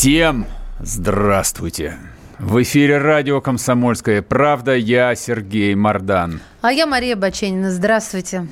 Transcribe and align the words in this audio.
Всем 0.00 0.46
здравствуйте! 0.78 1.98
В 2.38 2.62
эфире 2.62 2.96
радио 2.96 3.42
«Комсомольская 3.42 4.22
правда». 4.22 4.74
Я 4.74 5.14
Сергей 5.14 5.74
Мордан. 5.74 6.40
А 6.62 6.72
я 6.72 6.86
Мария 6.86 7.16
Баченина. 7.16 7.70
Здравствуйте. 7.70 8.46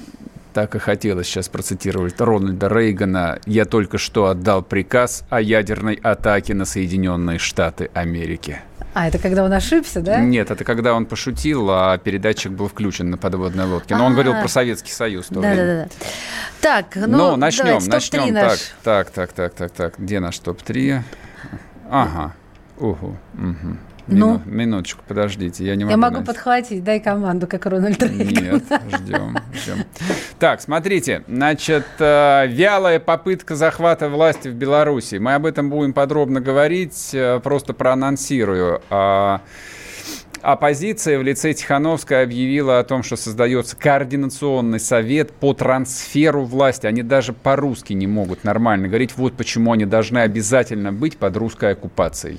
Так 0.52 0.74
и 0.74 0.78
хотелось 0.78 1.26
сейчас 1.26 1.48
процитировать 1.48 2.20
Рональда 2.20 2.68
Рейгана. 2.68 3.38
«Я 3.46 3.64
только 3.64 3.96
что 3.96 4.26
отдал 4.26 4.60
приказ 4.62 5.24
о 5.30 5.40
ядерной 5.40 5.94
атаке 5.94 6.52
на 6.52 6.66
Соединенные 6.66 7.38
Штаты 7.38 7.88
Америки». 7.94 8.60
А, 8.92 9.08
это 9.08 9.16
когда 9.16 9.42
он 9.42 9.52
ошибся, 9.54 10.02
да? 10.02 10.20
Нет, 10.20 10.50
это 10.50 10.64
когда 10.64 10.92
он 10.92 11.06
пошутил, 11.06 11.70
а 11.70 11.96
передатчик 11.96 12.52
был 12.52 12.68
включен 12.68 13.08
на 13.08 13.16
подводной 13.16 13.64
лодке. 13.64 13.96
Но 13.96 14.04
он 14.04 14.12
говорил 14.12 14.34
про 14.34 14.48
Советский 14.48 14.92
Союз. 14.92 15.28
Да, 15.30 15.40
да, 15.40 15.54
да. 15.54 15.88
Так, 16.60 16.94
ну, 16.94 17.06
ну 17.06 17.36
начнем, 17.36 17.64
давайте, 17.64 17.88
начнем. 17.88 18.34
Наш. 18.34 18.58
Так, 18.82 19.10
так, 19.10 19.32
так, 19.32 19.54
так, 19.54 19.70
так. 19.70 19.94
Где 19.98 20.20
наш 20.20 20.38
топ-3? 20.40 21.02
Ага. 21.90 22.34
Угу. 22.78 23.16
Угу. 23.34 23.76
Ну? 24.10 24.40
Минуточку, 24.46 25.02
подождите, 25.06 25.64
я 25.64 25.76
не 25.76 25.84
могу. 25.84 25.90
Я 25.90 25.96
могу 25.98 26.14
найти. 26.16 26.26
подхватить, 26.26 26.82
дай 26.84 26.98
команду, 26.98 27.46
как 27.46 27.66
Рональд 27.66 28.02
Рейган. 28.02 28.44
Нет, 28.44 28.62
ждем, 28.90 29.36
ждем. 29.52 29.84
Так, 30.38 30.62
смотрите, 30.62 31.24
значит, 31.28 31.84
э, 31.98 32.46
вялая 32.46 33.00
попытка 33.00 33.54
захвата 33.54 34.08
власти 34.08 34.48
в 34.48 34.54
Беларуси. 34.54 35.16
Мы 35.16 35.34
об 35.34 35.44
этом 35.44 35.68
будем 35.68 35.92
подробно 35.92 36.40
говорить, 36.40 37.10
э, 37.12 37.40
просто 37.40 37.74
проанонсирую. 37.74 38.80
Оппозиция 40.42 41.18
в 41.18 41.22
лице 41.22 41.52
Тихановской 41.52 42.22
объявила 42.22 42.78
о 42.78 42.84
том, 42.84 43.02
что 43.02 43.16
создается 43.16 43.76
координационный 43.76 44.78
совет 44.78 45.32
по 45.32 45.52
трансферу 45.52 46.44
власти. 46.44 46.86
Они 46.86 47.02
даже 47.02 47.32
по-русски 47.32 47.92
не 47.92 48.06
могут 48.06 48.44
нормально 48.44 48.88
говорить. 48.88 49.16
Вот 49.16 49.34
почему 49.34 49.72
они 49.72 49.84
должны 49.84 50.18
обязательно 50.18 50.92
быть 50.92 51.16
под 51.16 51.36
русской 51.36 51.72
оккупацией. 51.72 52.38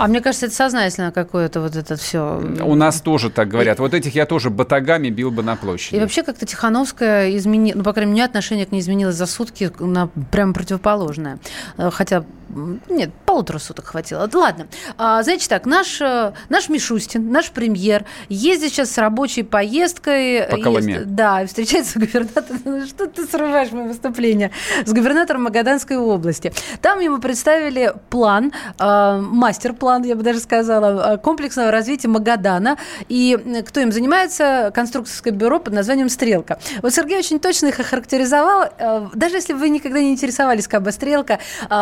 А 0.00 0.06
мне 0.06 0.22
кажется, 0.22 0.46
это 0.46 0.54
сознательно 0.54 1.12
какое-то 1.12 1.60
вот 1.60 1.76
это 1.76 1.94
все. 1.96 2.42
У 2.62 2.74
нас 2.74 3.02
тоже 3.02 3.28
так 3.28 3.48
говорят. 3.48 3.78
Вот 3.80 3.92
этих 3.92 4.14
я 4.14 4.24
тоже 4.24 4.48
батагами 4.48 5.10
бил 5.10 5.30
бы 5.30 5.42
на 5.42 5.56
площади. 5.56 5.96
И 5.96 6.00
вообще 6.00 6.22
как-то 6.22 6.46
Тихановская 6.46 7.36
изменила, 7.36 7.76
ну, 7.76 7.84
по 7.84 7.92
крайней 7.92 8.12
мере, 8.12 8.24
отношение 8.24 8.64
к 8.64 8.72
ней 8.72 8.80
изменилось 8.80 9.16
за 9.16 9.26
сутки 9.26 9.70
на 9.78 10.06
прямо 10.30 10.54
противоположное. 10.54 11.38
Э, 11.76 11.90
хотя, 11.92 12.24
нет, 12.88 13.10
полутора 13.26 13.58
суток 13.58 13.88
хватило. 13.88 14.26
Ладно. 14.32 14.68
А, 14.96 15.22
знаете 15.22 15.46
так, 15.50 15.66
наш, 15.66 16.00
э, 16.00 16.32
наш 16.48 16.70
Мишустин, 16.70 17.30
наш 17.30 17.50
премьер, 17.50 18.06
ездит 18.30 18.72
сейчас 18.72 18.92
с 18.92 18.96
рабочей 18.96 19.42
поездкой. 19.42 20.46
По 20.50 20.56
Колыме. 20.56 20.94
Ест, 20.94 21.06
да, 21.08 21.46
встречается 21.46 21.92
с 21.92 21.96
губернатором. 21.96 22.86
Что 22.86 23.06
ты 23.06 23.26
срываешь 23.26 23.70
мое 23.70 23.88
выступление? 23.88 24.50
С 24.86 24.92
губернатором 24.94 25.42
Магаданской 25.42 25.98
области. 25.98 26.54
Там 26.80 27.00
ему 27.00 27.18
представили 27.18 27.92
план, 28.08 28.50
э, 28.78 29.20
мастер-план 29.20 29.89
план, 29.90 30.04
я 30.04 30.14
бы 30.14 30.22
даже 30.22 30.38
сказала, 30.38 31.16
комплексного 31.16 31.72
развития 31.72 32.06
Магадана. 32.06 32.78
И 33.08 33.36
кто 33.66 33.80
им 33.80 33.90
занимается? 33.90 34.70
Конструкторское 34.72 35.32
бюро 35.32 35.58
под 35.58 35.74
названием 35.74 36.08
«Стрелка». 36.08 36.60
Вот 36.80 36.94
Сергей 36.94 37.18
очень 37.18 37.40
точно 37.40 37.66
их 37.66 37.80
охарактеризовал. 37.80 38.68
Даже 39.14 39.34
если 39.34 39.52
вы 39.52 39.68
никогда 39.68 39.98
не 39.98 40.12
интересовались 40.12 40.68
КБ 40.68 40.92
«Стрелка», 40.92 41.40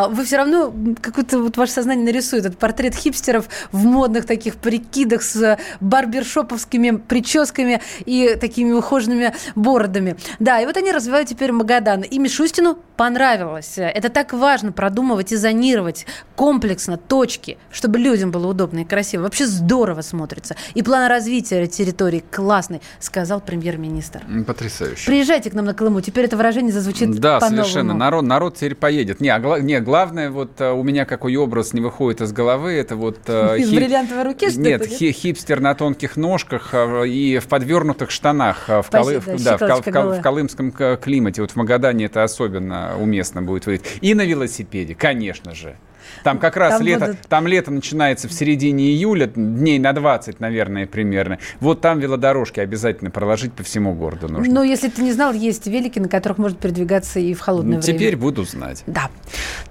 вы 0.08 0.24
все 0.24 0.38
равно 0.38 0.72
какое-то 1.02 1.38
вот 1.38 1.58
ваше 1.58 1.72
сознание 1.72 2.06
нарисует 2.06 2.46
этот 2.46 2.58
портрет 2.58 2.94
хипстеров 2.94 3.46
в 3.72 3.84
модных 3.84 4.24
таких 4.24 4.56
прикидах 4.56 5.22
с 5.22 5.58
барбершоповскими 5.80 6.92
прическами 6.92 7.82
и 8.06 8.36
такими 8.40 8.72
ухоженными 8.72 9.34
бородами. 9.54 10.16
Да, 10.38 10.60
и 10.60 10.64
вот 10.64 10.78
они 10.78 10.92
развивают 10.92 11.28
теперь 11.28 11.52
Магадан. 11.52 12.00
И 12.00 12.18
Мишустину 12.18 12.78
понравилось. 12.96 13.74
Это 13.76 14.08
так 14.08 14.32
важно 14.32 14.72
продумывать 14.72 15.32
и 15.32 15.36
зонировать 15.36 16.06
комплексно 16.36 16.96
точки, 16.96 17.58
чтобы 17.70 17.97
людям 17.98 18.30
было 18.30 18.46
удобно 18.46 18.80
и 18.80 18.84
красиво. 18.84 19.22
Вообще 19.22 19.46
здорово 19.46 20.00
смотрится. 20.02 20.56
И 20.74 20.82
план 20.82 21.08
развития 21.08 21.66
территории 21.66 22.22
классный, 22.30 22.80
сказал 23.00 23.40
премьер-министр. 23.40 24.22
Потрясающе. 24.46 25.06
Приезжайте 25.06 25.50
к 25.50 25.54
нам 25.54 25.64
на 25.64 25.74
Колыму. 25.74 26.00
Теперь 26.00 26.24
это 26.26 26.36
выражение 26.36 26.72
звучит 26.72 27.10
Да, 27.20 27.40
совершенно. 27.40 27.94
Народ, 27.94 28.24
народ 28.24 28.56
теперь 28.56 28.74
поедет. 28.74 29.20
Не, 29.20 29.28
а 29.28 29.38
гла- 29.38 29.60
не, 29.60 29.80
главное, 29.80 30.30
вот 30.30 30.60
у 30.60 30.82
меня 30.82 31.04
какой 31.04 31.34
образ 31.36 31.72
не 31.72 31.80
выходит 31.80 32.20
из 32.20 32.32
головы, 32.32 32.72
это 32.72 32.96
вот... 32.96 33.18
Из 33.28 33.70
бриллиантовой 33.70 34.24
руки, 34.24 34.50
что 34.50 34.60
Нет, 34.60 34.86
хи- 34.86 35.12
хипстер 35.12 35.60
на 35.60 35.74
тонких 35.74 36.16
ножках 36.16 36.74
и 37.06 37.38
в 37.38 37.46
подвернутых 37.48 38.10
штанах 38.10 38.68
в, 38.68 38.84
Спасибо, 38.86 39.20
в- 39.20 39.44
да, 39.44 39.58
Кол- 39.58 40.20
колымском 40.22 40.72
климате. 41.00 41.42
Вот 41.42 41.50
в 41.52 41.56
Магадане 41.56 42.06
это 42.06 42.22
особенно 42.22 42.96
уместно 42.98 43.42
будет 43.42 43.66
выйти. 43.66 43.84
И 44.00 44.14
на 44.14 44.22
велосипеде, 44.24 44.94
конечно 44.94 45.54
же. 45.54 45.76
Там 46.24 46.38
как 46.38 46.56
раз 46.56 46.74
Там 46.78 46.82
лето, 46.86 47.06
будут- 47.06 47.20
там 47.28 47.46
лето 47.46 47.70
начинается 47.70 48.28
в 48.28 48.32
середине 48.32 48.84
июля, 48.84 49.26
дней 49.26 49.78
на 49.78 49.92
20, 49.92 50.40
наверное, 50.40 50.86
примерно. 50.86 51.38
Вот 51.60 51.80
там 51.80 51.98
велодорожки 52.00 52.60
обязательно 52.60 53.10
проложить 53.10 53.52
по 53.52 53.62
всему 53.62 53.94
городу 53.94 54.28
нужно. 54.28 54.52
Ну, 54.52 54.62
если 54.62 54.88
ты 54.88 55.02
не 55.02 55.12
знал, 55.12 55.32
есть 55.32 55.66
велики, 55.66 55.98
на 55.98 56.08
которых 56.08 56.38
можно 56.38 56.56
передвигаться 56.58 57.20
и 57.20 57.34
в 57.34 57.40
холодное 57.40 57.76
Ну, 57.76 57.82
время. 57.82 57.98
теперь 57.98 58.16
буду 58.16 58.44
знать. 58.44 58.82
Да. 58.86 59.10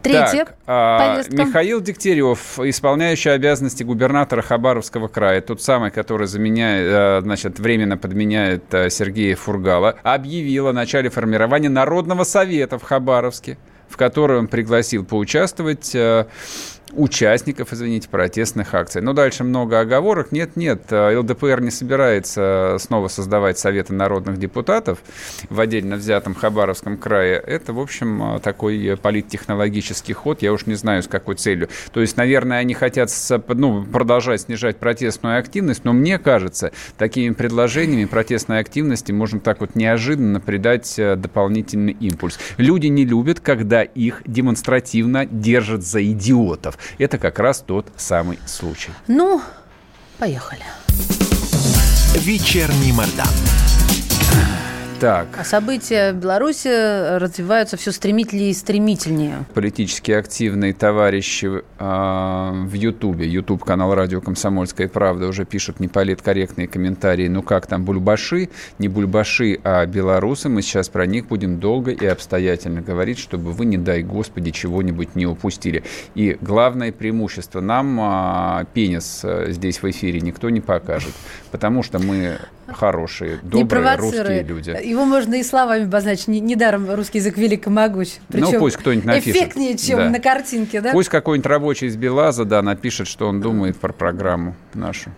Третье. 0.01 0.45
Так, 0.45 0.55
а, 0.67 1.09
повестка. 1.15 1.35
Михаил 1.45 1.81
Дегтярев, 1.81 2.59
исполняющий 2.59 3.29
обязанности 3.29 3.83
губернатора 3.83 4.41
Хабаровского 4.41 5.07
края, 5.07 5.41
тот 5.41 5.61
самый, 5.61 5.91
который 5.91 6.27
заменяет, 6.27 6.87
э, 6.91 7.21
значит, 7.23 7.59
временно 7.59 7.97
подменяет 7.97 8.63
э, 8.73 8.89
Сергея 8.89 9.35
Фургала, 9.35 9.95
объявил 10.03 10.67
о 10.67 10.73
начале 10.73 11.09
формирования 11.09 11.69
Народного 11.69 12.23
совета 12.23 12.77
в 12.77 12.83
Хабаровске, 12.83 13.57
в 13.89 13.97
котором 13.97 14.47
пригласил 14.47 15.05
поучаствовать 15.05 15.93
э, 15.95 16.25
участников, 16.93 17.73
извините, 17.73 18.09
протестных 18.09 18.73
акций. 18.73 19.01
Но 19.01 19.13
дальше 19.13 19.43
много 19.43 19.79
оговорок. 19.79 20.31
Нет, 20.31 20.55
нет, 20.55 20.83
э, 20.89 21.17
ЛДПР 21.17 21.61
не 21.61 21.71
собирается 21.71 22.77
снова 22.79 23.07
создавать 23.07 23.57
Советы 23.57 23.93
народных 23.93 24.37
депутатов 24.37 24.99
в 25.49 25.59
отдельно 25.59 25.95
взятом 25.95 26.33
Хабаровском 26.33 26.97
крае. 26.97 27.35
Это, 27.35 27.73
в 27.73 27.79
общем, 27.79 28.35
э, 28.35 28.39
такой 28.39 28.85
э, 28.85 28.95
политтехнологический 28.95 30.13
ход. 30.13 30.41
Я 30.41 30.53
уж 30.53 30.65
не 30.65 30.75
знаю, 30.75 31.03
с 31.03 31.07
какой 31.07 31.35
целью. 31.35 31.69
То 31.91 32.01
есть, 32.01 32.17
наверное, 32.17 32.59
они 32.59 32.73
хотят 32.73 33.11
ну, 33.47 33.83
продолжать 33.83 34.41
снижать 34.41 34.77
протестную 34.77 35.39
активность, 35.39 35.83
но 35.83 35.93
мне 35.93 36.17
кажется, 36.19 36.71
такими 36.97 37.33
предложениями 37.33 38.05
протестной 38.05 38.59
активности 38.59 39.11
можно 39.11 39.39
так 39.39 39.59
вот 39.61 39.75
неожиданно 39.75 40.39
придать 40.39 40.95
дополнительный 40.97 41.93
импульс. 41.93 42.39
Люди 42.57 42.87
не 42.87 43.05
любят, 43.05 43.39
когда 43.39 43.83
их 43.83 44.21
демонстративно 44.25 45.25
держат 45.25 45.83
за 45.83 46.03
идиотов. 46.03 46.76
Это 46.97 47.17
как 47.17 47.39
раз 47.39 47.63
тот 47.65 47.88
самый 47.97 48.39
случай. 48.45 48.91
Ну, 49.07 49.41
поехали. 50.17 50.63
Вечерний 52.15 52.91
Мордан. 52.91 53.27
Так, 54.99 55.27
А 55.37 55.43
события 55.43 56.11
в 56.11 56.15
Беларуси 56.15 57.17
развиваются 57.19 57.77
все 57.77 57.91
стремительнее 57.91 58.49
и 58.49 58.53
стремительнее. 58.53 59.45
политически 59.53 60.11
активные 60.11 60.73
товарищи 60.73 61.45
э, 61.45 61.61
в 61.79 62.73
Ютубе, 62.73 63.27
Ютуб 63.27 63.63
канал 63.63 63.94
Радио 63.94 64.21
Комсомольская 64.21 64.88
правда 64.88 65.27
уже 65.27 65.45
пишут 65.45 65.79
неполиткорректные 65.79 66.67
комментарии. 66.67 67.27
Ну 67.27 67.44
как 67.44 67.67
там, 67.67 67.85
бульбаши? 67.85 68.49
Не 68.79 68.88
бульбаши, 68.88 69.59
а 69.63 69.85
белорусы. 69.85 70.49
Мы 70.49 70.63
сейчас 70.63 70.89
про 70.89 71.05
них 71.05 71.27
будем 71.27 71.59
долго 71.59 71.91
и 71.91 72.05
обстоятельно 72.07 72.81
говорить, 72.81 73.19
чтобы 73.19 73.51
вы, 73.51 73.65
не 73.65 73.77
дай 73.77 74.01
господи, 74.01 74.50
чего-нибудь 74.50 75.15
не 75.15 75.27
упустили. 75.27 75.83
И 76.15 76.39
главное 76.41 76.91
преимущество. 76.91 77.61
Нам 77.61 78.00
а, 78.01 78.65
пенис 78.73 79.21
а, 79.23 79.51
здесь 79.51 79.79
в 79.83 79.88
эфире 79.91 80.21
никто 80.21 80.50
не 80.50 80.61
покажет, 80.61 81.13
потому 81.51 81.83
что 81.83 82.00
мы 82.00 82.39
хорошие, 82.73 83.39
добрые 83.43 83.95
русские 83.97 84.43
люди. 84.43 84.69
Его 84.85 85.05
можно 85.05 85.35
и 85.35 85.43
словами 85.43 85.83
обозначить. 85.83 86.27
Не- 86.27 86.39
Недаром 86.39 86.93
русский 86.93 87.19
язык 87.19 87.37
велик 87.37 87.67
и 87.67 87.69
могуч. 87.69 88.09
Ну, 88.29 88.47
Причем 88.47 88.59
пусть 88.59 88.77
кто-нибудь 88.77 89.05
напишет. 89.05 89.35
Эффектнее, 89.35 89.77
чем 89.77 89.97
Да. 89.99 90.09
на 90.09 90.19
картинке, 90.19 90.81
да? 90.81 90.91
Пусть 90.91 91.09
какой-нибудь 91.09 91.47
рабочий 91.47 91.87
из 91.87 91.95
Белаза, 91.95 92.45
да, 92.45 92.61
напишет, 92.61 93.07
что 93.07 93.27
он 93.27 93.41
думает 93.41 93.77
про 93.77 93.93
программу 93.93 94.55
нашу. 94.73 95.11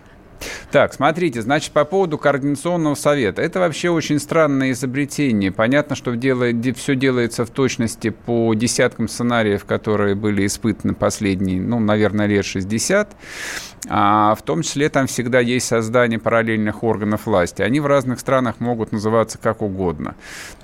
Так, 0.70 0.94
смотрите, 0.94 1.42
значит, 1.42 1.72
по 1.72 1.84
поводу 1.84 2.18
координационного 2.18 2.94
совета. 2.94 3.42
Это 3.42 3.60
вообще 3.60 3.90
очень 3.90 4.18
странное 4.18 4.72
изобретение. 4.72 5.52
Понятно, 5.52 5.96
что 5.96 6.14
делает, 6.14 6.76
все 6.76 6.94
делается 6.94 7.44
в 7.44 7.50
точности 7.50 8.10
по 8.10 8.54
десяткам 8.54 9.08
сценариев, 9.08 9.64
которые 9.64 10.14
были 10.14 10.46
испытаны 10.46 10.94
последние, 10.94 11.60
ну, 11.60 11.80
наверное, 11.80 12.26
лет 12.26 12.44
60. 12.44 13.16
А 13.88 14.34
в 14.34 14.42
том 14.42 14.62
числе 14.62 14.90
там 14.90 15.06
всегда 15.06 15.40
есть 15.40 15.66
создание 15.66 16.18
параллельных 16.18 16.84
органов 16.84 17.26
власти. 17.26 17.62
Они 17.62 17.80
в 17.80 17.86
разных 17.86 18.20
странах 18.20 18.60
могут 18.60 18.92
называться 18.92 19.38
как 19.38 19.62
угодно. 19.62 20.14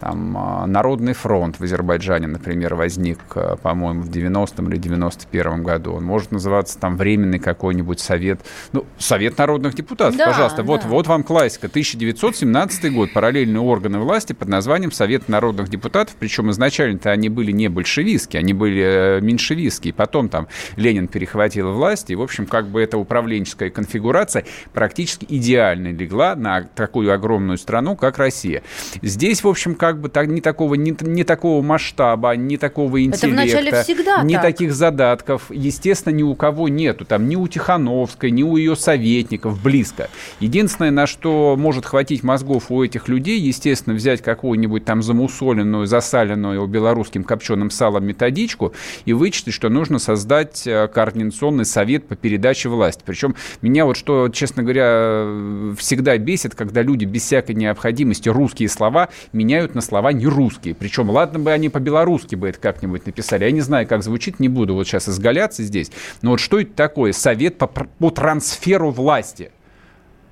Там 0.00 0.36
а, 0.36 0.66
Народный 0.66 1.14
фронт 1.14 1.58
в 1.58 1.64
Азербайджане, 1.64 2.26
например, 2.26 2.74
возник, 2.74 3.18
а, 3.34 3.56
по-моему, 3.56 4.02
в 4.02 4.10
90-м 4.10 4.68
или 4.68 4.78
91-м 4.78 5.62
году. 5.62 5.94
Он 5.94 6.04
может 6.04 6.30
называться 6.30 6.78
там 6.78 6.96
временный 6.96 7.38
какой-нибудь 7.38 8.00
совет. 8.00 8.40
Ну, 8.72 8.84
Совет 8.98 9.36
народных 9.66 9.74
депутатов, 9.74 10.16
да, 10.16 10.26
пожалуйста. 10.26 10.58
Да. 10.58 10.62
Вот, 10.64 10.84
вот 10.84 11.06
вам 11.06 11.22
классика. 11.22 11.66
1917 11.66 12.92
год. 12.92 13.12
Параллельные 13.12 13.60
органы 13.60 13.98
власти 13.98 14.32
под 14.32 14.48
названием 14.48 14.92
Совет 14.92 15.28
народных 15.28 15.68
депутатов. 15.68 16.14
Причем 16.18 16.50
изначально-то 16.50 17.10
они 17.10 17.28
были 17.28 17.52
не 17.52 17.68
большевистские, 17.68 18.40
они 18.40 18.52
были 18.52 18.82
э, 18.82 19.20
меньшевистские. 19.20 19.92
Потом 19.92 20.28
там 20.28 20.48
Ленин 20.76 21.08
перехватил 21.08 21.72
власть. 21.72 22.10
И, 22.10 22.14
в 22.14 22.22
общем, 22.22 22.46
как 22.46 22.68
бы 22.68 22.80
это 22.80 22.98
управленческая 22.98 23.70
конфигурация 23.70 24.44
практически 24.72 25.26
идеально 25.28 25.92
легла 25.92 26.34
на 26.36 26.62
такую 26.62 27.12
огромную 27.12 27.58
страну, 27.58 27.96
как 27.96 28.18
Россия. 28.18 28.62
Здесь, 29.02 29.42
в 29.42 29.48
общем, 29.48 29.74
как 29.74 30.00
бы 30.00 30.08
так, 30.08 30.28
не, 30.28 30.40
такого, 30.40 30.74
не, 30.74 30.96
не 31.00 31.24
такого 31.24 31.62
масштаба, 31.62 32.36
не 32.36 32.56
такого 32.56 33.02
интеллекта, 33.02 33.84
не 34.22 34.34
так. 34.34 34.42
таких 34.42 34.74
задатков, 34.74 35.50
естественно, 35.50 36.14
ни 36.14 36.22
у 36.22 36.34
кого 36.34 36.68
нету. 36.68 37.04
Там 37.04 37.28
ни 37.28 37.36
у 37.36 37.46
Тихановской, 37.48 38.30
ни 38.30 38.42
у 38.42 38.56
ее 38.56 38.76
советников 38.76 39.55
близко. 39.62 40.08
Единственное, 40.40 40.90
на 40.90 41.06
что 41.06 41.56
может 41.58 41.86
хватить 41.86 42.22
мозгов 42.22 42.70
у 42.70 42.82
этих 42.82 43.08
людей, 43.08 43.40
естественно, 43.40 43.94
взять 43.94 44.22
какую-нибудь 44.22 44.84
там 44.84 45.02
замусоленную, 45.02 45.86
засаленную 45.86 46.66
белорусским 46.66 47.24
копченым 47.24 47.70
салом 47.70 48.04
методичку 48.04 48.72
и 49.04 49.12
вычислить, 49.12 49.54
что 49.54 49.68
нужно 49.68 49.98
создать 49.98 50.66
э, 50.66 50.88
координационный 50.88 51.64
совет 51.64 52.06
по 52.06 52.16
передаче 52.16 52.68
власти. 52.68 53.02
Причем 53.04 53.34
меня 53.62 53.84
вот 53.84 53.96
что, 53.96 54.28
честно 54.28 54.62
говоря, 54.62 55.74
всегда 55.78 56.16
бесит, 56.18 56.54
когда 56.54 56.82
люди 56.82 57.04
без 57.04 57.22
всякой 57.22 57.54
необходимости 57.54 58.28
русские 58.28 58.68
слова 58.68 59.08
меняют 59.32 59.74
на 59.74 59.80
слова 59.80 60.12
не 60.12 60.26
русские. 60.26 60.74
Причем, 60.74 61.10
ладно 61.10 61.38
бы 61.38 61.52
они 61.52 61.68
по-белорусски 61.68 62.34
бы 62.34 62.48
это 62.48 62.58
как-нибудь 62.58 63.06
написали. 63.06 63.44
Я 63.44 63.50
не 63.50 63.60
знаю, 63.60 63.86
как 63.86 64.02
звучит, 64.02 64.40
не 64.40 64.48
буду 64.48 64.74
вот 64.74 64.86
сейчас 64.86 65.08
изгаляться 65.08 65.62
здесь. 65.62 65.90
Но 66.22 66.30
вот 66.30 66.40
что 66.40 66.60
это 66.60 66.72
такое? 66.72 67.12
Совет 67.12 67.58
по, 67.58 67.66
по 67.66 68.10
трансферу 68.10 68.90
власти. 68.90 69.45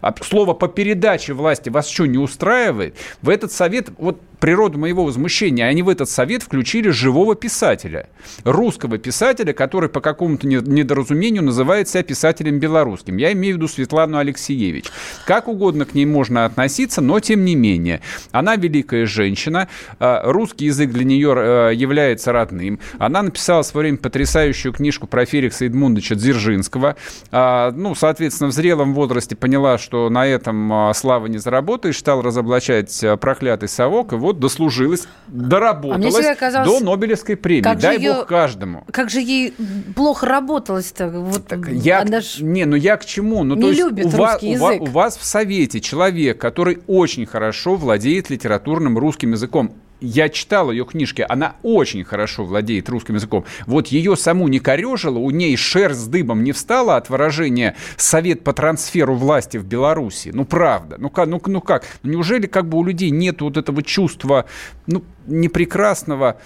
А 0.05 0.15
слово 0.23 0.53
по 0.53 0.69
передаче 0.69 1.33
власти 1.33 1.71
вас 1.71 1.89
что, 1.89 2.05
не 2.05 2.19
устраивает? 2.19 2.95
В 3.23 3.31
этот 3.31 3.53
совет, 3.53 3.89
вот 3.97 4.21
природу 4.39 4.79
моего 4.79 5.07
возмущения, 5.07 5.65
они 5.65 5.83
в 5.83 5.89
этот 5.89 6.11
совет 6.11 6.43
включили 6.43 6.91
живого 6.91 7.35
писателя, 7.35 8.11
русского 8.45 8.99
писателя, 8.99 9.55
который 9.55 9.89
по 9.89 10.03
какому-то 10.03 10.47
недоразумению 10.47 11.43
называет 11.43 11.89
себя 11.89 12.03
писателем 12.03 12.59
белорусским. 12.59 13.17
Я 13.17 13.33
имею 13.33 13.55
в 13.55 13.57
виду 13.57 13.69
Светлану 13.69 14.19
Алексеевич. 14.19 14.85
Как 15.25 15.49
угодно 15.49 15.87
к 15.87 15.95
ней 15.95 16.05
можно 16.05 16.45
относиться, 16.45 17.01
но 17.01 17.21
тем 17.21 17.47
не 17.47 17.55
менее. 17.55 18.03
Она 18.33 18.57
великая 18.57 19.07
женщина, 19.07 19.69
а, 19.99 20.31
русский 20.31 20.67
язык 20.67 20.91
для 20.91 21.05
нее 21.05 21.33
а, 21.35 21.71
является 21.71 22.31
родным. 22.31 22.81
Она 22.99 23.23
написала 23.23 23.63
в 23.63 23.67
свое 23.67 23.85
время 23.85 23.97
потрясающую 23.97 24.75
книжку 24.75 25.07
про 25.07 25.25
Феликса 25.25 25.65
Эдмундовича 25.65 26.17
Дзержинского. 26.17 26.97
Ну, 27.33 27.95
соответственно, 27.95 28.51
в 28.51 28.53
зрелом 28.53 28.93
возрасте 28.93 29.37
поняла, 29.37 29.79
что 29.79 29.94
на 30.11 30.27
этом 30.27 30.93
славы 30.95 31.29
не 31.29 31.39
заработаешь, 31.39 31.99
стал 31.99 32.21
разоблачать 32.21 33.05
проклятый 33.21 33.69
совок, 33.69 34.13
и 34.13 34.17
вот 34.17 34.35
вот 34.35 34.41
дослужилась, 34.41 35.07
доработалась 35.29 36.27
а 36.27 36.35
казалось, 36.35 36.69
до 36.69 36.85
Нобелевской 36.85 37.37
премии. 37.37 37.63
Как 37.63 37.79
Дай 37.79 37.97
ее, 37.97 38.15
бог 38.15 38.27
каждому. 38.27 38.85
Как 38.91 39.11
же 39.11 39.21
ей 39.21 39.55
плохо 39.95 40.27
работалось-то? 40.27 41.09
Вот, 41.09 41.47
так 41.47 41.69
я, 41.69 42.01
она 42.01 42.21
ж... 42.21 42.41
Не, 42.41 42.65
ну 42.65 42.77
я 42.77 42.97
к 42.97 43.05
чему? 43.05 43.45
Ну, 43.45 43.55
не 43.55 43.63
то 43.63 43.69
есть 43.69 43.81
любит 43.81 44.07
у 44.07 44.09
вас, 44.11 44.43
язык. 44.43 44.61
У 44.61 44.65
вас, 44.65 44.81
у 44.81 44.87
вас 44.87 45.17
в 45.17 45.25
Совете 45.25 45.81
человек, 45.81 46.41
который 46.41 46.81
очень 46.87 47.27
хорошо 47.27 47.77
владеет 47.77 48.31
литературным 48.31 48.99
русским 48.99 49.33
языком 49.33 49.75
я 50.05 50.29
читал 50.29 50.71
ее 50.71 50.85
книжки, 50.85 51.25
она 51.29 51.57
очень 51.63 52.05
хорошо 52.05 52.45
владеет 52.45 52.89
русским 52.89 53.15
языком. 53.15 53.45
Вот 53.67 53.89
ее 53.89 54.17
саму 54.17 54.49
не 54.49 54.61
корежило, 54.61 55.19
у 55.19 55.31
ней 55.31 55.57
шерсть 55.57 56.01
с 56.01 56.07
дыбом 56.07 56.45
не 56.45 56.53
встала 56.53 56.97
от 56.97 57.09
выражения 57.09 57.75
«Совет 57.97 58.45
по 58.45 58.53
трансферу 58.53 59.15
власти 59.15 59.57
в 59.57 59.65
Беларуси». 59.65 60.31
Ну, 60.33 60.45
правда. 60.45 60.97
Ну, 60.99 61.09
как? 61.09 61.29
Ну, 61.29 61.41
ну 61.47 61.61
как? 61.61 61.85
Неужели 62.03 62.47
как 62.47 62.69
бы 62.69 62.79
у 62.79 62.85
людей 62.85 63.11
нет 63.11 63.41
вот 63.41 63.57
этого 63.57 63.83
чувства, 63.83 64.45
ну, 64.87 65.03
непрекрасного, 65.27 66.39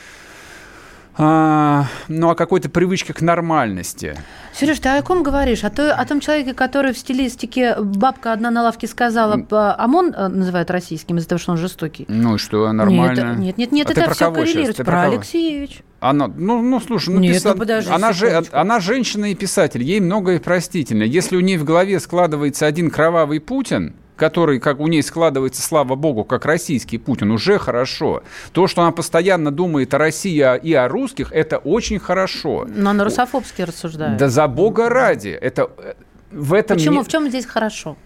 а, 1.18 1.86
ну, 2.06 2.30
о 2.30 2.34
какой-то 2.36 2.70
привычке 2.70 3.12
к 3.12 3.20
нормальности. 3.20 4.16
Сереж, 4.54 4.78
ты 4.78 4.88
о 4.88 5.02
ком 5.02 5.24
говоришь? 5.24 5.64
О, 5.64 5.70
той, 5.70 5.92
о 5.92 6.04
том 6.06 6.20
человеке, 6.20 6.54
который 6.54 6.92
в 6.92 6.98
стилистике 6.98 7.74
бабка 7.80 8.32
одна 8.32 8.50
на 8.50 8.62
лавке 8.62 8.86
сказала, 8.86 9.34
ОМОН 9.50 10.14
э, 10.16 10.28
называют 10.28 10.70
российским 10.70 11.18
из-за 11.18 11.28
того, 11.28 11.38
что 11.40 11.52
он 11.52 11.58
жестокий. 11.58 12.04
Ну 12.08 12.36
и 12.36 12.38
что, 12.38 12.70
нормально? 12.72 13.34
Нет, 13.36 13.58
нет, 13.58 13.72
нет, 13.72 13.88
а 13.88 13.92
это 13.92 14.14
все 14.14 14.32
коррелирует. 14.32 14.76
Про, 14.76 14.84
про 14.84 15.02
Алексеевич. 15.02 15.82
Она, 16.00 16.28
ну, 16.28 16.62
ну, 16.62 16.78
слушай, 16.78 17.12
ну, 17.12 17.18
Нет, 17.18 17.34
писа... 17.34 17.52
ну 17.54 17.58
подожди, 17.58 17.90
она, 17.90 18.12
же, 18.12 18.44
она 18.52 18.78
женщина 18.78 19.32
и 19.32 19.34
писатель, 19.34 19.82
ей 19.82 19.98
многое 19.98 20.38
простительно. 20.38 21.02
Если 21.02 21.36
у 21.36 21.40
нее 21.40 21.58
в 21.58 21.64
голове 21.64 21.98
складывается 21.98 22.66
один 22.66 22.92
кровавый 22.92 23.40
Путин, 23.40 23.96
который, 24.18 24.58
как 24.58 24.80
у 24.80 24.88
ней 24.88 25.02
складывается, 25.02 25.62
слава 25.62 25.94
богу, 25.94 26.24
как 26.24 26.44
российский 26.44 26.98
Путин, 26.98 27.30
уже 27.30 27.58
хорошо. 27.58 28.22
То, 28.52 28.66
что 28.66 28.82
она 28.82 28.90
постоянно 28.90 29.50
думает 29.50 29.94
о 29.94 29.98
России 29.98 30.44
и 30.62 30.74
о 30.74 30.88
русских, 30.88 31.32
это 31.32 31.58
очень 31.58 31.98
хорошо. 31.98 32.66
Но 32.68 32.90
она 32.90 33.04
русофобски 33.04 33.62
рассуждает. 33.62 34.18
Да 34.18 34.28
за 34.28 34.48
бога 34.48 34.88
ради. 34.88 35.28
Это, 35.28 35.70
э, 35.78 35.94
в 36.32 36.52
этом 36.52 36.76
Почему? 36.76 36.98
Не... 36.98 37.04
В 37.04 37.08
чем 37.08 37.28
здесь 37.28 37.46
хорошо? 37.46 37.96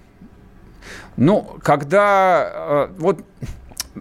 Ну, 1.17 1.57
когда... 1.63 2.53
Э, 2.55 2.95
вот, 2.99 3.25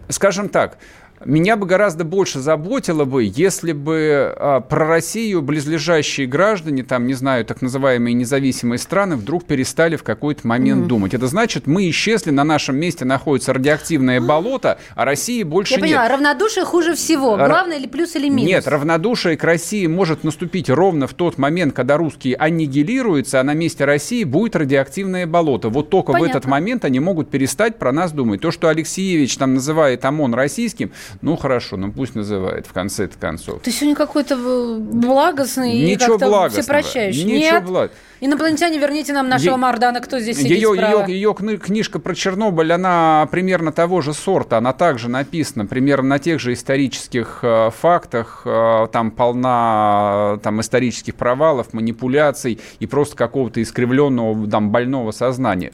скажем 0.10 0.50
так, 0.50 0.78
меня 1.26 1.56
бы 1.56 1.66
гораздо 1.66 2.04
больше 2.04 2.40
заботило 2.40 3.06
бы, 3.06 3.24
если 3.24 3.72
бы 3.74 4.34
а, 4.36 4.62
про 4.62 4.88
Россию 4.88 5.42
близлежащие 5.42 6.28
граждане, 6.28 6.84
там, 6.84 7.08
не 7.08 7.14
знаю, 7.14 7.46
так 7.46 7.62
называемые 7.62 8.14
независимые 8.14 8.80
страны, 8.80 9.16
вдруг 9.16 9.46
перестали 9.46 9.96
в 9.96 10.04
какой-то 10.04 10.48
момент 10.48 10.86
mm. 10.86 10.88
думать. 10.88 11.14
Это 11.14 11.28
значит, 11.28 11.68
мы 11.68 11.90
исчезли, 11.90 12.32
на 12.32 12.44
нашем 12.44 12.78
месте 12.78 13.06
находится 13.06 13.54
радиоактивное 13.54 14.22
болото, 14.22 14.80
а 14.96 15.06
России 15.06 15.44
больше 15.44 15.74
Я 15.74 15.78
нет. 15.78 15.90
Я 15.90 15.98
поняла, 15.98 16.16
равнодушие 16.16 16.66
хуже 16.66 16.96
всего. 16.96 17.36
Главное 17.36 17.78
ли 17.78 17.88
плюс 17.88 18.16
или 18.16 18.30
минус? 18.30 18.46
Нет, 18.46 18.68
равнодушие 18.68 19.38
к 19.38 19.44
России 19.44 19.88
может 19.88 20.24
наступить 20.24 20.70
ровно 20.70 21.08
в 21.08 21.14
тот 21.14 21.38
момент, 21.38 21.74
когда 21.74 21.98
русские 21.98 22.36
аннигилируются, 22.36 23.40
а 23.40 23.44
на 23.44 23.54
месте 23.54 23.86
России 23.86 24.24
будет 24.24 24.56
радиоактивное 24.56 25.28
болото. 25.28 25.70
Вот 25.70 25.90
только 25.90 26.14
Понятно. 26.14 26.28
в 26.28 26.38
этот 26.38 26.50
момент 26.50 26.86
они 26.86 27.00
могут 27.00 27.30
перестать 27.30 27.78
про 27.78 27.92
нас 27.92 28.12
думать. 28.12 28.42
То, 28.42 28.52
что 28.52 28.70
Алексеевич 28.70 29.38
там 29.38 29.54
называет 29.56 30.04
ОМОН 30.04 30.34
российским, 30.34 30.92
ну, 31.22 31.36
хорошо, 31.36 31.78
ну 31.78 31.92
пусть 31.92 32.16
называет 32.16 32.68
в 32.68 32.74
конце 32.74 33.08
концов. 33.08 33.62
Ты 33.62 33.72
сегодня 33.72 33.96
какой-то 33.96 34.36
э, 34.36 34.78
благостный 34.80 35.74
Ничего 35.82 36.16
и 36.16 36.20
благостного. 36.20 36.50
всепрощающий. 36.50 37.24
Ничего 37.24 37.40
Нет. 37.40 37.66
Благ... 37.66 37.92
Инопланетяне, 38.24 38.78
верните 38.78 39.14
нам 39.14 39.30
нашего 39.30 39.54
е- 39.54 39.58
Мардана, 39.58 40.00
кто 40.00 40.20
здесь 40.20 40.38
сидит 40.38 40.52
ее, 40.52 40.74
справа? 40.76 41.08
Ее, 41.08 41.34
ее 41.36 41.58
книжка 41.58 41.98
про 41.98 42.14
Чернобыль, 42.14 42.72
она 42.72 43.28
примерно 43.32 43.72
того 43.72 44.02
же 44.02 44.14
сорта, 44.14 44.60
она 44.60 44.74
также 44.74 45.10
написана, 45.10 45.66
примерно 45.66 46.10
на 46.10 46.20
тех 46.20 46.40
же 46.40 46.54
исторических 46.54 47.40
э, 47.42 47.72
фактах, 47.76 48.44
э, 48.46 48.88
там 48.92 49.10
полна 49.10 50.40
там, 50.44 50.62
исторических 50.62 51.16
провалов, 51.16 51.74
манипуляций 51.74 52.60
и 52.80 52.86
просто 52.86 53.16
какого-то 53.16 53.60
искривленного, 53.62 54.48
там, 54.48 54.70
больного 54.70 55.10
сознания. 55.12 55.72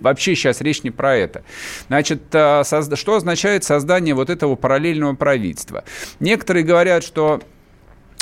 Вообще 0.00 0.34
сейчас 0.34 0.62
речь 0.62 0.82
не 0.82 0.90
про 0.90 1.14
это. 1.16 1.42
Значит, 1.88 2.22
э, 2.32 2.62
созда- 2.62 2.96
что 2.96 3.16
означает 3.16 3.64
создание 3.64 4.14
вот 4.14 4.30
этого 4.30 4.54
параллельного 4.72 5.14
правительства? 5.14 5.84
Некоторые 6.20 6.64
говорят, 6.64 7.04
что 7.04 7.42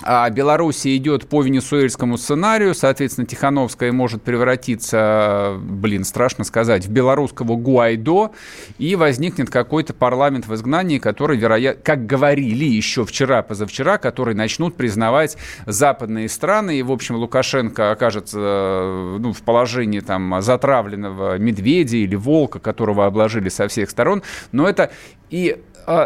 а 0.03 0.31
Белоруссия 0.31 0.97
идет 0.97 1.29
по 1.29 1.43
венесуэльскому 1.43 2.17
сценарию, 2.17 2.75
соответственно, 2.75 3.27
Тихановская 3.27 3.93
может 3.93 4.23
превратиться, 4.23 5.59
блин, 5.61 6.05
страшно 6.05 6.45
сказать, 6.45 6.87
в 6.87 6.91
белорусского 6.91 7.57
Гуайдо, 7.57 8.31
и 8.79 8.97
возникнет 8.97 9.51
какой-то 9.51 9.93
парламент 9.93 10.47
в 10.47 10.55
изгнании, 10.55 10.99
который, 10.99 11.37
вероятно, 11.37 11.83
как 11.83 12.07
говорили 12.07 12.65
еще 12.65 13.05
вчера, 13.05 13.43
позавчера, 13.43 13.99
который 13.99 14.35
начнут 14.35 14.75
признавать 14.75 15.37
западные 15.67 16.31
страны, 16.31 16.79
и, 16.79 16.83
в 16.83 16.93
общем, 16.93 17.17
Лукашенко 17.17 17.91
окажется 17.91 18.39
ну, 18.39 19.35
в 19.35 19.43
положении 19.43 20.01
там 20.01 20.41
затравленного 20.41 21.37
медведя 21.37 21.99
или 21.99 22.15
волка, 22.15 22.59
которого 22.59 23.05
обложили 23.05 23.51
со 23.51 23.69
всех 23.69 23.91
сторон, 23.91 24.23
но 24.51 24.67
это 24.67 24.91
и 25.29 25.61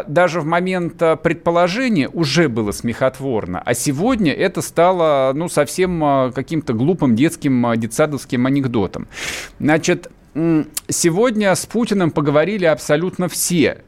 даже 0.07 0.41
в 0.41 0.45
момент 0.45 1.01
а, 1.01 1.15
предположения 1.15 2.09
уже 2.09 2.49
было 2.49 2.71
смехотворно, 2.71 3.61
а 3.63 3.73
сегодня 3.73 4.33
это 4.33 4.61
стало 4.61 5.31
ну, 5.35 5.47
совсем 5.47 6.03
а, 6.03 6.31
каким-то 6.31 6.73
глупым 6.73 7.15
детским 7.15 7.65
детсадовским 7.77 8.45
анекдотом. 8.45 9.07
Значит, 9.59 10.11
сегодня 10.89 11.53
с 11.53 11.65
Путиным 11.65 12.11
поговорили 12.11 12.65
абсолютно 12.65 13.27
все. 13.27 13.83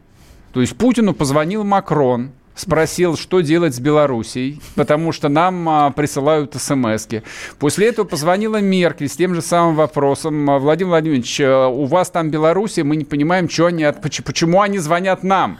То 0.53 0.61
есть 0.61 0.77
Путину 0.77 1.13
позвонил 1.13 1.63
Макрон, 1.63 2.31
спросил, 2.55 3.15
что 3.15 3.41
делать 3.41 3.75
с 3.75 3.79
Белоруссией, 3.79 4.61
потому 4.75 5.11
что 5.11 5.29
нам 5.29 5.67
а, 5.69 5.91
присылают 5.91 6.53
смс 6.55 7.07
-ки. 7.07 7.23
После 7.59 7.87
этого 7.87 8.05
позвонила 8.05 8.59
Меркель 8.59 9.07
с 9.07 9.15
тем 9.15 9.35
же 9.35 9.41
самым 9.41 9.75
вопросом. 9.75 10.49
«А, 10.49 10.59
Владимир 10.59 10.89
Владимирович, 10.89 11.39
а, 11.41 11.67
у 11.67 11.85
вас 11.85 12.09
там 12.09 12.29
Белоруссия, 12.29 12.83
мы 12.83 12.95
не 12.95 13.05
понимаем, 13.05 13.49
что 13.49 13.67
они, 13.67 13.85
почему 14.01 14.61
они 14.61 14.79
звонят 14.79 15.23
нам. 15.23 15.59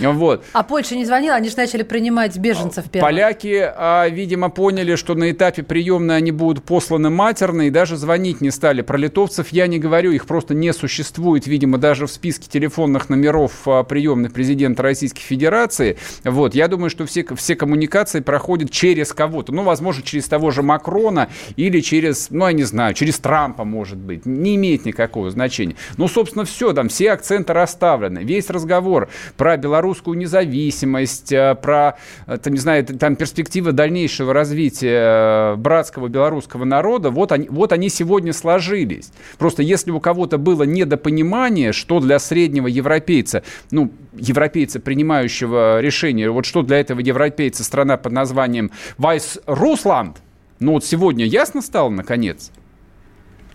Вот. 0.00 0.44
А 0.52 0.62
Польша 0.62 0.96
не 0.96 1.04
звонила, 1.04 1.34
они 1.34 1.48
же 1.48 1.56
начали 1.56 1.82
принимать 1.82 2.36
беженцев 2.38 2.90
первых. 2.90 3.10
Поляки, 3.10 3.72
а, 3.76 4.08
видимо, 4.08 4.50
поняли, 4.50 4.96
что 4.96 5.14
на 5.14 5.30
этапе 5.30 5.62
приемной 5.62 6.16
они 6.16 6.32
будут 6.32 6.64
посланы 6.64 7.10
матерные, 7.10 7.68
и 7.68 7.70
даже 7.70 7.96
звонить 7.96 8.40
не 8.40 8.50
стали. 8.50 8.82
Про 8.82 8.96
литовцев 8.96 9.48
я 9.50 9.66
не 9.66 9.78
говорю, 9.78 10.12
их 10.12 10.26
просто 10.26 10.54
не 10.54 10.72
существует, 10.72 11.46
видимо, 11.46 11.78
даже 11.78 12.06
в 12.06 12.10
списке 12.10 12.48
телефонных 12.48 13.08
номеров 13.08 13.52
а, 13.66 13.82
приемных 13.82 14.32
президента 14.32 14.82
Российской 14.82 15.22
Федерации. 15.22 15.96
Вот, 16.24 16.54
я 16.54 16.68
думаю, 16.68 16.90
что 16.90 17.06
все, 17.06 17.24
все 17.36 17.54
коммуникации 17.54 18.20
проходят 18.20 18.70
через 18.70 19.12
кого-то. 19.12 19.52
Ну, 19.52 19.62
возможно, 19.62 20.02
через 20.02 20.26
того 20.26 20.50
же 20.50 20.62
Макрона 20.62 21.28
или 21.56 21.80
через, 21.80 22.30
ну, 22.30 22.46
я 22.46 22.52
не 22.52 22.64
знаю, 22.64 22.94
через 22.94 23.18
Трампа, 23.18 23.64
может 23.64 23.98
быть. 23.98 24.26
Не 24.26 24.56
имеет 24.56 24.84
никакого 24.84 25.30
значения. 25.30 25.76
Ну, 25.96 26.08
собственно, 26.08 26.44
все, 26.44 26.72
там 26.72 26.88
все 26.88 27.12
акценты 27.12 27.52
расставлены. 27.52 28.20
Весь 28.20 28.50
разговор 28.50 29.08
про 29.36 29.54
белорусскую 29.74 30.16
независимость, 30.16 31.32
э, 31.32 31.56
про, 31.60 31.96
э, 32.26 32.38
там, 32.38 32.52
не 32.52 32.60
знаю, 32.60 32.86
там 32.86 33.16
перспективы 33.16 33.72
дальнейшего 33.72 34.32
развития 34.32 35.54
э, 35.54 35.56
братского 35.56 36.06
белорусского 36.06 36.64
народа, 36.64 37.10
вот 37.10 37.32
они, 37.32 37.48
вот 37.48 37.72
они 37.72 37.88
сегодня 37.88 38.32
сложились. 38.32 39.10
Просто 39.36 39.62
если 39.62 39.90
у 39.90 39.98
кого-то 39.98 40.38
было 40.38 40.62
недопонимание, 40.62 41.72
что 41.72 41.98
для 41.98 42.20
среднего 42.20 42.68
европейца, 42.68 43.42
ну, 43.72 43.90
европейца, 44.12 44.78
принимающего 44.78 45.80
решение, 45.80 46.30
вот 46.30 46.46
что 46.46 46.62
для 46.62 46.78
этого 46.78 47.00
европейца 47.00 47.64
страна 47.64 47.96
под 47.96 48.12
названием 48.12 48.70
Вайс 48.96 49.40
Русланд, 49.46 50.18
ну 50.60 50.72
вот 50.72 50.84
сегодня 50.84 51.24
ясно 51.24 51.62
стало, 51.62 51.90
наконец– 51.90 52.52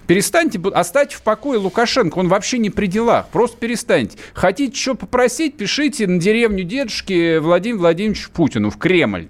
Перестаньте, 0.10 0.60
оставьте 0.74 1.16
в 1.18 1.22
покое 1.22 1.60
Лукашенко, 1.60 2.18
он 2.18 2.30
вообще 2.30 2.58
не 2.58 2.72
при 2.72 2.88
делах, 2.88 3.28
просто 3.28 3.58
перестаньте. 3.58 4.18
Хотите 4.34 4.75
что 4.75 4.96
попросить, 4.96 5.56
пишите 5.56 6.08
на 6.08 6.20
деревню 6.20 6.63
дедушки 6.63 7.38
Владимиру 7.38 7.82
Владимировичу 7.82 8.32
Путину 8.32 8.72
в 8.72 8.80
Кремль. 8.80 9.28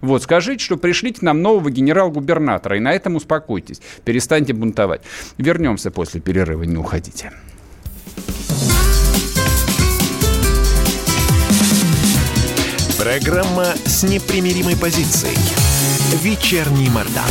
Вот, 0.00 0.24
скажите, 0.24 0.64
что 0.64 0.78
пришлите 0.78 1.20
нам 1.22 1.42
нового 1.42 1.70
генерал-губернатора, 1.70 2.76
и 2.76 2.80
на 2.80 2.92
этом 2.92 3.14
успокойтесь. 3.14 3.80
Перестаньте 4.02 4.52
бунтовать. 4.52 5.02
Вернемся 5.38 5.92
после 5.92 6.20
перерыва, 6.20 6.64
не 6.64 6.76
уходите. 6.76 7.30
Программа 12.98 13.66
с 13.84 14.02
непримиримой 14.02 14.76
позицией. 14.76 15.38
Вечерний 16.20 16.90
Мордан. 16.90 17.30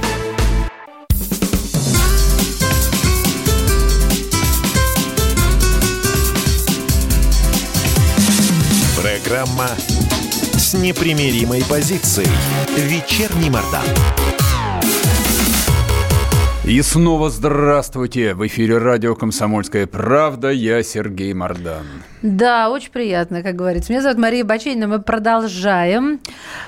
Программа 9.41 9.69
с 10.53 10.75
непримиримой 10.75 11.63
позицией. 11.67 12.29
Вечерний 12.77 13.49
Мордан. 13.49 13.81
И 16.63 16.79
снова 16.83 17.31
здравствуйте! 17.31 18.35
В 18.35 18.45
эфире 18.45 18.77
радио 18.77 19.15
«Комсомольская 19.15 19.87
правда». 19.87 20.51
Я 20.51 20.83
Сергей 20.83 21.33
Мордан. 21.33 21.87
Да, 22.21 22.69
очень 22.69 22.91
приятно, 22.91 23.41
как 23.41 23.55
говорится. 23.55 23.91
Меня 23.91 24.03
зовут 24.03 24.19
Мария 24.19 24.45
Баченина. 24.45 24.87
Мы 24.87 25.01
продолжаем. 25.01 26.19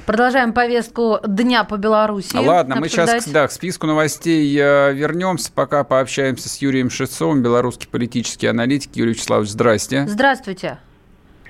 Продолжаем 0.07 0.51
повестку 0.51 1.19
Дня 1.27 1.65
по 1.65 1.77
Беларуси. 1.77 2.35
Ладно, 2.35 2.77
обсуждать. 2.77 3.07
мы 3.07 3.19
сейчас 3.19 3.27
да, 3.27 3.47
к 3.47 3.51
списку 3.51 3.85
новостей 3.85 4.51
э, 4.57 4.93
вернемся. 4.93 5.51
Пока 5.53 5.83
пообщаемся 5.83 6.49
с 6.49 6.57
Юрием 6.57 6.89
Шевцовым, 6.89 7.43
белорусский 7.43 7.87
политический 7.87 8.47
аналитик. 8.47 8.95
Юрий 8.95 9.11
Вячеславович, 9.11 9.49
здрасте. 9.49 10.07
Здравствуйте. 10.07 10.79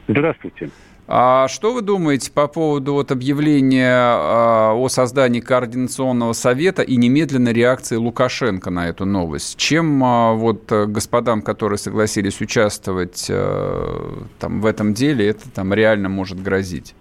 Здравствуйте. 0.10 0.70
А 1.06 1.50
что 1.50 1.74
вы 1.74 1.82
думаете 1.82 2.32
по 2.32 2.48
поводу 2.48 2.94
вот 2.94 3.12
объявления 3.12 3.94
а, 3.94 4.74
о 4.74 4.88
создании 4.88 5.42
координационного 5.42 6.32
совета 6.32 6.82
и 6.82 6.96
немедленной 6.96 7.52
реакции 7.52 7.98
Лукашенко 7.98 8.70
на 8.70 8.88
эту 8.88 9.06
новость? 9.06 9.58
Чем 9.58 10.02
а, 10.02 10.34
вот 10.34 10.72
господам, 10.72 11.42
которые 11.42 11.78
согласились 11.78 12.40
участвовать 12.40 13.28
а, 13.30 14.24
там, 14.40 14.62
в 14.62 14.66
этом 14.66 14.94
деле, 14.94 15.28
это 15.28 15.52
там 15.52 15.74
реально 15.74 16.08
может 16.08 16.42
грозить? 16.42 16.96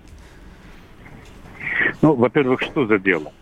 Ну, 2.00 2.14
во-первых, 2.14 2.61
что 2.62 2.87
за 2.87 2.99
дело? 2.99 3.32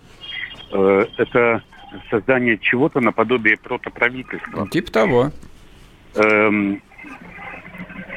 Э, 0.73 1.05
это 1.17 1.63
создание 2.11 2.59
чего-то 2.59 3.01
наподобие 3.01 3.57
протоправительства. 3.57 4.61
Ну, 4.61 4.69
типа 4.69 4.93
того. 4.93 5.31
Эм, 6.15 6.83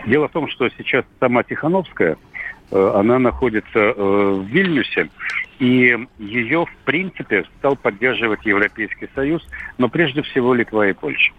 дело 0.05 0.27
в 0.27 0.31
том, 0.31 0.49
что 0.49 0.69
сейчас 0.71 1.05
сама 1.21 1.43
Тихановская– 1.43 2.17
Э, 2.32 2.32
она 2.71 3.19
находится 3.19 3.79
э, 3.79 3.93
в 3.93 4.45
Вильнюсе, 4.45 5.09
и 5.59 5.97
ее, 6.17 6.65
в 6.65 6.75
принципе, 6.85 7.45
стал 7.59 7.75
поддерживать 7.75 8.45
Европейский 8.45 9.09
Союз, 9.15 9.47
но 9.77 9.89
прежде 9.89 10.21
всего 10.23 10.53
Литва 10.53 10.87
и 10.87 10.93
Польша. 10.93 11.33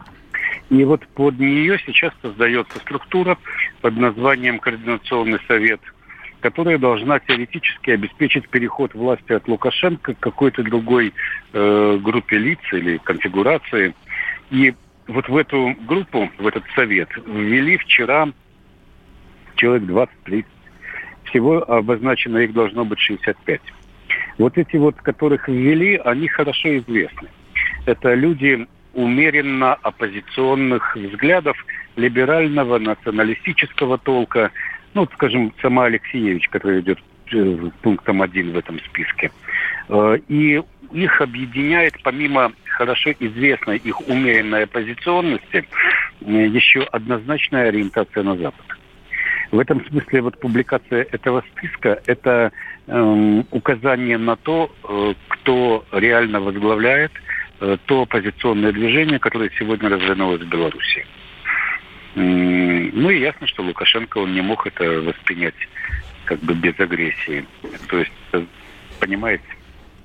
И 0.71 0.85
вот 0.85 1.07
под 1.09 1.38
нее 1.38 1.78
сейчас 1.85 2.12
создается 2.23 2.78
структура 2.78 3.37
под 3.81 3.97
названием 3.97 4.59
Координационный 4.59 5.40
совет, 5.47 5.81
которая 6.40 6.78
должна 6.78 7.19
теоретически 7.21 7.90
обеспечить 7.90 8.49
переход 8.49 8.95
власти 8.95 9.33
от 9.33 9.47
Лукашенко 9.49 10.14
к 10.14 10.21
какой-то 10.21 10.62
другой 10.62 11.12
э, 11.52 11.99
группе 12.02 12.38
лиц 12.38 12.61
или 12.73 12.99
конфигурации. 12.99 13.95
И 14.50 14.75
вот 15.07 15.28
в 15.28 15.37
эту 15.37 15.75
группу, 15.87 16.31
в 16.38 16.47
этот 16.47 16.64
совет 16.75 17.09
ввели 17.26 17.76
вчера 17.76 18.28
человек 19.57 19.88
20-30 19.88 20.45
всего 21.34 21.68
обозначено 21.68 22.38
их 22.38 22.52
должно 22.52 22.84
быть 22.84 23.00
65. 23.00 23.60
Вот 24.38 24.56
эти 24.56 24.76
вот, 24.76 24.94
которых 24.96 25.48
ввели, 25.48 25.96
они 25.96 26.28
хорошо 26.28 26.78
известны. 26.78 27.28
Это 27.86 28.14
люди 28.14 28.66
умеренно 28.94 29.74
оппозиционных 29.74 30.94
взглядов, 30.94 31.56
либерального, 31.96 32.78
националистического 32.78 33.98
толка. 33.98 34.52
Ну, 34.94 35.08
скажем, 35.14 35.52
сама 35.60 35.86
Алексеевич, 35.86 36.48
который 36.48 36.80
идет 36.80 37.00
э, 37.32 37.70
пунктом 37.82 38.22
один 38.22 38.52
в 38.52 38.58
этом 38.58 38.78
списке. 38.80 39.32
Э, 39.88 40.18
и 40.28 40.62
их 40.92 41.20
объединяет, 41.20 41.94
помимо 42.04 42.52
хорошо 42.64 43.10
известной 43.18 43.78
их 43.78 44.08
умеренной 44.08 44.64
оппозиционности, 44.64 45.66
еще 46.20 46.82
однозначная 46.84 47.68
ориентация 47.68 48.22
на 48.22 48.36
Запад. 48.36 48.64
В 49.50 49.58
этом 49.58 49.84
смысле 49.86 50.22
вот 50.22 50.38
публикация 50.40 51.06
этого 51.10 51.44
списка– 51.52 52.00
это 52.06 52.52
э, 52.86 53.42
указание 53.50 54.18
на 54.18 54.36
то, 54.36 54.70
э, 54.82 55.14
кто 55.28 55.84
реально 55.92 56.40
возглавляет 56.40 57.12
э, 57.60 57.76
то 57.86 58.02
оппозиционное 58.02 58.72
движение, 58.72 59.18
которое 59.18 59.50
сегодня 59.58 59.88
развернулось 59.88 60.42
в 60.42 60.48
Беларуси. 60.48 61.06
Ну 62.16 63.10
и 63.10 63.20
ясно, 63.20 63.46
что 63.48 63.64
Лукашенко, 63.64 64.18
он 64.18 64.34
не 64.34 64.40
мог 64.40 64.66
это 64.68 65.00
воспринять 65.00 65.54
как 66.24 66.38
бы 66.40 66.54
без 66.54 66.78
агрессии. 66.78 67.44
То 67.88 67.98
есть, 67.98 68.12
э, 68.32 68.44
понимаете, 69.00 69.44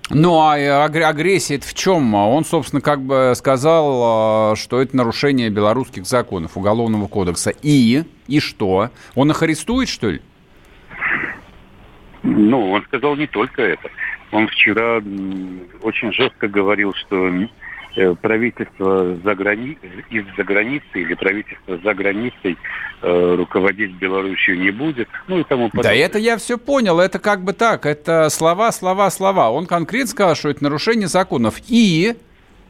ну, 0.10 0.40
а 0.40 0.86
агрессия 0.86 1.56
это 1.56 1.68
в 1.68 1.74
чем? 1.74 2.16
Он, 2.16 2.44
собственно, 2.44 2.82
как 2.82 3.02
бы 3.02 3.34
сказал, 3.36 4.52
а, 4.52 4.56
что 4.56 4.82
это 4.82 4.98
нарушение 4.98 5.50
белорусских 5.50 6.06
законов, 6.06 6.58
Уголовного 6.58 7.08
кодекса. 7.08 7.54
И? 7.62 8.04
И 8.28 8.40
что? 8.40 8.90
Он 9.16 9.30
их 9.30 9.44
арестует, 9.44 9.88
что 9.88 10.10
ли? 10.10 10.22
Ну, 12.24 12.72
он 12.72 12.84
сказал 12.84 13.16
не 13.16 13.28
только 13.28 13.62
это. 13.62 13.90
Он 14.32 14.48
вчера 14.48 14.98
очень 15.82 16.14
жестко 16.14 16.48
говорил, 16.48 16.94
что 16.94 17.28
э, 17.28 17.48
правительство 18.22 19.16
за 19.24 19.36
грани... 19.36 19.78
из-за 20.10 20.44
границы 20.44 20.86
или 20.94 21.14
правительство 21.14 21.78
за 21.78 21.94
границей 21.94 22.58
э, 23.02 23.36
руководить 23.36 23.92
Белоруссию 23.94 24.60
не 24.60 24.72
будет, 24.72 25.10
ну 25.28 25.40
и 25.40 25.44
тому 25.44 25.70
подобное. 25.70 25.92
Да 25.92 25.94
это 25.94 26.18
я 26.20 26.38
все 26.38 26.58
понял, 26.58 27.00
это 27.00 27.20
как 27.20 27.44
бы 27.44 27.54
так, 27.54 27.86
это 27.86 28.30
слова, 28.30 28.72
слова, 28.72 29.10
слова. 29.10 29.50
Он 29.52 29.66
конкретно 29.66 30.08
сказал, 30.08 30.36
что 30.36 30.50
это 30.50 30.64
нарушение 30.64 31.08
законов. 31.08 31.56
И, 31.68 32.16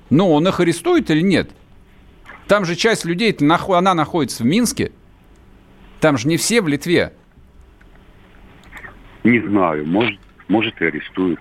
ну, 0.09 0.31
он 0.31 0.47
их 0.47 0.59
арестует 0.59 1.09
или 1.09 1.21
нет? 1.21 1.51
Там 2.47 2.65
же 2.65 2.75
часть 2.75 3.05
людей, 3.05 3.35
она 3.39 3.93
находится 3.93 4.43
в 4.43 4.45
Минске. 4.45 4.91
Там 5.99 6.17
же 6.17 6.27
не 6.27 6.37
все 6.37 6.61
в 6.61 6.67
Литве. 6.67 7.13
Не 9.23 9.39
знаю, 9.41 9.85
может, 9.85 10.19
может 10.47 10.81
и 10.81 10.85
арестуют. 10.85 11.39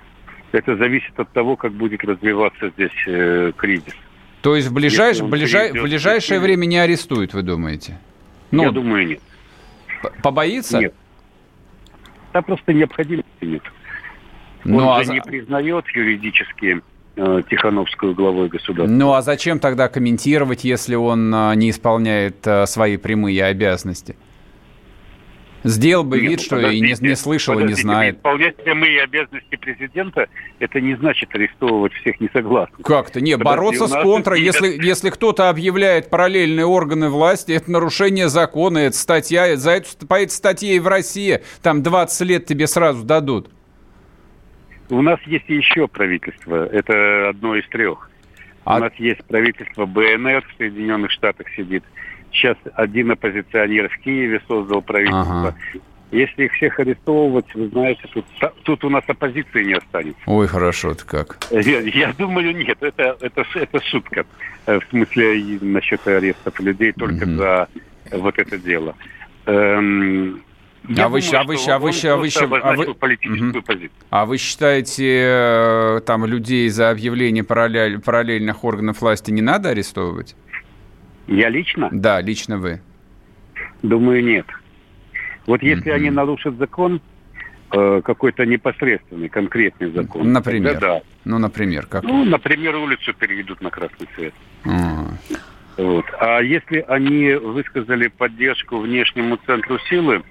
Это 0.52 0.76
зависит 0.76 1.19
от 1.19 1.31
того, 1.33 1.57
как 1.57 1.73
будет 1.73 2.02
развиваться 2.05 2.71
здесь 2.71 2.93
э, 3.07 3.52
кризис. 3.57 3.95
То 4.40 4.57
есть 4.57 4.69
в, 4.69 4.73
ближайш... 4.73 5.21
ближай... 5.21 5.73
в 5.73 5.83
ближайшее 5.83 6.40
время 6.40 6.64
не 6.67 6.78
арестуют, 6.78 7.35
вы 7.35 7.43
думаете? 7.43 7.99
Ну, 8.50 8.64
Я 8.64 8.71
думаю, 8.71 9.07
нет. 9.07 9.21
Побоится? 10.23 10.78
Нет. 10.78 10.95
Да 12.33 12.43
просто 12.43 12.73
необходимости 12.73 13.26
нет. 13.43 13.62
Ну, 14.64 14.78
Он 14.78 15.00
а... 15.00 15.05
же 15.05 15.12
не 15.12 15.21
признает 15.21 15.85
юридически 15.95 16.83
э, 17.17 17.43
Тихановскую 17.50 18.14
главой 18.14 18.49
государства. 18.49 18.95
Ну 18.95 19.12
а 19.12 19.23
зачем 19.23 19.59
тогда 19.59 19.88
комментировать, 19.88 20.64
если 20.64 20.95
он 20.95 21.35
э, 21.35 21.55
не 21.57 21.71
исполняет 21.71 22.47
э, 22.47 22.67
свои 22.67 22.97
прямые 22.97 23.45
обязанности? 23.45 24.17
Сделал 25.65 26.05
бы 26.05 26.21
Нет, 26.21 26.31
вид, 26.31 26.41
что 26.43 26.59
и 26.59 26.81
не, 26.81 26.95
не 27.00 27.17
слышал, 27.17 27.59
и 27.59 27.65
не 27.65 27.75
знает. 27.75 28.17
Исполнять 28.17 28.57
прямые 28.57 29.03
обязанности 29.03 29.57
президента, 29.57 30.29
это 30.61 30.81
не 30.81 30.95
значит 30.97 31.35
арестовывать 31.35 31.93
всех 31.95 32.21
несогласных. 32.21 32.87
Как-то? 32.87 33.21
Не, 33.21 33.37
бороться 33.37 33.88
с 33.88 34.03
контра, 34.03 34.37
если, 34.37 34.69
если 34.69 35.11
кто-то 35.11 35.49
объявляет 35.49 36.11
параллельные 36.11 36.65
органы 36.65 37.09
власти, 37.09 37.53
это 37.53 37.71
нарушение 37.71 38.29
закона, 38.29 38.79
это 38.79 38.97
статья, 38.97 39.57
за 39.57 39.73
эту, 39.73 40.07
по 40.07 40.15
этой 40.15 40.31
статье 40.31 40.81
в 40.81 40.87
России 40.87 41.41
там 41.62 41.83
20 41.83 42.29
лет 42.29 42.47
тебе 42.47 42.67
сразу 42.67 43.05
дадут. 43.05 43.50
У 44.91 45.03
нас 45.03 45.21
есть 45.27 45.49
еще 45.49 45.88
правительство, 45.88 46.67
это 46.67 47.31
одно 47.31 47.57
из 47.57 47.69
трех. 47.69 48.11
А... 48.65 48.77
У 48.77 48.81
нас 48.81 48.93
есть 48.95 49.25
правительство 49.25 49.87
БНР 49.87 50.45
в 50.47 50.57
Соединенных 50.57 51.11
Штатах 51.11 51.49
сидит. 51.57 51.85
Сейчас 52.32 52.56
один 52.75 53.11
оппозиционер 53.11 53.88
в 53.88 53.99
Киеве 53.99 54.40
создал 54.47 54.82
правительство. 54.82 55.49
Ага. 55.49 55.54
Если 56.11 56.44
их 56.44 56.52
всех 56.54 56.80
арестовывать, 56.80 57.54
вы 57.54 57.68
знаете, 57.68 58.08
тут, 58.12 58.25
тут 58.62 58.82
у 58.85 58.88
нас 58.88 59.04
оппозиции 59.06 59.64
не 59.64 59.75
останется. 59.75 60.20
Ой, 60.26 60.47
хорошо 60.47 60.94
ты 60.94 61.04
как. 61.04 61.38
Я, 61.50 61.80
я 61.80 62.14
думаю, 62.16 62.56
нет, 62.56 62.78
это, 62.80 63.16
это, 63.20 63.44
это 63.54 63.85
шутка. 63.85 64.25
Э, 64.64 64.80
в 64.80 64.85
смысле, 64.88 65.58
насчет 65.61 66.06
арестов 66.06 66.58
людей 66.61 66.92
только 66.92 67.25
угу. 67.25 67.32
за 67.32 67.68
вот 68.12 68.38
это 68.38 68.56
дело. 68.56 68.94
Эм, 69.44 70.42
я 70.88 71.04
а, 71.04 71.08
думаю, 71.08 71.23
вы, 71.23 71.37
а, 71.37 71.44
вы, 71.44 71.56
а, 71.66 71.78
вы, 71.78 71.90
а, 71.90 72.47
вы, 72.47 72.58
а, 72.58 72.73
вы, 72.75 72.94
политическую 72.94 73.50
угу. 73.50 73.62
позицию. 73.62 73.90
а 74.08 74.25
вы 74.25 74.38
считаете, 74.38 75.23
э, 75.25 76.00
там 76.06 76.25
людей 76.25 76.68
за 76.70 76.88
объявление 76.90 77.44
параллель, 77.44 77.99
параллельных 77.99 78.64
органов 78.64 79.02
власти 79.02 79.30
не 79.30 79.42
надо 79.42 79.70
арестовывать? 79.70 80.35
Я 81.28 81.50
лично? 81.50 81.88
Да, 81.92 82.20
лично 82.20 82.58
вы. 82.58 82.80
Думаю, 83.82 84.25
нет. 84.25 84.47
Вот 85.47 85.62
если 85.62 85.92
mm-hmm. 85.92 85.94
они 85.94 86.11
нарушат 86.11 86.56
закон, 86.56 87.00
э, 87.70 88.00
какой-то 88.04 88.44
непосредственный, 88.44 89.28
конкретный 89.28 89.90
закон. 89.90 90.32
Например? 90.32 90.73
Тогда 90.73 90.94
да. 90.94 91.02
Ну, 91.25 91.38
например, 91.38 91.87
как? 91.87 92.02
Ну, 92.02 92.25
например, 92.25 92.76
улицу 92.76 93.14
переведут 93.14 93.61
на 93.61 93.70
красный 93.70 94.08
цвет. 94.14 94.35
Mm. 94.64 95.14
Вот. 95.76 96.06
А 96.18 96.40
если 96.40 96.85
они 96.88 97.35
высказали 97.35 98.08
поддержку 98.08 98.78
внешнему 98.78 99.38
центру 99.47 99.78
силы, 99.88 100.23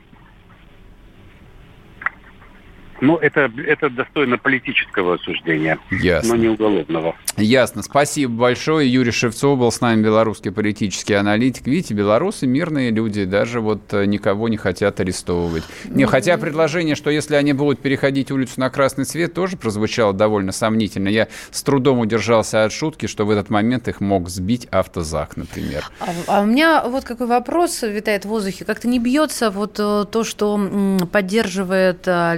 ну, 3.01 3.17
это, 3.17 3.51
это 3.65 3.89
достойно 3.89 4.37
политического 4.37 5.15
осуждения, 5.15 5.77
Ясно. 5.91 6.35
но 6.35 6.41
не 6.41 6.47
уголовного. 6.49 7.15
Ясно. 7.37 7.83
Спасибо 7.83 8.33
большое. 8.33 8.91
Юрий 8.91 9.11
Шевцов 9.11 9.59
был 9.59 9.71
с 9.71 9.81
нами, 9.81 10.03
белорусский 10.03 10.51
политический 10.51 11.13
аналитик. 11.13 11.67
Видите, 11.67 11.93
белорусы 11.93 12.47
мирные 12.47 12.91
люди, 12.91 13.25
даже 13.25 13.61
вот 13.61 13.93
э, 13.93 14.05
никого 14.05 14.49
не 14.49 14.57
хотят 14.57 14.99
арестовывать. 14.99 15.63
Не, 15.85 16.05
хотя 16.05 16.37
предложение, 16.37 16.95
что 16.95 17.09
если 17.09 17.35
они 17.35 17.53
будут 17.53 17.79
переходить 17.79 18.31
улицу 18.31 18.59
на 18.59 18.69
красный 18.69 19.05
цвет, 19.05 19.33
тоже 19.33 19.57
прозвучало 19.57 20.13
довольно 20.13 20.51
сомнительно. 20.51 21.09
Я 21.09 21.27
с 21.51 21.61
трудом 21.63 21.99
удержался 21.99 22.63
от 22.63 22.71
шутки, 22.71 23.05
что 23.05 23.25
в 23.25 23.29
этот 23.29 23.49
момент 23.49 23.87
их 23.87 24.01
мог 24.01 24.29
сбить 24.29 24.65
автозак, 24.71 25.37
например. 25.37 25.85
А, 25.99 26.07
а 26.27 26.41
у 26.41 26.45
меня 26.45 26.83
вот 26.87 27.03
какой 27.03 27.27
вопрос 27.27 27.83
витает 27.83 28.25
в 28.25 28.29
воздухе. 28.29 28.65
Как-то 28.65 28.87
не 28.87 28.99
бьется 28.99 29.51
вот 29.51 29.79
э, 29.79 30.05
то, 30.11 30.23
что 30.23 30.97
поддерживает 31.11 32.07
э, 32.07 32.35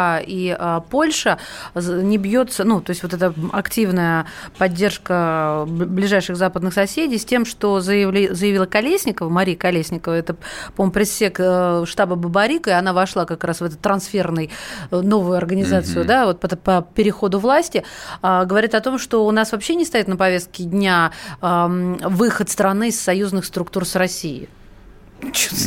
Литва 0.00 0.20
и 0.20 0.54
а, 0.58 0.80
Польша 0.80 1.38
не 1.74 2.18
бьется, 2.18 2.64
ну, 2.64 2.80
то 2.80 2.90
есть 2.90 3.02
вот 3.02 3.14
эта 3.14 3.34
активная 3.52 4.26
поддержка 4.58 5.64
ближайших 5.66 6.36
западных 6.36 6.74
соседей 6.74 7.18
с 7.18 7.24
тем, 7.24 7.44
что 7.44 7.80
заявили, 7.80 8.32
заявила 8.32 8.66
Колесникова, 8.66 9.28
Мария 9.28 9.56
Колесникова, 9.56 10.14
это, 10.14 10.36
по-моему, 10.76 10.92
пресс-сек 10.92 11.36
э, 11.38 11.84
штаба 11.86 12.16
Бабарика, 12.16 12.70
и 12.70 12.72
она 12.72 12.92
вошла 12.92 13.24
как 13.24 13.44
раз 13.44 13.60
в 13.60 13.64
эту 13.64 13.76
трансферный 13.76 14.50
э, 14.90 15.00
новую 15.00 15.36
организацию, 15.36 16.04
mm-hmm. 16.04 16.08
да, 16.08 16.26
вот 16.26 16.40
по, 16.40 16.48
по 16.48 16.86
переходу 16.94 17.38
власти, 17.38 17.84
а, 18.22 18.44
говорит 18.44 18.74
о 18.74 18.80
том, 18.80 18.98
что 18.98 19.26
у 19.26 19.30
нас 19.30 19.52
вообще 19.52 19.74
не 19.74 19.84
стоит 19.84 20.08
на 20.08 20.16
повестке 20.16 20.64
дня 20.64 21.12
выход 21.40 22.50
страны 22.50 22.88
из 22.88 23.00
союзных 23.00 23.44
структур 23.44 23.86
с 23.86 23.94
Россией. 23.94 24.48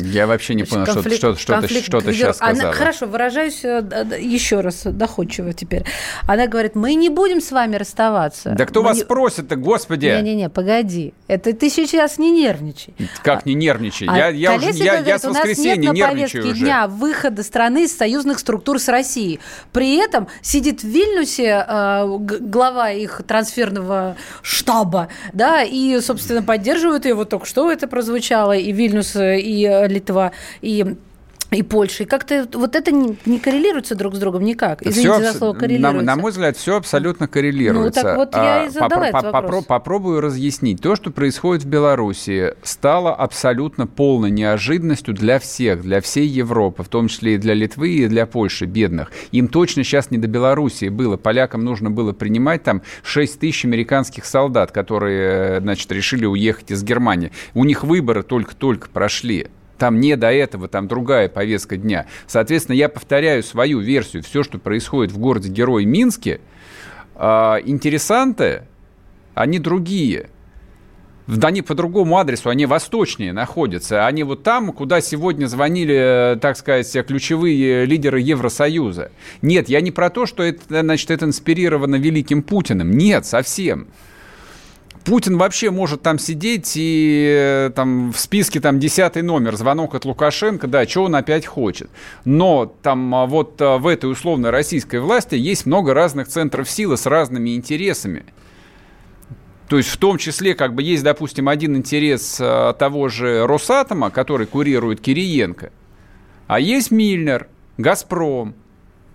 Я 0.04 0.28
вообще 0.28 0.56
не 0.56 0.64
понял, 0.64 0.86
конфликт, 0.86 1.18
что, 1.18 1.36
что, 1.36 1.62
что, 1.68 1.82
что 1.82 2.02
ты 2.02 2.14
сейчас 2.14 2.38
сказала. 2.38 2.70
Она, 2.70 2.72
хорошо, 2.74 3.06
выражаюсь 3.06 3.64
э, 3.64 3.82
еще 4.20 4.62
раз 4.62 4.84
доходчиво 4.84 5.54
теперь. 5.54 5.86
Она 6.28 6.48
говорит, 6.48 6.76
мы 6.76 6.96
не 6.96 7.10
будем 7.10 7.42
с 7.42 7.52
вами 7.52 7.76
расставаться. 7.76 8.54
Да 8.58 8.66
кто 8.66 8.82
мы 8.82 8.90
вас 8.90 8.98
не... 9.00 9.04
просит-то, 9.06 9.56
господи? 9.56 10.06
Не-не-не, 10.06 10.50
погоди. 10.50 11.14
Это 11.28 11.54
ты 11.54 11.70
сейчас 11.70 12.18
не 12.18 12.32
нервничай. 12.32 12.94
Как 13.24 13.46
не 13.46 13.54
нервничай? 13.54 14.08
А 14.10 14.18
я, 14.18 14.28
я, 14.30 14.56
уже, 14.56 14.72
я, 14.72 14.92
говорит, 14.92 15.08
я 15.08 15.20
с 15.20 15.24
воскресенья 15.24 15.92
у 15.92 15.94
нас 15.94 15.96
нет 15.96 16.06
на 16.06 16.12
повестке 16.12 16.40
уже. 16.40 16.60
дня 16.60 16.88
выхода 16.88 17.44
страны 17.44 17.86
из 17.86 17.96
союзных 17.96 18.40
структур 18.40 18.80
с 18.80 18.88
Россией. 18.88 19.40
При 19.72 19.98
этом 19.98 20.28
сидит 20.42 20.82
в 20.82 20.88
Вильнюсе 20.88 21.66
э, 21.68 22.18
глава 22.40 22.92
их 22.92 23.22
трансферного 23.28 24.16
штаба, 24.42 25.10
да, 25.34 25.64
и, 25.64 26.00
собственно, 26.02 26.44
поддерживают 26.44 27.06
его. 27.06 27.26
Только 27.26 27.46
что 27.46 27.72
это 27.72 27.88
прозвучало, 27.88 28.56
и 28.56 28.72
Вильнюс 28.72 29.16
э, 29.16 29.43
и 29.44 29.66
э, 29.66 29.88
Литва, 29.88 30.32
и 30.62 30.96
и 31.54 31.64
Польша. 31.64 32.04
И 32.04 32.06
как-то 32.06 32.48
вот 32.54 32.76
это 32.76 32.92
не, 32.92 33.18
не 33.26 33.40
коррелируется 33.40 33.96
друг 33.96 34.16
с 34.16 34.20
другом 34.20 34.44
никак. 34.44 34.82
Извините 34.82 35.14
все, 35.14 35.32
за 35.32 35.38
слово 35.38 35.54
коррелируется. 35.54 36.02
На, 36.02 36.16
на 36.16 36.22
мой 36.22 36.32
взгляд, 36.32 36.58
все 36.58 36.78
абсолютно 36.78 37.28
коррелируется. 37.28 38.02
Ну, 38.02 38.08
так 38.08 38.18
вот 38.18 38.36
я 38.36 38.64
и 38.64 38.68
а, 38.68 38.70
задала 38.70 39.10
Попро- 39.10 39.20
этот 39.20 39.34
вопрос. 39.34 39.66
Попробую 39.66 40.22
разъяснить. 40.22 40.82
То, 40.82 40.96
что 40.96 41.12
происходит 41.12 41.64
в 41.64 41.68
Беларуси, 41.68 42.56
стало 42.64 43.14
абсолютно 43.14 43.88
полной 43.88 44.32
неожиданностью 44.32 45.14
для 45.14 45.40
всех, 45.40 45.82
для 45.82 46.02
всей 46.02 46.28
Европы, 46.28 46.84
в 46.84 46.88
том 46.88 47.08
числе 47.08 47.36
и 47.36 47.38
для 47.38 47.54
Литвы, 47.54 47.90
и 47.90 48.08
для 48.08 48.26
Польши, 48.26 48.66
бедных. 48.66 49.12
Им 49.32 49.48
точно 49.48 49.84
сейчас 49.84 50.12
не 50.12 50.18
до 50.18 50.28
Белоруссии 50.28 50.90
было. 50.90 51.18
Полякам 51.18 51.64
нужно 51.64 51.92
было 51.92 52.14
принимать 52.14 52.64
там 52.64 52.82
6 53.04 53.40
тысяч 53.40 53.66
американских 53.66 54.26
солдат, 54.26 54.72
которые, 54.72 55.62
значит, 55.62 55.92
решили 55.92 56.26
уехать 56.26 56.72
из 56.72 56.84
Германии. 56.84 57.32
У 57.54 57.64
них 57.64 57.84
выборы 57.84 58.24
только-только 58.24 58.90
прошли. 58.90 59.48
Там 59.78 60.00
не 60.00 60.16
до 60.16 60.32
этого, 60.32 60.68
там 60.68 60.88
другая 60.88 61.30
повестка 61.30 61.78
дня. 61.78 62.06
Соответственно, 62.28 62.76
я 62.76 62.90
повторяю 62.90 63.44
свою 63.44 63.80
версию. 63.80 64.24
Все, 64.24 64.44
что 64.44 64.60
происходит 64.60 65.12
в 65.12 65.18
городе-герой 65.18 65.86
Минске, 65.86 66.42
э, 67.16 67.56
интересанты, 67.66 68.64
они 69.34 69.60
другие. 69.60 70.30
Они 71.42 71.62
по 71.62 71.74
другому 71.74 72.18
адресу, 72.18 72.50
они 72.50 72.66
восточнее 72.66 73.32
находятся. 73.32 74.06
Они 74.06 74.24
вот 74.24 74.44
там, 74.44 74.74
куда 74.74 75.00
сегодня 75.00 75.48
звонили, 75.48 76.38
так 76.42 76.58
сказать, 76.58 76.92
ключевые 77.08 77.86
лидеры 77.86 78.20
Евросоюза. 78.20 79.10
Нет, 79.42 79.70
я 79.70 79.80
не 79.80 79.92
про 79.92 80.10
то, 80.10 80.26
что 80.26 80.44
это, 80.44 80.82
значит, 80.82 81.12
это 81.12 81.26
инспирировано 81.26 81.96
великим 81.96 82.44
Путиным. 82.44 82.92
Нет, 82.92 83.26
совсем. 83.26 83.88
Путин 85.04 85.38
вообще 85.38 85.70
может 85.70 86.02
там 86.02 86.18
сидеть 86.18 86.74
и 86.76 87.68
э, 87.68 87.72
там 87.76 88.14
в 88.14 88.20
списке 88.20 88.62
там 88.62 88.80
десятый 88.80 89.22
номер, 89.22 89.56
звонок 89.58 89.96
от 89.96 90.06
Лукашенко, 90.06 90.68
да, 90.68 90.88
что 90.88 91.04
он 91.04 91.16
опять 91.16 91.46
хочет. 91.46 91.90
Но 92.24 92.74
там 92.82 93.14
а, 93.14 93.26
вот 93.26 93.62
а, 93.62 93.80
в 93.80 93.88
этой 93.88 94.10
условной 94.10 94.50
российской 94.50 95.02
власти 95.02 95.36
есть 95.36 95.66
много 95.66 95.94
разных 95.94 96.30
центров 96.30 96.70
силы 96.70 96.96
с 96.96 97.06
разными 97.06 97.56
интересами. 97.56 98.24
То 99.68 99.78
есть 99.78 99.90
в 99.90 99.98
том 99.98 100.18
числе, 100.18 100.56
как 100.56 100.74
бы 100.74 100.84
есть, 100.84 101.04
допустим, 101.04 101.50
один 101.50 101.76
интерес 101.76 102.38
а, 102.40 102.72
того 102.74 103.10
же 103.10 103.46
Росатома, 103.46 104.10
который 104.10 104.48
курирует 104.48 105.02
Кириенко, 105.02 105.74
а 106.48 106.60
есть 106.62 106.92
Мильнер, 106.92 107.48
Газпром. 107.78 108.56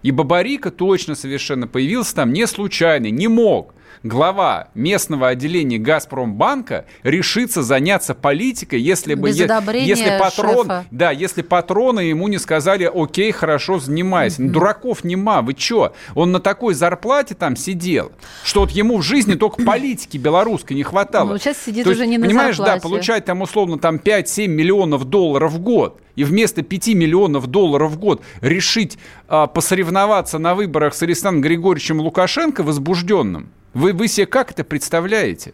И 0.02 0.10
Бабарика 0.10 0.70
точно 0.70 1.14
совершенно 1.14 1.66
появился 1.66 2.14
там 2.14 2.32
не 2.32 2.46
случайно, 2.46 3.10
не 3.10 3.26
мог. 3.26 3.74
Глава 4.02 4.68
местного 4.74 5.28
отделения 5.28 5.78
Газпромбанка 5.78 6.86
решится 7.02 7.62
заняться 7.62 8.14
политикой, 8.14 8.80
если 8.80 9.14
бы... 9.14 9.28
Без 9.28 9.38
если 9.38 10.18
патрон, 10.18 10.66
шефа. 10.66 10.86
да, 10.90 11.10
если 11.10 11.42
патроны 11.42 12.00
ему 12.00 12.28
не 12.28 12.38
сказали, 12.38 12.90
окей, 12.92 13.30
хорошо, 13.32 13.78
занимайся. 13.78 14.42
Ну, 14.42 14.50
Дураков 14.52 15.04
нема, 15.04 15.42
вы 15.42 15.54
чё? 15.54 15.92
Он 16.14 16.32
на 16.32 16.40
такой 16.40 16.74
зарплате 16.74 17.34
там 17.34 17.56
сидел, 17.56 18.12
что 18.44 18.60
вот 18.60 18.70
ему 18.70 18.98
в 18.98 19.02
жизни 19.02 19.34
только 19.34 19.62
политики 19.66 20.16
белорусской 20.16 20.76
не 20.76 20.82
хватало. 20.82 21.32
Ну, 21.32 21.38
сейчас 21.38 21.58
сидит 21.58 21.84
То 21.84 21.90
есть, 21.90 22.00
уже 22.00 22.08
не 22.08 22.18
на 22.18 22.26
Понимаешь, 22.26 22.56
зарплате. 22.56 22.80
да, 22.80 22.88
получать 22.88 23.24
там 23.24 23.42
условно 23.42 23.78
там 23.78 23.96
5-7 23.96 24.46
миллионов 24.46 25.04
долларов 25.04 25.52
в 25.52 25.60
год. 25.60 26.00
И 26.16 26.24
вместо 26.24 26.62
5 26.62 26.88
миллионов 26.88 27.46
долларов 27.46 27.92
в 27.92 27.98
год 27.98 28.22
решить 28.40 28.98
а, 29.28 29.46
посоревноваться 29.46 30.38
на 30.38 30.56
выборах 30.56 30.94
с 30.94 31.02
Александром 31.02 31.42
Григорьевичем 31.42 32.00
Лукашенко 32.00 32.64
возбужденным. 32.64 33.50
Вы, 33.74 33.92
вы 33.92 34.08
себе 34.08 34.26
как 34.26 34.50
это 34.50 34.64
представляете? 34.64 35.52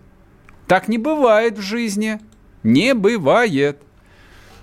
Так 0.67 0.89
не 0.89 0.99
бывает 0.99 1.59
в 1.59 1.63
жизни. 1.63 2.21
Не 2.63 2.95
бывает. 2.95 3.79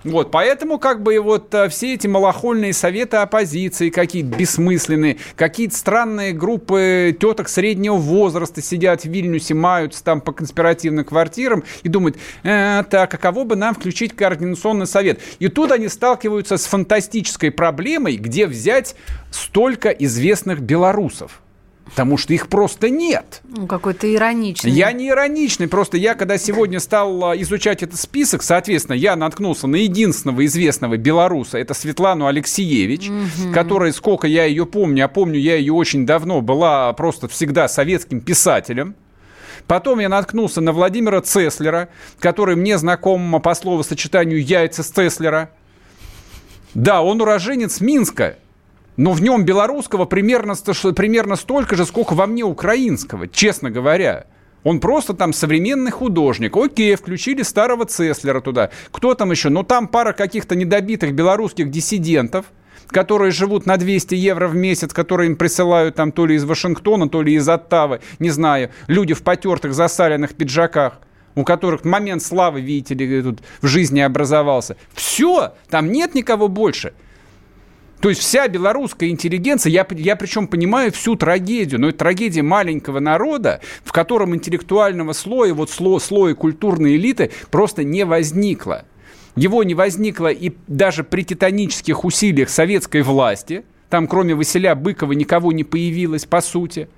Вот, 0.04 0.32
поэтому 0.32 0.80
как 0.80 1.04
бы 1.04 1.20
вот 1.20 1.54
а, 1.54 1.70
все 1.70 1.94
эти 1.94 2.08
малохольные 2.08 2.74
советы 2.74 3.18
оппозиции 3.18 3.92
какие-то 3.92 4.36
бессмысленные, 4.36 5.18
какие-то 5.36 5.76
странные 5.76 6.34
группы 6.34 7.16
теток 7.20 7.50
среднего 7.50 7.98
возраста 7.98 8.62
сидят 8.62 9.04
в 9.04 9.06
Вильнюсе, 9.06 9.54
маются 9.54 10.04
там 10.04 10.22
по 10.22 10.32
конспиративным 10.32 11.06
квартирам 11.06 11.64
и 11.84 11.90
думают, 11.90 12.18
«Э, 12.44 12.84
так, 12.90 13.14
а 13.14 13.18
кого 13.18 13.46
бы 13.46 13.56
нам 13.56 13.76
включить 13.76 14.16
координационный 14.16 14.88
совет? 14.88 15.20
И 15.38 15.50
тут 15.50 15.72
они 15.72 15.88
сталкиваются 15.88 16.58
с 16.58 16.66
фантастической 16.66 17.52
проблемой, 17.52 18.16
где 18.16 18.48
взять 18.48 18.96
столько 19.30 19.90
известных 19.90 20.62
белорусов. 20.62 21.42
Потому 21.92 22.18
что 22.18 22.34
их 22.34 22.48
просто 22.48 22.90
нет. 22.90 23.42
Ну, 23.44 23.68
какой-то 23.68 24.12
ироничный. 24.12 24.72
Я 24.72 24.94
не 24.94 25.10
ироничный, 25.10 25.68
просто 25.68 25.98
я, 25.98 26.16
когда 26.16 26.38
сегодня 26.38 26.80
стал 26.80 27.26
а, 27.26 27.38
изучать 27.42 27.84
этот 27.84 28.00
список, 28.00 28.44
соответственно, 28.44 28.96
я 28.96 29.18
наткнулся 29.18 29.68
на 29.68 29.76
единственного 29.76 30.46
известного 30.46 30.96
белоруса, 30.96 31.58
это 31.58 31.74
Светлану 31.74 32.28
Алексеевич, 32.28 33.12
которая, 33.54 33.92
сколько 33.92 34.26
я 34.26 34.46
ее 34.46 34.66
помню, 34.66 35.04
а 35.04 35.08
помню 35.10 35.38
я 35.38 35.58
ее 35.58 35.74
очень 35.74 36.06
давно, 36.06 36.40
была 36.42 36.94
просто 36.94 37.28
всегда 37.28 37.68
советским 37.68 38.22
писателем. 38.22 38.96
Потом 39.68 40.00
я 40.00 40.08
наткнулся 40.08 40.62
на 40.62 40.72
Владимира 40.72 41.22
Цеслера, 41.22 41.90
который 42.20 42.56
мне 42.56 42.78
знаком 42.78 43.42
по 43.42 43.54
словосочетанию 43.54 44.44
«яйца 44.44 44.82
с 44.82 44.88
Цеслера». 44.88 45.52
Да, 46.74 47.02
он 47.02 47.22
уроженец 47.22 47.82
Минска, 47.82 48.38
но 48.98 49.12
в 49.14 49.22
нем 49.22 49.46
белорусского 49.46 50.06
примерно, 50.06 50.56
примерно 50.96 51.36
столько 51.36 51.76
же, 51.76 51.86
сколько 51.86 52.14
во 52.14 52.28
мне 52.28 52.44
украинского, 52.44 53.28
честно 53.28 53.72
говоря. 53.72 54.26
Он 54.64 54.80
просто 54.80 55.14
там 55.14 55.34
современный 55.34 55.92
художник. 55.92 56.56
Окей, 56.56 56.96
включили 56.96 57.42
старого 57.42 57.86
Цеслера 57.86 58.42
туда. 58.42 58.70
Кто 58.92 59.16
там 59.16 59.32
еще? 59.32 59.50
Ну, 59.50 59.64
там 59.64 59.88
пара 59.88 60.14
каких-то 60.14 60.56
недобитых 60.56 61.14
белорусских 61.14 61.72
диссидентов, 61.72 62.46
которые 62.88 63.32
живут 63.32 63.66
на 63.66 63.78
200 63.78 64.14
евро 64.14 64.48
в 64.48 64.56
месяц, 64.56 64.94
которые 64.94 65.32
им 65.32 65.36
присылают 65.36 65.96
там 65.96 66.12
то 66.12 66.28
ли 66.28 66.36
из 66.36 66.44
Вашингтона, 66.44 67.10
то 67.10 67.24
ли 67.24 67.34
из 67.34 67.50
Оттавы, 67.50 68.02
не 68.20 68.30
знаю. 68.30 68.70
Люди 68.88 69.14
в 69.16 69.24
потертых 69.24 69.74
засаленных 69.74 70.36
пиджаках 70.36 71.00
у 71.34 71.46
которых 71.46 71.86
момент 71.86 72.22
славы, 72.22 72.60
видите 72.60 72.94
ли, 72.94 73.22
тут 73.22 73.40
в 73.62 73.68
жизни 73.68 74.02
образовался. 74.02 74.76
Все, 74.94 75.54
там 75.70 75.90
нет 75.90 76.14
никого 76.14 76.50
больше. 76.50 76.94
То 78.02 78.10
есть 78.10 78.22
вся 78.22 78.48
белорусская 78.48 79.10
интеллигенция, 79.10 79.70
я, 79.70 79.86
я 79.92 80.16
причем 80.16 80.48
понимаю 80.48 80.92
всю 80.92 81.16
трагедию, 81.16 81.80
но 81.80 81.90
это 81.90 82.00
трагедия 82.00 82.42
маленького 82.42 83.00
народа, 83.00 83.62
в 83.84 83.92
котором 83.92 84.36
интеллектуального 84.36 85.14
слоя, 85.14 85.54
вот 85.54 85.70
сло, 85.70 86.00
слоя 86.00 86.34
культурной 86.34 86.96
элиты 86.96 87.30
просто 87.52 87.84
не 87.84 88.04
возникло. 88.04 88.86
Его 89.36 89.64
не 89.64 89.76
возникло 89.76 90.32
и 90.32 90.52
даже 90.68 91.04
при 91.04 91.24
титанических 91.24 92.04
усилиях 92.04 92.50
советской 92.50 93.04
власти. 93.04 93.64
Там 93.90 94.08
кроме 94.08 94.34
Василя 94.34 94.74
Быкова 94.74 95.12
никого 95.12 95.52
не 95.52 95.64
появилось, 95.64 96.26
по 96.26 96.42
сути. 96.42 96.90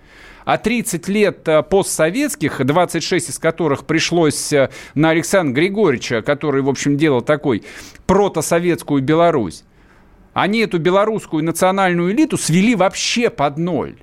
А 0.45 0.57
30 0.57 1.07
лет 1.09 1.47
э, 1.47 1.63
постсоветских, 1.63 2.65
26 2.65 3.29
из 3.29 3.39
которых 3.39 3.85
пришлось 3.85 4.53
э, 4.53 4.69
на 4.93 5.09
Александра 5.09 5.53
Григорьевича, 5.53 6.21
который, 6.21 6.61
в 6.61 6.69
общем, 6.69 6.97
делал 6.97 7.21
такой 7.21 7.63
протосоветскую 8.07 9.01
Беларусь, 9.01 9.63
они 10.33 10.59
эту 10.59 10.79
белорусскую 10.79 11.43
национальную 11.43 12.11
элиту 12.11 12.37
свели 12.37 12.75
вообще 12.75 13.29
под 13.29 13.57
ноль. 13.57 13.95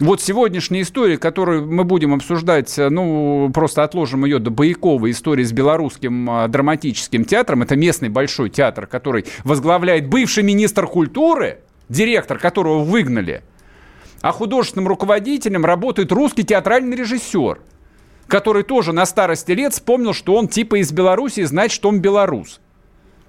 Вот 0.00 0.22
сегодняшняя 0.22 0.80
история, 0.80 1.18
которую 1.18 1.70
мы 1.70 1.84
будем 1.84 2.14
обсуждать, 2.14 2.78
э, 2.78 2.88
ну, 2.88 3.50
просто 3.52 3.84
отложим 3.84 4.24
ее 4.24 4.38
до 4.38 4.50
Боякова, 4.50 5.10
история 5.10 5.44
с 5.44 5.52
белорусским 5.52 6.30
э, 6.30 6.48
драматическим 6.48 7.26
театром. 7.26 7.62
Это 7.62 7.76
местный 7.76 8.08
большой 8.08 8.48
театр, 8.48 8.86
который 8.86 9.26
возглавляет 9.44 10.08
бывший 10.08 10.42
министр 10.42 10.86
культуры, 10.86 11.58
директор 11.90 12.38
которого 12.38 12.82
выгнали. 12.82 13.42
А 14.22 14.32
художественным 14.32 14.88
руководителем 14.88 15.66
работает 15.66 16.12
русский 16.12 16.44
театральный 16.44 16.96
режиссер, 16.96 17.60
который 18.26 18.62
тоже 18.62 18.94
на 18.94 19.04
старости 19.04 19.52
лет 19.52 19.74
вспомнил, 19.74 20.14
что 20.14 20.34
он 20.34 20.48
типа 20.48 20.80
из 20.80 20.92
Беларуси, 20.92 21.42
знает, 21.42 21.72
что 21.72 21.90
он 21.90 22.00
белорус. 22.00 22.60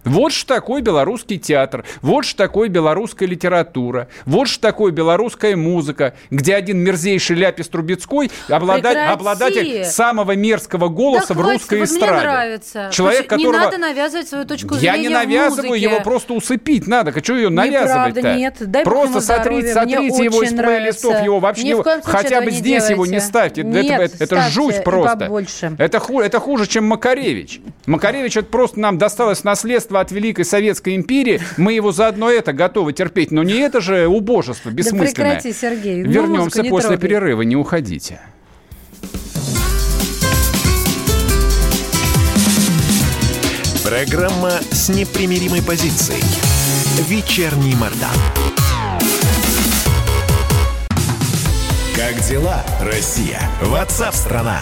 Вот 0.03 0.31
что 0.33 0.55
такое 0.55 0.81
белорусский 0.81 1.37
театр, 1.37 1.85
вот 2.01 2.25
что 2.25 2.37
такое 2.37 2.69
белорусская 2.69 3.27
литература, 3.27 4.07
вот 4.25 4.47
что 4.47 4.61
такое 4.61 4.91
белорусская 4.91 5.55
музыка, 5.55 6.15
где 6.29 6.55
один 6.55 6.79
мерзейший 6.79 7.35
Ляпис 7.35 7.67
Трубецкой 7.67 8.31
Прекрати. 8.47 8.99
обладатель 9.11 9.85
самого 9.85 10.35
мерзкого 10.35 10.89
голоса 10.89 11.29
Да 11.29 11.33
в 11.35 11.37
хватит, 11.37 11.61
русской 11.61 11.79
вот 11.79 11.89
эстраде. 11.89 12.13
Мне 12.13 12.21
нравится. 12.21 12.89
Человек, 12.91 13.27
Слушай, 13.27 13.27
которого... 13.27 13.59
Не 13.59 13.65
надо 13.65 13.77
навязывать 13.77 14.27
свою 14.27 14.45
точку 14.45 14.75
Я 14.75 14.93
зрения 14.93 15.09
не 15.09 15.09
навязываю, 15.09 15.71
в 15.71 15.75
его 15.75 15.99
просто 16.01 16.33
усыпить 16.33 16.87
надо. 16.87 17.11
Что 17.23 17.35
ее 17.35 17.49
навязывать-то? 17.49 18.19
Неправда, 18.19 18.37
нет. 18.37 18.55
Дай 18.59 18.83
просто 18.83 19.21
сотрите, 19.21 19.73
сотрите 19.73 20.23
его 20.23 20.43
из 20.43 20.53
плейлистов, 20.53 21.23
его 21.23 21.39
вообще... 21.39 21.63
Ни 21.63 21.73
в 21.73 21.83
коем 21.83 22.01
хотя 22.01 22.41
бы 22.41 22.51
здесь 22.51 22.89
его 22.89 23.05
не 23.05 23.11
делайте. 23.11 23.27
ставьте. 23.27 23.63
Нет, 23.63 23.85
это, 23.85 24.15
это 24.15 24.25
ставьте 24.25 24.51
жуть 24.51 24.83
просто. 24.83 25.17
побольше. 25.17 25.75
Это, 25.77 25.99
ху, 25.99 26.21
это 26.21 26.39
хуже, 26.39 26.67
чем 26.67 26.85
Макаревич. 26.85 27.61
Макаревич, 27.85 28.37
это 28.37 28.47
просто 28.47 28.79
нам 28.79 28.97
досталось 28.97 29.43
наследство 29.43 29.90
от 29.99 30.11
Великой 30.11 30.45
Советской 30.45 30.95
империи. 30.95 31.41
Мы 31.57 31.73
его 31.73 31.91
заодно 31.91 32.29
это 32.29 32.53
готовы 32.53 32.93
терпеть. 32.93 33.31
Но 33.31 33.43
не 33.43 33.55
это 33.59 33.81
же 33.81 34.07
убожество 34.07 34.69
бессмысленное. 34.69 35.11
прекрати, 35.11 35.53
Сергей. 35.53 36.03
Ну, 36.03 36.11
Вернемся 36.11 36.63
после 36.63 36.91
трогай. 36.91 37.09
перерыва, 37.09 37.41
не 37.41 37.55
уходите. 37.55 38.19
Программа 43.83 44.51
с 44.71 44.89
непримиримой 44.89 45.61
позицией. 45.61 46.21
Вечерний 47.07 47.75
Мордан. 47.75 48.09
Как 51.95 52.19
дела, 52.27 52.63
Россия? 52.81 53.41
Ватсап-страна! 53.61 54.59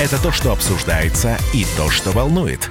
Это 0.00 0.20
то, 0.22 0.32
что 0.32 0.52
обсуждается 0.52 1.36
и 1.52 1.66
то, 1.76 1.90
что 1.90 2.10
волнует. 2.12 2.70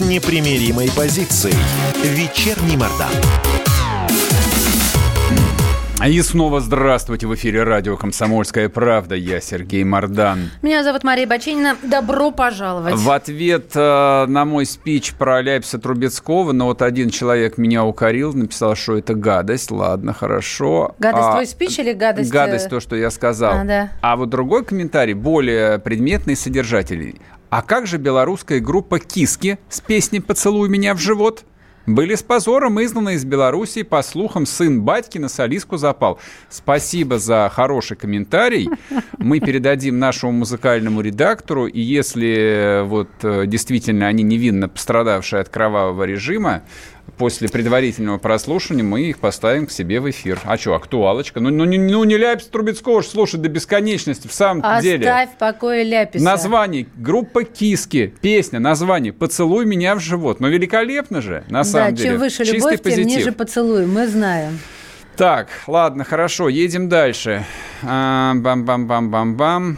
с 0.00 0.02
непримиримой 0.02 0.90
позицией. 0.96 1.54
Вечерний 2.02 2.74
Мордан. 2.78 3.12
И 6.06 6.22
снова 6.22 6.62
здравствуйте 6.62 7.26
в 7.26 7.34
эфире 7.34 7.64
радио 7.64 7.98
«Комсомольская 7.98 8.70
правда». 8.70 9.14
Я 9.14 9.42
Сергей 9.42 9.84
Мордан. 9.84 10.50
Меня 10.62 10.82
зовут 10.84 11.04
Мария 11.04 11.26
Баченина. 11.26 11.76
Добро 11.82 12.30
пожаловать. 12.30 12.94
В 12.94 13.10
ответ 13.10 13.72
э, 13.74 14.24
на 14.26 14.46
мой 14.46 14.64
спич 14.64 15.12
про 15.12 15.42
Ляписа 15.42 15.78
Трубецкого, 15.78 16.52
но 16.52 16.64
вот 16.64 16.80
один 16.80 17.10
человек 17.10 17.58
меня 17.58 17.84
укорил, 17.84 18.32
написал, 18.32 18.76
что 18.76 18.96
это 18.96 19.14
гадость. 19.14 19.70
Ладно, 19.70 20.14
хорошо. 20.14 20.94
Гадость 20.98 21.26
А, 21.26 21.32
твой 21.32 21.46
спич 21.46 21.78
или 21.78 21.92
гадость... 21.92 22.30
э, 22.30 22.32
Гадость 22.32 22.70
то, 22.70 22.80
что 22.80 22.96
я 22.96 23.10
сказал. 23.10 23.58
А, 23.58 23.64
да. 23.64 23.90
А 24.00 24.16
вот 24.16 24.30
другой 24.30 24.64
комментарий, 24.64 25.12
более 25.12 25.78
предметный, 25.78 26.36
содержательный. 26.36 27.20
А 27.50 27.62
как 27.62 27.88
же 27.88 27.98
белорусская 27.98 28.60
группа 28.60 29.00
«Киски» 29.00 29.58
с 29.68 29.80
песней 29.80 30.20
«Поцелуй 30.20 30.68
меня 30.68 30.94
в 30.94 30.98
живот»? 30.98 31.44
Были 31.84 32.14
с 32.14 32.22
позором 32.22 32.80
изгнаны 32.80 33.14
из 33.14 33.24
Белоруссии, 33.24 33.82
по 33.82 34.02
слухам, 34.02 34.46
сын 34.46 34.82
батьки 34.82 35.18
на 35.18 35.28
солиску 35.28 35.76
запал. 35.76 36.20
Спасибо 36.48 37.18
за 37.18 37.50
хороший 37.52 37.96
комментарий. 37.96 38.68
Мы 39.18 39.40
передадим 39.40 39.98
нашему 39.98 40.30
музыкальному 40.30 41.00
редактору, 41.00 41.66
и 41.66 41.80
если 41.80 42.34
э, 42.36 42.82
вот 42.84 43.08
э, 43.22 43.46
действительно 43.46 44.06
они 44.06 44.22
невинно 44.22 44.68
пострадавшие 44.68 45.40
от 45.40 45.48
кровавого 45.48 46.04
режима, 46.04 46.62
после 47.20 47.50
предварительного 47.50 48.16
прослушивания 48.16 48.82
мы 48.82 49.02
их 49.02 49.18
поставим 49.18 49.66
к 49.66 49.70
себе 49.70 50.00
в 50.00 50.08
эфир. 50.08 50.40
А 50.44 50.56
что, 50.56 50.74
актуалочка? 50.74 51.38
Ну, 51.38 51.50
ну, 51.50 51.66
не, 51.66 51.76
ну 51.76 52.02
не 52.04 52.16
Ляпис 52.16 52.46
Трубецкого 52.46 53.02
же 53.02 53.08
слушать 53.08 53.42
до 53.42 53.50
бесконечности 53.50 54.26
в 54.26 54.32
самом 54.32 54.64
Оставь 54.64 54.82
деле. 54.82 55.06
Оставь 55.06 55.34
в 55.34 55.36
покое 55.36 55.84
Ляписа. 55.84 56.24
Название, 56.24 56.86
группа 56.96 57.44
Киски, 57.44 58.14
песня, 58.22 58.58
название 58.58 59.12
«Поцелуй 59.12 59.66
меня 59.66 59.96
в 59.96 60.00
живот». 60.00 60.40
Ну, 60.40 60.48
великолепно 60.48 61.20
же, 61.20 61.44
на 61.50 61.62
самом 61.62 61.90
да, 61.90 61.96
деле. 61.98 62.08
чем 62.08 62.18
выше 62.20 62.38
Чистый 62.38 62.54
любовь, 62.54 62.82
позитив. 62.82 63.06
тем 63.06 63.18
ниже 63.18 63.32
поцелуй, 63.32 63.84
мы 63.84 64.08
знаем. 64.08 64.58
Так, 65.18 65.48
ладно, 65.66 66.04
хорошо, 66.04 66.48
едем 66.48 66.88
дальше. 66.88 67.44
А, 67.82 68.32
Бам-бам-бам-бам-бам. 68.36 69.76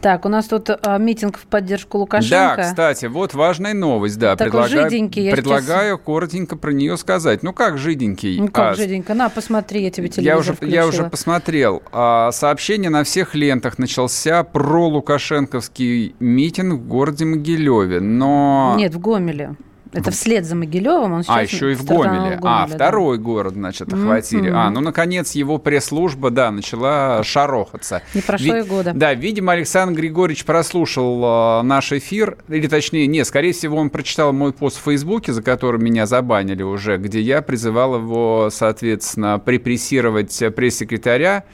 Так, 0.00 0.24
у 0.24 0.28
нас 0.28 0.46
тут 0.46 0.70
а, 0.70 0.98
митинг 0.98 1.38
в 1.38 1.46
поддержку 1.46 1.98
Лукашенко. 1.98 2.54
Да, 2.56 2.62
кстати, 2.62 3.06
вот 3.06 3.34
важная 3.34 3.74
новость, 3.74 4.18
да. 4.18 4.36
Такой 4.36 4.62
предлагаю, 4.62 4.90
жиденький, 4.90 5.30
предлагаю 5.30 5.96
сейчас... 5.96 6.06
коротенько 6.06 6.56
про 6.56 6.72
нее 6.72 6.96
сказать. 6.96 7.42
Ну 7.42 7.52
как 7.52 7.78
жиденький? 7.78 8.38
Ну 8.38 8.48
как 8.48 8.72
а, 8.72 8.74
жиденько? 8.74 9.14
На, 9.14 9.28
посмотри, 9.28 9.82
я 9.82 9.90
тебе 9.90 10.08
телевизор 10.08 10.34
я 10.34 10.38
уже, 10.38 10.52
включила. 10.54 10.74
я 10.74 10.86
уже 10.86 11.04
посмотрел. 11.04 11.82
А, 11.92 12.30
сообщение 12.32 12.90
на 12.90 13.04
всех 13.04 13.34
лентах 13.34 13.78
начался 13.78 14.44
про 14.44 14.88
лукашенковский 14.88 16.14
митинг 16.20 16.80
в 16.80 16.86
городе 16.86 17.24
Могилеве, 17.24 18.00
но... 18.00 18.74
Нет, 18.76 18.94
в 18.94 19.00
Гомеле. 19.00 19.56
Это 19.92 20.10
вслед 20.10 20.44
за 20.44 20.54
Могилевым. 20.54 21.12
Он 21.12 21.24
а, 21.26 21.42
еще 21.42 21.72
и 21.72 21.74
в 21.74 21.84
Гомеле. 21.84 22.36
Гомеле. 22.36 22.38
А, 22.42 22.66
второй 22.66 23.16
да. 23.16 23.22
город, 23.22 23.54
значит, 23.54 23.92
охватили. 23.92 24.50
Mm-hmm. 24.50 24.66
А, 24.66 24.70
ну, 24.70 24.80
наконец, 24.80 25.32
его 25.32 25.58
пресс-служба, 25.58 26.30
да, 26.30 26.50
начала 26.50 27.22
шарохаться. 27.22 28.02
Не 28.14 28.20
прошло 28.20 28.54
Ви- 28.54 28.60
и 28.60 28.62
года. 28.62 28.92
Да, 28.94 29.14
видимо, 29.14 29.52
Александр 29.52 29.98
Григорьевич 29.98 30.44
прослушал 30.44 31.60
э, 31.60 31.62
наш 31.62 31.92
эфир, 31.92 32.38
или 32.48 32.66
точнее, 32.66 33.06
нет, 33.06 33.26
скорее 33.26 33.52
всего, 33.52 33.78
он 33.78 33.90
прочитал 33.90 34.32
мой 34.32 34.52
пост 34.52 34.78
в 34.78 34.82
Фейсбуке, 34.84 35.32
за 35.32 35.42
который 35.42 35.80
меня 35.80 36.06
забанили 36.06 36.62
уже, 36.62 36.98
где 36.98 37.20
я 37.20 37.42
призывал 37.42 37.96
его, 37.96 38.48
соответственно, 38.50 39.38
препрессировать 39.38 40.42
пресс-секретаря 40.54 41.44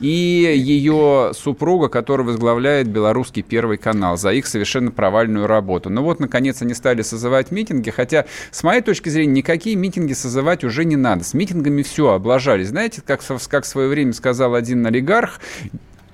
и 0.00 0.08
ее 0.08 1.32
супруга, 1.34 1.88
который 1.88 2.24
возглавляет 2.26 2.88
белорусский 2.88 3.42
Первый 3.42 3.78
канал 3.78 4.16
за 4.16 4.32
их 4.32 4.46
совершенно 4.46 4.90
провальную 4.90 5.46
работу. 5.46 5.90
Ну 5.90 6.02
вот, 6.02 6.20
наконец, 6.20 6.62
они 6.62 6.74
стали 6.74 7.02
созывать 7.02 7.50
митинги, 7.50 7.90
хотя, 7.90 8.26
с 8.50 8.62
моей 8.62 8.82
точки 8.82 9.08
зрения, 9.08 9.32
никакие 9.32 9.76
митинги 9.76 10.12
созывать 10.12 10.64
уже 10.64 10.84
не 10.84 10.96
надо. 10.96 11.24
С 11.24 11.34
митингами 11.34 11.82
все, 11.82 12.12
облажались. 12.12 12.68
Знаете, 12.68 13.02
как, 13.04 13.20
как 13.48 13.64
в 13.64 13.68
свое 13.68 13.88
время 13.88 14.12
сказал 14.12 14.54
один 14.54 14.86
олигарх, 14.86 15.40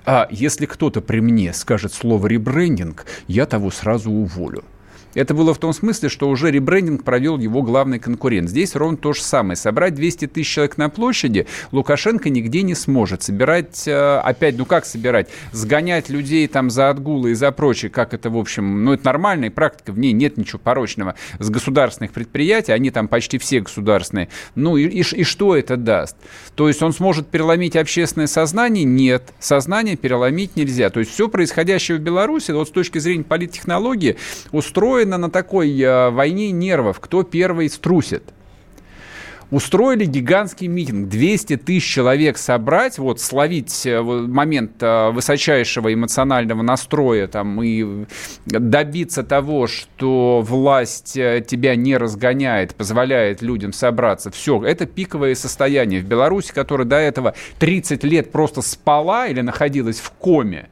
а 0.05 0.27
если 0.29 0.65
кто-то 0.65 1.01
при 1.01 1.19
мне 1.19 1.53
скажет 1.53 1.93
слово 1.93 2.27
ребрендинг, 2.27 3.05
я 3.27 3.45
того 3.45 3.71
сразу 3.71 4.11
уволю. 4.11 4.63
Это 5.13 5.33
было 5.33 5.53
в 5.53 5.57
том 5.57 5.73
смысле, 5.73 6.09
что 6.09 6.29
уже 6.29 6.51
ребрендинг 6.51 7.03
провел 7.03 7.37
его 7.37 7.61
главный 7.61 7.99
конкурент. 7.99 8.49
Здесь 8.49 8.75
ровно 8.75 8.97
то 8.97 9.13
же 9.13 9.21
самое. 9.21 9.55
Собрать 9.55 9.93
200 9.93 10.27
тысяч 10.27 10.49
человек 10.49 10.77
на 10.77 10.89
площади 10.89 11.47
Лукашенко 11.71 12.29
нигде 12.29 12.63
не 12.63 12.75
сможет. 12.75 13.23
Собирать, 13.23 13.87
э, 13.87 14.17
опять, 14.23 14.57
ну 14.57 14.65
как 14.65 14.85
собирать? 14.85 15.29
Сгонять 15.51 16.09
людей 16.09 16.47
там 16.47 16.69
за 16.69 16.89
отгулы 16.89 17.31
и 17.31 17.33
за 17.33 17.51
прочее, 17.51 17.91
как 17.91 18.13
это, 18.13 18.29
в 18.29 18.37
общем, 18.37 18.83
ну 18.83 18.93
это 18.93 19.05
нормальная 19.05 19.51
практика, 19.51 19.91
в 19.91 19.99
ней 19.99 20.13
нет 20.13 20.37
ничего 20.37 20.59
порочного. 20.59 21.15
С 21.39 21.49
государственных 21.49 22.11
предприятий, 22.11 22.71
они 22.71 22.89
там 22.89 23.07
почти 23.07 23.37
все 23.37 23.59
государственные. 23.59 24.29
Ну 24.55 24.77
и, 24.77 24.85
и, 24.87 25.01
и 25.01 25.23
что 25.23 25.55
это 25.55 25.77
даст? 25.77 26.15
То 26.55 26.67
есть 26.67 26.81
он 26.81 26.93
сможет 26.93 27.27
переломить 27.27 27.75
общественное 27.75 28.27
сознание? 28.27 28.83
Нет. 28.83 29.33
Сознание 29.39 29.95
переломить 29.95 30.55
нельзя. 30.55 30.89
То 30.89 30.99
есть 30.99 31.11
все 31.11 31.27
происходящее 31.27 31.97
в 31.97 32.01
Беларуси, 32.01 32.51
вот 32.51 32.67
с 32.67 32.71
точки 32.71 32.97
зрения 32.97 33.23
политтехнологии, 33.23 34.17
устроено 34.51 35.02
устроена 35.03 35.17
на 35.17 35.29
такой 35.29 35.79
э, 35.79 36.09
войне 36.09 36.51
нервов, 36.51 36.99
кто 36.99 37.23
первый 37.23 37.69
струсит. 37.69 38.23
Устроили 39.51 40.05
гигантский 40.05 40.65
митинг, 40.67 41.09
200 41.09 41.57
тысяч 41.57 41.83
человек 41.83 42.37
собрать, 42.37 42.97
вот 42.97 43.19
словить 43.19 43.85
э, 43.85 44.01
момент 44.01 44.81
э, 44.81 45.11
высочайшего 45.11 45.93
эмоционального 45.93 46.63
настроя 46.63 47.27
там, 47.27 47.61
и 47.61 48.05
добиться 48.45 49.23
того, 49.23 49.67
что 49.67 50.41
власть 50.41 51.13
тебя 51.13 51.75
не 51.75 51.97
разгоняет, 51.97 52.73
позволяет 52.73 53.41
людям 53.41 53.73
собраться. 53.73 54.31
Все, 54.31 54.63
это 54.63 54.85
пиковое 54.85 55.35
состояние. 55.35 56.01
В 56.01 56.05
Беларуси, 56.05 56.51
которая 56.53 56.87
до 56.87 56.97
этого 56.97 57.35
30 57.59 58.03
лет 58.03 58.31
просто 58.31 58.61
спала 58.61 59.27
или 59.27 59.41
находилась 59.41 59.99
в 59.99 60.11
коме, 60.11 60.69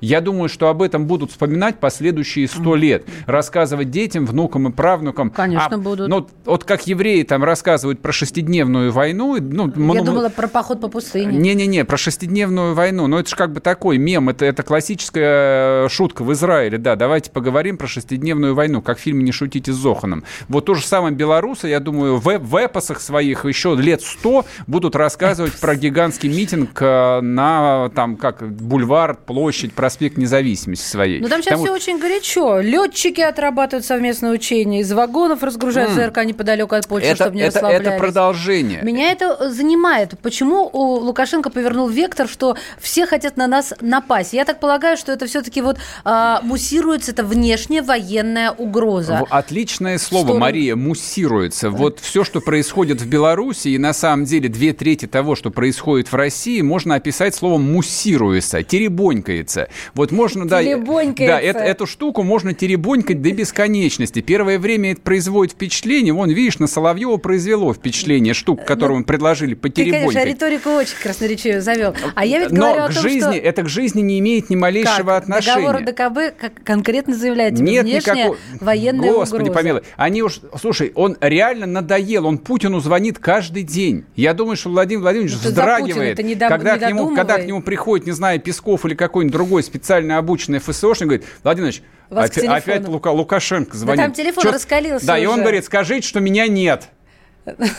я 0.00 0.20
думаю, 0.20 0.48
что 0.48 0.68
об 0.68 0.82
этом 0.82 1.06
будут 1.06 1.30
вспоминать 1.30 1.78
последующие 1.78 2.48
сто 2.48 2.74
лет, 2.74 3.04
рассказывать 3.26 3.90
детям, 3.90 4.26
внукам 4.26 4.68
и 4.68 4.72
правнукам. 4.72 5.30
Конечно, 5.30 5.76
а, 5.76 5.78
будут. 5.78 6.08
Ну, 6.08 6.26
вот 6.44 6.64
как 6.64 6.86
евреи 6.86 7.22
там 7.22 7.44
рассказывают 7.44 8.00
про 8.00 8.12
шестидневную 8.12 8.92
войну. 8.92 9.36
Ну, 9.40 9.66
Я 9.68 9.72
ну, 9.76 10.04
думала 10.04 10.28
про 10.28 10.48
поход 10.48 10.80
по 10.80 10.88
пустыне. 10.88 11.36
Не-не-не, 11.36 11.84
про 11.84 11.96
шестидневную 11.96 12.74
войну. 12.74 13.06
Но 13.06 13.20
это 13.20 13.28
же 13.28 13.36
как 13.36 13.52
бы 13.52 13.60
такой 13.60 13.98
мем, 13.98 14.28
это, 14.28 14.44
это 14.44 14.62
классическая 14.62 15.88
шутка 15.88 16.22
в 16.22 16.32
Израиле. 16.32 16.78
Да, 16.78 16.96
давайте 16.96 17.30
поговорим 17.30 17.76
про 17.76 17.86
шестидневную 17.86 18.54
войну, 18.54 18.82
как 18.82 18.98
в 18.98 19.00
фильме 19.00 19.22
«Не 19.24 19.32
шутите 19.32 19.72
с 19.72 19.76
Зоханом». 19.76 20.24
Вот 20.48 20.66
то 20.66 20.74
же 20.74 20.84
самое 20.84 21.14
белорусы, 21.14 21.68
я 21.68 21.80
думаю, 21.80 22.16
в, 22.16 22.38
в 22.38 22.56
эпосах 22.56 23.00
своих 23.00 23.44
еще 23.44 23.74
лет 23.74 24.02
сто 24.02 24.46
будут 24.66 24.96
рассказывать 24.96 25.58
про 25.60 25.76
гигантский 25.76 26.28
митинг 26.28 26.80
э, 26.80 27.20
на 27.20 27.90
там 27.94 28.16
как 28.16 28.50
бульвар, 28.50 29.14
площадь, 29.14 29.72
про 29.72 29.89
проспект 29.90 30.18
независимости 30.18 30.86
своей. 30.86 31.20
Ну 31.20 31.28
там 31.28 31.42
сейчас 31.42 31.58
Потому... 31.58 31.64
все 31.64 31.74
очень 31.74 31.98
горячо. 31.98 32.60
Летчики 32.60 33.20
отрабатывают 33.20 33.84
совместное 33.84 34.30
учение, 34.30 34.82
из 34.82 34.92
вагонов 34.92 35.42
разгружают 35.42 35.90
mm. 35.90 35.94
ЗРК 35.94 36.24
неподалеку 36.24 36.76
от 36.76 36.86
почты, 36.86 37.08
это, 37.08 37.24
чтобы 37.24 37.36
не 37.36 37.42
это, 37.42 37.56
расслаблялись. 37.56 37.88
Это 37.88 37.98
продолжение. 37.98 38.82
Меня 38.82 39.10
это 39.10 39.50
занимает. 39.50 40.14
Почему 40.22 40.70
у 40.72 41.00
Лукашенко 41.00 41.50
повернул 41.50 41.88
вектор, 41.88 42.28
что 42.28 42.56
все 42.78 43.04
хотят 43.04 43.36
на 43.36 43.48
нас 43.48 43.74
напасть? 43.80 44.32
Я 44.32 44.44
так 44.44 44.60
полагаю, 44.60 44.96
что 44.96 45.10
это 45.10 45.26
все-таки 45.26 45.60
вот 45.60 45.78
а, 46.04 46.40
муссируется, 46.42 47.10
это 47.10 47.24
внешняя 47.24 47.82
военная 47.82 48.52
угроза. 48.52 49.26
Отличное 49.28 49.98
слово, 49.98 50.28
что... 50.28 50.38
Мария, 50.38 50.76
муссируется. 50.76 51.70
Вот 51.70 51.98
все, 51.98 52.22
что 52.22 52.40
происходит 52.40 53.00
в 53.00 53.08
Беларуси, 53.08 53.68
и 53.68 53.78
на 53.78 53.92
самом 53.92 54.24
деле 54.24 54.48
две 54.48 54.72
трети 54.72 55.06
того, 55.06 55.34
что 55.34 55.50
происходит 55.50 56.12
в 56.12 56.14
России, 56.14 56.60
можно 56.60 56.94
описать 56.94 57.34
словом 57.34 57.72
муссируется, 57.72 58.62
теребонькается. 58.62 59.68
Вот 59.94 60.12
можно, 60.12 60.46
да, 60.46 60.62
да 60.62 61.40
это, 61.40 61.58
эту 61.58 61.86
штуку 61.86 62.22
можно 62.22 62.54
теребонькать 62.54 63.22
до 63.22 63.32
бесконечности. 63.32 64.20
Первое 64.20 64.58
время 64.58 64.92
это 64.92 65.00
производит 65.00 65.54
впечатление. 65.54 66.12
Вон, 66.12 66.30
видишь, 66.30 66.58
на 66.58 66.66
Соловьева 66.66 67.16
произвело 67.16 67.72
впечатление 67.74 68.34
штук, 68.34 68.64
которую 68.64 69.00
ну, 69.00 69.04
приложили 69.04 69.54
по 69.54 69.68
теребонькать. 69.68 70.08
Ты, 70.08 70.14
конечно, 70.14 70.30
риторику 70.30 70.70
очень 70.70 70.96
красноречивую 71.02 71.62
завел. 71.62 71.94
А 72.14 72.24
я 72.24 72.40
ведь 72.40 72.50
Но 72.50 72.72
говорю 72.72 72.86
к 72.86 72.90
о 72.90 72.92
том, 72.94 73.02
жизни, 73.02 73.20
что... 73.20 73.32
это 73.32 73.62
к 73.62 73.68
жизни 73.68 74.00
не 74.00 74.18
имеет 74.18 74.50
ни 74.50 74.56
малейшего 74.56 75.14
как? 75.14 75.22
отношения. 75.24 75.72
Договор 75.72 75.84
ДКБ 75.84 76.40
как 76.40 76.64
конкретно 76.64 77.14
заявляет 77.14 77.56
тебе 77.56 77.72
Нет 77.72 77.84
внешняя 77.84 78.14
никакого... 78.14 78.38
военная 78.60 79.12
Господи, 79.12 79.42
угроза. 79.42 79.58
помилуй. 79.58 79.82
Они 79.96 80.22
уж... 80.22 80.40
Слушай, 80.60 80.92
он 80.94 81.16
реально 81.20 81.66
надоел. 81.66 82.26
Он 82.26 82.38
Путину 82.38 82.80
звонит 82.80 83.18
каждый 83.18 83.62
день. 83.62 84.04
Я 84.16 84.34
думаю, 84.34 84.56
что 84.56 84.70
Владимир 84.70 85.02
Владимирович 85.02 85.36
ну, 85.42 85.48
вздрагивает, 85.50 86.16
Путина, 86.16 86.26
не 86.26 86.34
до... 86.34 86.48
когда, 86.48 86.76
не 86.76 86.84
к 86.84 86.88
нему, 86.88 87.14
когда 87.14 87.38
к 87.38 87.46
нему 87.46 87.62
приходит, 87.62 88.06
не 88.06 88.12
знаю, 88.12 88.40
Песков 88.40 88.84
или 88.86 88.94
какой-нибудь 88.94 89.32
другой 89.32 89.62
специально 89.70 90.18
обученный 90.18 90.58
ФСОшник, 90.58 91.08
говорит, 91.08 91.26
Владимир 91.44 91.72
Владимирович, 92.10 92.50
опять, 92.50 92.68
опять 92.68 92.88
Лука, 92.88 93.08
Лукашенко 93.12 93.76
звонит. 93.76 93.98
Да 93.98 94.04
там 94.04 94.12
телефон 94.12 94.42
Чё? 94.42 94.52
раскалился 94.52 95.06
Да, 95.06 95.14
уже. 95.14 95.22
и 95.22 95.26
он 95.26 95.40
говорит, 95.40 95.64
скажите, 95.64 96.06
что 96.06 96.20
меня 96.20 96.48
нет. 96.48 96.88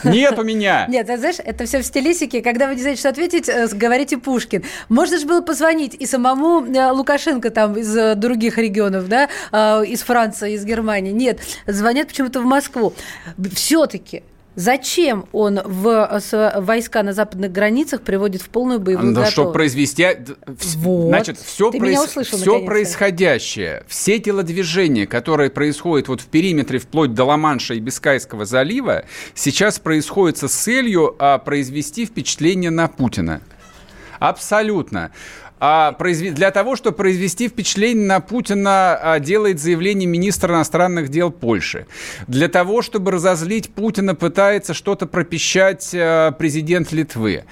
Нет 0.03 0.39
у 0.39 0.43
меня. 0.43 0.85
Нет, 0.89 1.07
а 1.09 1.17
знаешь, 1.17 1.35
это 1.37 1.65
все 1.65 1.81
в 1.81 1.85
стилистике. 1.85 2.41
Когда 2.41 2.67
вы 2.67 2.75
не 2.75 2.81
знаете, 2.81 2.99
что 2.99 3.09
ответить, 3.09 3.47
э, 3.47 3.67
говорите 3.71 4.17
Пушкин. 4.17 4.63
Можно 4.89 5.19
же 5.19 5.27
было 5.27 5.41
позвонить 5.41 5.93
и 5.93 6.07
самому 6.07 6.65
э, 6.65 6.91
Лукашенко 6.91 7.51
там 7.51 7.77
из 7.77 7.95
э, 7.95 8.15
других 8.15 8.57
регионов, 8.57 9.07
да, 9.07 9.29
из 9.83 10.01
Франции, 10.01 10.53
из 10.53 10.65
Германии. 10.65 11.11
Нет, 11.11 11.39
звонят 11.67 12.07
почему-то 12.07 12.41
в 12.41 12.45
Москву. 12.45 12.93
Все-таки 13.53 14.23
Зачем 14.55 15.25
он 15.31 15.61
в 15.63 16.21
войска 16.57 17.03
на 17.03 17.13
западных 17.13 17.53
границах 17.53 18.01
приводит 18.01 18.41
в 18.41 18.49
полную 18.49 18.79
боевую 18.79 19.13
да, 19.13 19.21
готовность? 19.21 19.31
Чтобы 19.31 19.53
произвести... 19.53 20.05
Вот. 20.45 21.07
Значит, 21.07 21.37
все, 21.39 21.71
проис... 21.71 21.99
услышал, 21.99 22.37
все 22.37 22.65
происходящее, 22.65 23.85
все 23.87 24.19
телодвижения, 24.19 25.07
которые 25.07 25.51
происходят 25.51 26.09
вот 26.09 26.19
в 26.19 26.25
периметре 26.25 26.79
вплоть 26.79 27.13
до 27.13 27.23
Ла-Манша 27.23 27.75
и 27.75 27.79
Бискайского 27.79 28.43
залива, 28.43 29.05
сейчас 29.35 29.79
происходит 29.79 30.37
с 30.37 30.51
целью 30.51 31.15
а, 31.19 31.37
произвести 31.37 32.05
впечатление 32.05 32.71
на 32.71 32.89
Путина. 32.89 33.41
Абсолютно. 34.19 35.11
А, 35.63 35.95
для 35.95 36.49
того, 36.49 36.75
чтобы 36.75 36.97
произвести 36.97 37.47
впечатление 37.47 38.07
на 38.07 38.19
Путина, 38.19 38.95
а, 38.95 39.19
делает 39.19 39.59
заявление 39.59 40.07
министр 40.07 40.53
иностранных 40.53 41.09
дел 41.09 41.29
Польши. 41.29 41.85
Для 42.27 42.47
того, 42.47 42.81
чтобы 42.81 43.11
разозлить 43.11 43.71
Путина, 43.71 44.15
пытается 44.15 44.73
что-то 44.73 45.05
пропищать 45.05 45.91
а, 45.93 46.31
президент 46.31 46.91
Литвы. 46.91 47.43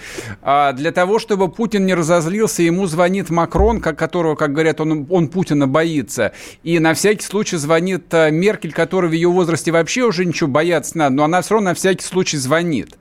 Для 0.42 0.92
того, 0.92 1.20
чтобы 1.20 1.50
Путин 1.50 1.86
не 1.86 1.94
разозлился, 1.94 2.64
ему 2.64 2.88
звонит 2.88 3.30
Макрон, 3.30 3.80
которого, 3.80 4.34
как 4.34 4.54
говорят, 4.54 4.82
он, 4.82 5.06
он 5.12 5.28
Путина 5.28 5.68
боится. 5.68 6.32
И 6.64 6.80
на 6.80 6.96
всякий 6.96 7.24
случай 7.24 7.58
звонит 7.58 8.12
Меркель, 8.12 8.74
которая 8.74 9.12
в 9.12 9.14
ее 9.14 9.30
возрасте 9.30 9.72
вообще 9.72 10.02
уже 10.02 10.26
ничего 10.26 10.50
бояться 10.50 10.98
надо, 10.98 11.16
но 11.16 11.24
она 11.26 11.42
все 11.44 11.54
равно 11.54 11.70
на 11.70 11.76
всякий 11.76 12.04
случай 12.04 12.38
звонит. 12.38 12.98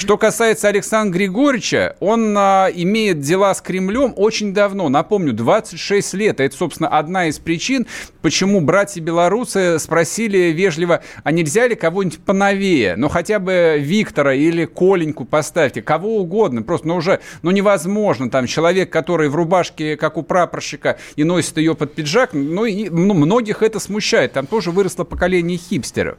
Что 0.00 0.16
касается 0.16 0.68
Александра 0.68 1.18
Григорьевича, 1.18 1.94
он 2.00 2.34
а, 2.34 2.70
имеет 2.72 3.20
дела 3.20 3.54
с 3.54 3.60
Кремлем 3.60 4.14
очень 4.16 4.54
давно. 4.54 4.88
Напомню, 4.88 5.34
26 5.34 6.14
лет. 6.14 6.40
Это, 6.40 6.56
собственно, 6.56 6.88
одна 6.88 7.26
из 7.26 7.38
причин, 7.38 7.86
почему 8.22 8.62
братья-белорусы 8.62 9.78
спросили 9.78 10.52
вежливо, 10.52 11.02
а 11.22 11.32
нельзя 11.32 11.68
ли 11.68 11.74
кого-нибудь 11.74 12.20
поновее? 12.20 12.96
Ну, 12.96 13.10
хотя 13.10 13.38
бы 13.38 13.76
Виктора 13.78 14.32
или 14.32 14.64
Коленьку 14.64 15.26
поставьте, 15.26 15.82
кого 15.82 16.16
угодно. 16.16 16.62
Просто, 16.62 16.88
ну, 16.88 16.96
уже, 16.96 17.20
ну, 17.42 17.50
невозможно. 17.50 18.30
Там 18.30 18.46
человек, 18.46 18.88
который 18.88 19.28
в 19.28 19.34
рубашке, 19.34 19.98
как 19.98 20.16
у 20.16 20.22
прапорщика, 20.22 20.98
и 21.16 21.24
носит 21.24 21.58
ее 21.58 21.74
под 21.74 21.94
пиджак, 21.94 22.30
ну, 22.32 22.64
и, 22.64 22.88
ну 22.88 23.12
многих 23.12 23.62
это 23.62 23.78
смущает. 23.78 24.32
Там 24.32 24.46
тоже 24.46 24.70
выросло 24.70 25.04
поколение 25.04 25.58
хипстеров. 25.58 26.16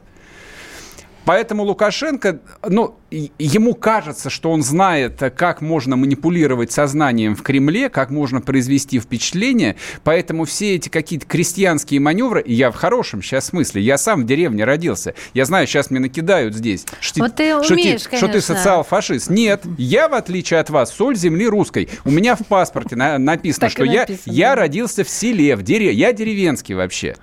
Поэтому 1.24 1.62
Лукашенко, 1.62 2.40
ну, 2.68 2.96
ему 3.10 3.74
кажется, 3.74 4.30
что 4.30 4.50
он 4.50 4.62
знает, 4.62 5.20
как 5.36 5.60
можно 5.60 5.96
манипулировать 5.96 6.72
сознанием 6.72 7.36
в 7.36 7.42
Кремле, 7.42 7.88
как 7.88 8.10
можно 8.10 8.40
произвести 8.40 8.98
впечатление, 8.98 9.76
поэтому 10.04 10.44
все 10.44 10.76
эти 10.76 10.88
какие-то 10.88 11.26
крестьянские 11.26 12.00
маневры, 12.00 12.42
я 12.46 12.70
в 12.70 12.74
хорошем 12.74 13.22
сейчас 13.22 13.46
смысле, 13.46 13.82
я 13.82 13.98
сам 13.98 14.22
в 14.22 14.26
деревне 14.26 14.64
родился, 14.64 15.14
я 15.34 15.44
знаю, 15.44 15.66
сейчас 15.66 15.90
мне 15.90 16.00
накидают 16.00 16.54
здесь, 16.54 16.86
что, 17.00 17.20
вот 17.20 17.36
ты, 17.36 17.62
что, 17.62 17.74
умеешь, 17.74 18.02
ты, 18.02 18.16
что 18.16 18.28
ты 18.28 18.40
социал-фашист. 18.40 19.30
Нет, 19.30 19.62
я, 19.78 20.08
в 20.08 20.14
отличие 20.14 20.60
от 20.60 20.70
вас, 20.70 20.92
соль 20.92 21.16
земли 21.16 21.46
русской. 21.46 21.88
У 22.04 22.10
меня 22.10 22.34
в 22.34 22.46
паспорте 22.46 22.96
на, 22.96 23.18
написано, 23.18 23.68
что 23.68 23.84
я, 23.84 24.06
я 24.24 24.54
родился 24.54 25.04
в 25.04 25.08
селе, 25.08 25.56
в 25.56 25.62
дере, 25.62 25.92
я 25.92 26.12
деревенский 26.12 26.74
вообще. 26.74 27.16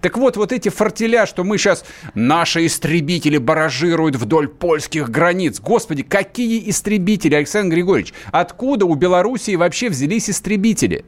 Так 0.00 0.16
вот, 0.16 0.36
вот 0.36 0.52
эти 0.52 0.68
фортеля, 0.68 1.26
что 1.26 1.44
мы 1.44 1.58
сейчас, 1.58 1.84
наши 2.14 2.66
истребители 2.66 3.33
баражируют 3.38 4.16
вдоль 4.16 4.48
польских 4.48 5.10
границ. 5.10 5.60
Господи, 5.60 6.02
какие 6.02 6.68
истребители, 6.70 7.34
Александр 7.34 7.74
Григорьевич? 7.76 8.14
Откуда 8.32 8.86
у 8.86 8.94
Белоруссии 8.94 9.56
вообще 9.56 9.88
взялись 9.88 10.30
истребители? 10.30 11.04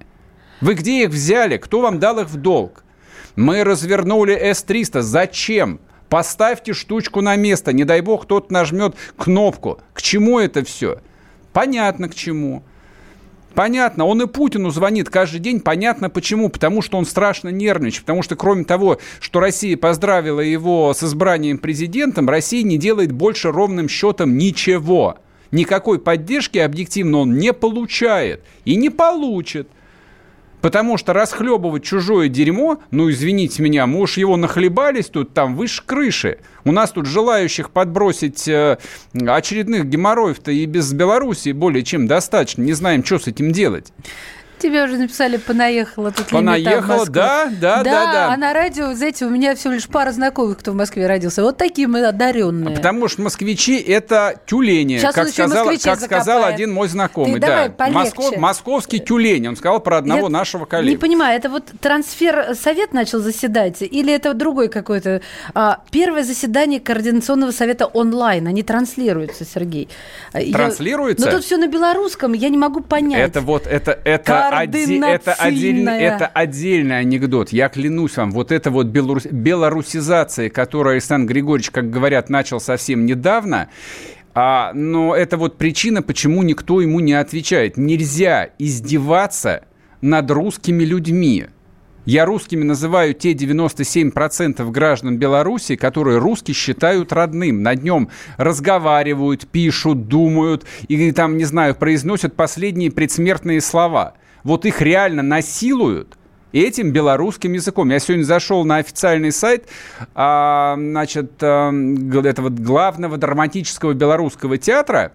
Вы 0.60 0.74
где 0.74 1.04
их 1.04 1.10
взяли? 1.10 1.56
Кто 1.56 1.80
вам 1.80 1.98
дал 1.98 2.18
их 2.20 2.28
в 2.28 2.36
долг? 2.36 2.84
Мы 3.36 3.64
развернули 3.64 4.34
С-300. 4.34 5.02
Зачем? 5.02 5.80
Поставьте 6.08 6.72
штучку 6.72 7.20
на 7.20 7.36
место. 7.36 7.72
Не 7.72 7.84
дай 7.84 8.00
бог, 8.00 8.22
кто-то 8.24 8.52
нажмет 8.52 8.94
кнопку. 9.16 9.80
К 9.92 10.00
чему 10.00 10.38
это 10.38 10.64
все? 10.64 11.00
Понятно, 11.52 12.08
к 12.08 12.14
чему. 12.14 12.62
Понятно, 13.56 14.04
он 14.04 14.20
и 14.20 14.26
Путину 14.26 14.68
звонит 14.68 15.08
каждый 15.08 15.40
день. 15.40 15.60
Понятно 15.60 16.10
почему. 16.10 16.50
Потому 16.50 16.82
что 16.82 16.98
он 16.98 17.06
страшно 17.06 17.48
нервничает. 17.48 18.04
Потому 18.04 18.22
что 18.22 18.36
кроме 18.36 18.64
того, 18.64 18.98
что 19.18 19.40
Россия 19.40 19.78
поздравила 19.78 20.40
его 20.40 20.92
с 20.94 21.02
избранием 21.02 21.56
президентом, 21.56 22.28
Россия 22.28 22.62
не 22.62 22.76
делает 22.76 23.12
больше 23.12 23.50
ровным 23.50 23.88
счетом 23.88 24.36
ничего. 24.36 25.16
Никакой 25.52 25.98
поддержки 25.98 26.58
объективно 26.58 27.20
он 27.20 27.38
не 27.38 27.54
получает 27.54 28.42
и 28.66 28.76
не 28.76 28.90
получит. 28.90 29.68
Потому 30.66 30.96
что 30.96 31.12
расхлебывать 31.12 31.84
чужое 31.84 32.28
дерьмо, 32.28 32.80
ну, 32.90 33.08
извините 33.08 33.62
меня, 33.62 33.86
мы 33.86 34.00
уж 34.00 34.16
его 34.16 34.36
нахлебались 34.36 35.06
тут 35.06 35.32
там 35.32 35.54
выше 35.54 35.80
крыши. 35.86 36.38
У 36.64 36.72
нас 36.72 36.90
тут 36.90 37.06
желающих 37.06 37.70
подбросить 37.70 38.48
э, 38.48 38.76
очередных 39.14 39.86
геморроев-то 39.86 40.50
и 40.50 40.66
без 40.66 40.92
Белоруссии 40.92 41.52
более 41.52 41.84
чем 41.84 42.08
достаточно. 42.08 42.62
Не 42.62 42.72
знаем, 42.72 43.04
что 43.04 43.20
с 43.20 43.28
этим 43.28 43.52
делать. 43.52 43.92
Тебе 44.58 44.84
уже 44.84 44.96
написали 44.96 45.36
«понаехала» 45.36 46.10
тут 46.10 46.28
Понаехала, 46.28 47.06
да, 47.06 47.46
да, 47.46 47.82
да, 47.82 47.84
да, 47.84 48.12
да. 48.12 48.32
А 48.32 48.36
на 48.36 48.52
радио, 48.54 48.94
знаете, 48.94 49.26
у 49.26 49.30
меня 49.30 49.54
всего 49.54 49.74
лишь 49.74 49.86
пара 49.86 50.12
знакомых, 50.12 50.58
кто 50.58 50.72
в 50.72 50.74
Москве 50.74 51.06
родился. 51.06 51.42
Вот 51.42 51.58
такие 51.58 51.86
мы 51.88 52.04
одаренные. 52.06 52.74
Потому 52.74 53.08
что 53.08 53.22
москвичи– 53.22 53.76
это 53.86 54.40
тюлени, 54.46 54.98
как, 54.98 55.28
сказал, 55.28 55.66
как 55.82 56.00
сказал 56.00 56.44
один 56.44 56.72
мой 56.72 56.88
знакомый. 56.88 57.38
Да. 57.38 57.70
Москов, 57.90 58.36
московский 58.36 58.98
тюлень, 58.98 59.48
он 59.48 59.56
сказал 59.56 59.80
про 59.80 59.98
одного 59.98 60.28
нашего 60.28 60.64
коллегу. 60.64 60.90
Не 60.90 60.96
понимаю, 60.96 61.36
это 61.36 61.50
вот 61.50 61.64
трансфер 61.80 62.54
совет 62.54 62.92
начал 62.92 63.20
заседать 63.20 63.82
или 63.82 64.12
это 64.12 64.32
другой 64.34 64.68
какой-то? 64.68 65.20
А, 65.54 65.80
первое 65.90 66.24
заседание 66.24 66.80
Координационного 66.80 67.50
совета 67.50 67.86
онлайн, 67.86 68.46
они 68.46 68.62
транслируются, 68.62 69.44
Сергей. 69.44 69.88
Транслируются? 70.32 71.26
Я... 71.26 71.30
Но 71.30 71.36
тут 71.36 71.44
все 71.44 71.56
на 71.56 71.66
белорусском, 71.66 72.32
я 72.32 72.48
не 72.48 72.58
могу 72.58 72.80
понять. 72.80 73.20
Это 73.20 73.40
вот, 73.40 73.66
это, 73.66 73.98
это 74.04 74.45
оде- 74.50 75.14
это, 75.14 75.32
отдельный, 75.34 75.98
это 76.00 76.26
отдельный 76.26 76.98
анекдот. 76.98 77.50
Я 77.50 77.68
клянусь 77.68 78.16
вам, 78.16 78.32
вот 78.32 78.52
эта 78.52 78.70
вот 78.70 78.86
белорус- 78.86 79.28
белорусизация, 79.30 80.50
которую 80.50 80.92
Александр 80.94 81.32
Григорьевич, 81.32 81.70
как 81.70 81.90
говорят, 81.90 82.30
начал 82.30 82.60
совсем 82.60 83.06
недавно, 83.06 83.68
а, 84.34 84.72
но 84.74 85.14
это 85.16 85.36
вот 85.36 85.56
причина, 85.56 86.02
почему 86.02 86.42
никто 86.42 86.80
ему 86.80 87.00
не 87.00 87.14
отвечает. 87.14 87.76
Нельзя 87.76 88.50
издеваться 88.58 89.64
над 90.02 90.30
русскими 90.30 90.84
людьми. 90.84 91.46
Я 92.04 92.24
русскими 92.24 92.62
называю 92.62 93.14
те 93.14 93.32
97% 93.32 94.70
граждан 94.70 95.18
Беларуси, 95.18 95.74
которые 95.74 96.18
русский 96.18 96.52
считают 96.52 97.12
родным. 97.12 97.62
На 97.62 97.74
днем 97.74 98.10
разговаривают, 98.36 99.48
пишут, 99.48 100.06
думают 100.06 100.64
и 100.86 101.10
там, 101.12 101.36
не 101.36 101.44
знаю, 101.44 101.74
произносят 101.74 102.36
последние 102.36 102.92
предсмертные 102.92 103.60
слова– 103.60 104.14
вот 104.46 104.64
их 104.64 104.80
реально 104.80 105.22
насилуют 105.22 106.16
этим 106.52 106.92
белорусским 106.92 107.52
языком. 107.52 107.90
Я 107.90 107.98
сегодня 107.98 108.22
зашел 108.22 108.64
на 108.64 108.76
официальный 108.76 109.32
сайт 109.32 109.66
а, 110.14 110.76
значит, 110.78 111.32
а, 111.42 111.72
этого 112.24 112.48
главного 112.48 113.16
драматического 113.16 113.92
белорусского 113.92 114.56
театра, 114.56 115.12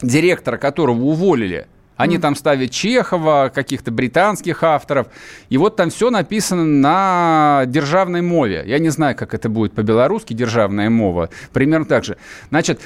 директора 0.00 0.58
которого 0.58 1.02
уволили. 1.02 1.66
Они 1.96 2.16
mm. 2.16 2.20
там 2.20 2.36
ставят 2.36 2.70
Чехова, 2.70 3.50
каких-то 3.52 3.90
британских 3.90 4.62
авторов. 4.62 5.08
И 5.50 5.58
вот 5.58 5.74
там 5.74 5.90
все 5.90 6.10
написано 6.10 6.64
на 6.64 7.64
державной 7.66 8.22
мове. 8.22 8.62
Я 8.64 8.78
не 8.78 8.90
знаю, 8.90 9.16
как 9.16 9.34
это 9.34 9.48
будет 9.48 9.72
по-белорусски, 9.72 10.34
державная 10.34 10.88
мова. 10.88 11.30
Примерно 11.52 11.86
так 11.86 12.04
же. 12.04 12.16
Значит, 12.50 12.80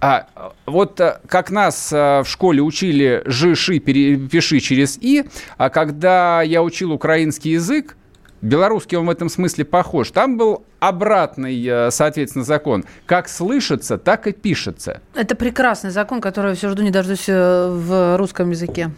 а 0.00 0.26
вот 0.66 1.00
э, 1.00 1.18
как 1.26 1.50
нас 1.50 1.92
э, 1.92 2.22
в 2.22 2.26
школе 2.26 2.62
учили 2.62 3.22
«жиши» 3.26 3.80
пиши 3.80 4.60
через 4.60 4.96
«и», 5.00 5.24
а 5.56 5.70
когда 5.70 6.42
я 6.42 6.62
учил 6.62 6.92
украинский 6.92 7.52
язык, 7.52 7.96
белорусский 8.40 8.96
он 8.96 9.06
в 9.06 9.10
этом 9.10 9.28
смысле 9.28 9.64
похож, 9.64 10.12
там 10.12 10.38
был 10.38 10.64
обратный, 10.78 11.60
э, 11.66 11.90
соответственно, 11.90 12.44
закон. 12.44 12.84
Как 13.06 13.28
слышится, 13.28 13.98
так 13.98 14.28
и 14.28 14.32
пишется. 14.32 15.00
Это 15.14 15.34
прекрасный 15.34 15.90
закон, 15.90 16.20
который 16.20 16.50
я 16.50 16.54
все 16.54 16.68
жду, 16.68 16.82
не 16.82 16.92
дождусь 16.92 17.26
в 17.26 18.16
русском 18.18 18.50
языке. 18.50 18.92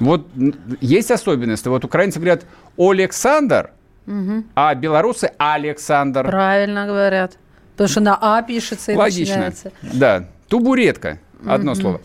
Вот 0.00 0.26
есть 0.80 1.10
особенности. 1.12 1.68
Вот 1.68 1.84
украинцы 1.84 2.18
говорят 2.18 2.44
«Александр», 2.76 3.70
угу. 4.06 4.44
а 4.56 4.74
белорусы 4.74 5.30
«Александр». 5.38 6.26
Правильно 6.26 6.86
говорят. 6.86 7.38
Потому 7.76 7.88
что 7.88 8.00
на 8.00 8.18
А 8.20 8.42
пишется 8.42 8.92
и 8.92 8.96
Логично. 8.96 9.34
начинается. 9.34 9.72
Да. 9.82 10.28
Тубуретка. 10.48 11.18
Одно 11.44 11.72
mm-hmm. 11.72 11.80
слово. 11.80 12.00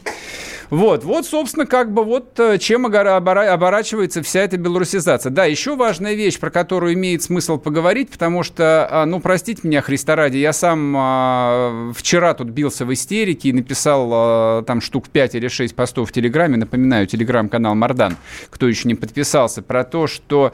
Вот, 0.72 1.04
вот, 1.04 1.26
собственно, 1.26 1.66
как 1.66 1.92
бы 1.92 2.06
вот 2.06 2.40
э, 2.40 2.58
чем 2.58 2.86
оборачивается 2.86 4.24
вся 4.24 4.40
эта 4.40 4.56
белорусизация. 4.56 5.30
Да, 5.30 5.44
еще 5.44 5.76
важная 5.76 6.14
вещь, 6.14 6.40
про 6.40 6.50
которую 6.50 6.94
имеет 6.94 7.22
смысл 7.22 7.58
поговорить, 7.58 8.10
потому 8.10 8.42
что, 8.42 8.88
а, 8.90 9.06
ну, 9.06 9.20
простите 9.20 9.68
меня, 9.68 9.82
Христа 9.82 10.16
ради, 10.16 10.38
я 10.38 10.54
сам 10.54 10.96
а, 10.98 11.92
вчера 11.94 12.34
тут 12.34 12.48
бился 12.52 12.86
в 12.86 12.94
истерике 12.94 13.50
и 13.50 13.54
написал 13.54 14.10
а, 14.14 14.64
там 14.64 14.80
штук 14.80 15.10
5 15.10 15.36
или 15.36 15.50
6 15.50 15.76
постов 15.76 16.10
в 16.10 16.14
Телеграме, 16.14 16.56
напоминаю, 16.56 17.06
Телеграм-канал 17.06 17.76
Мардан, 17.76 18.16
кто 18.50 18.66
еще 18.70 18.88
не 18.88 18.96
подписался, 18.96 19.62
про 19.62 19.84
то, 19.84 20.08
что 20.08 20.54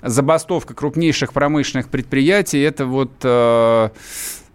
забастовка 0.00 0.72
крупнейших 0.72 1.34
промышленных 1.34 1.90
предприятий, 1.90 2.60
это 2.60 2.86
вот 2.86 3.12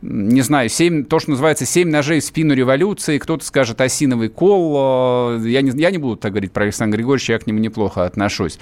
не 0.04 0.42
знаю, 0.42 0.68
семь, 0.68 1.06
то, 1.06 1.20
что 1.20 1.32
называется 1.32 1.66
«семь 1.66 1.90
ножей 1.90 2.20
в 2.20 2.26
спину 2.26 2.54
революции», 2.54 3.18
кто-то 3.18 3.46
скажет 3.46 3.80
«осиновый 3.80 4.28
кол». 4.28 5.38
Э, 5.38 5.48
я 5.48 5.62
не, 5.62 5.72
я 5.82 5.92
не 5.92 5.98
буду 5.98 6.18
так 6.18 6.34
говорить 6.34 6.52
про 6.52 6.64
Александра 6.64 6.98
Григорьевича, 6.98 7.34
я 7.34 7.40
к 7.40 7.48
нему 7.48 7.60
неплохо 7.60 8.04
отношусь. 8.04 8.60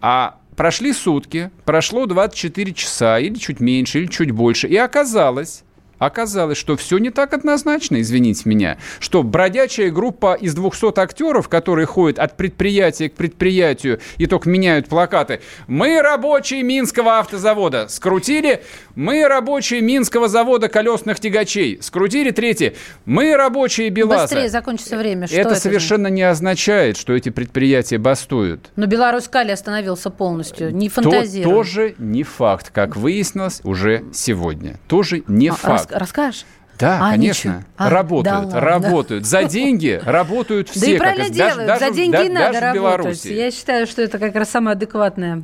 А 0.00 0.38
прошли 0.54 0.92
сутки, 0.92 1.50
прошло 1.64 2.06
24 2.06 2.72
часа, 2.74 3.18
или 3.18 3.34
чуть 3.34 3.58
меньше, 3.58 4.00
или 4.00 4.06
чуть 4.06 4.30
больше, 4.30 4.68
и 4.68 4.76
оказалось, 4.76 5.64
Оказалось, 5.98 6.58
что 6.58 6.76
все 6.76 6.98
не 6.98 7.10
так 7.10 7.32
однозначно, 7.32 8.00
извините 8.00 8.42
меня. 8.48 8.78
Что 8.98 9.22
бродячая 9.22 9.90
группа 9.90 10.34
из 10.34 10.54
200 10.54 10.98
актеров, 10.98 11.48
которые 11.48 11.86
ходят 11.86 12.18
от 12.18 12.36
предприятия 12.36 13.08
к 13.08 13.14
предприятию 13.14 14.00
и 14.16 14.26
только 14.26 14.48
меняют 14.48 14.88
плакаты. 14.88 15.40
Мы 15.66 16.00
рабочие 16.00 16.62
Минского 16.62 17.18
автозавода. 17.18 17.88
Скрутили. 17.88 18.62
Мы 18.94 19.26
рабочие 19.26 19.80
Минского 19.80 20.28
завода 20.28 20.68
колесных 20.68 21.20
тягачей. 21.20 21.78
Скрутили. 21.80 22.30
Третье. 22.30 22.74
Мы 23.04 23.36
рабочие 23.36 23.90
БелАЗа. 23.90 24.22
Быстрее 24.22 24.48
закончится 24.48 24.96
время. 24.96 25.26
Что 25.26 25.36
это, 25.36 25.50
это 25.50 25.60
совершенно 25.60 26.08
не 26.08 26.22
означает, 26.22 26.96
что 26.96 27.12
эти 27.14 27.28
предприятия 27.28 27.98
бастуют. 27.98 28.70
Но 28.76 28.86
Беларусь 28.86 29.28
остановился 29.28 30.10
полностью. 30.10 30.74
Не 30.74 30.88
То, 30.88 31.02
фантазируй. 31.02 31.52
тоже 31.52 31.94
не 31.98 32.22
факт, 32.22 32.70
как 32.70 32.96
выяснилось 32.96 33.60
уже 33.64 34.04
сегодня. 34.12 34.78
Тоже 34.88 35.22
не 35.28 35.48
А, 35.48 35.54
факт. 35.54 35.83
Рас- 35.90 36.00
расскажешь? 36.00 36.44
Да, 36.78 36.98
А, 37.00 37.10
конечно. 37.12 37.48
ничего. 37.50 37.64
А, 37.76 37.88
работают, 37.88 38.24
да 38.24 38.38
ладно. 38.46 38.60
работают. 38.60 39.26
За 39.26 39.44
деньги 39.44 40.00
работают 40.04 40.68
все. 40.70 40.80
Да 40.80 40.86
и 40.86 40.92
как 40.94 40.98
правильно 41.02 41.24
даже- 41.28 41.34
делают. 41.34 41.66
даже 41.68 41.80
За 41.86 41.90
в- 41.92 41.94
деньги 41.94 42.12
да- 42.12 42.22
и 42.24 42.28
надо 42.28 42.46
даже 42.46 42.60
работать. 42.60 42.74
Беларуси. 42.82 43.28
Я 43.28 43.50
считаю, 43.52 43.86
что 43.86 44.02
это 44.02 44.18
как 44.18 44.34
раз 44.34 44.50
самая 44.50 44.74
адекватная 44.74 45.42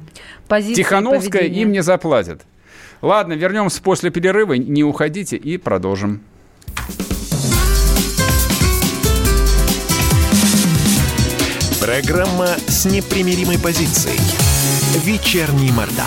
позиция. 0.49 0.74
Тихановская 0.82 1.43
им 1.45 1.70
не 1.70 1.82
заплатит. 1.84 2.43
Ладно, 3.01 3.34
вернемся 3.34 3.80
после 3.80 4.11
перерыва. 4.11 4.55
Не 4.55 4.82
уходите 4.82 5.36
и 5.36 5.57
продолжим. 5.57 6.20
Программа 11.80 12.49
с 12.68 12.84
непримиримой 12.84 13.59
позицией. 13.59 14.18
Вечерний 15.05 15.72
Мордан. 15.72 16.07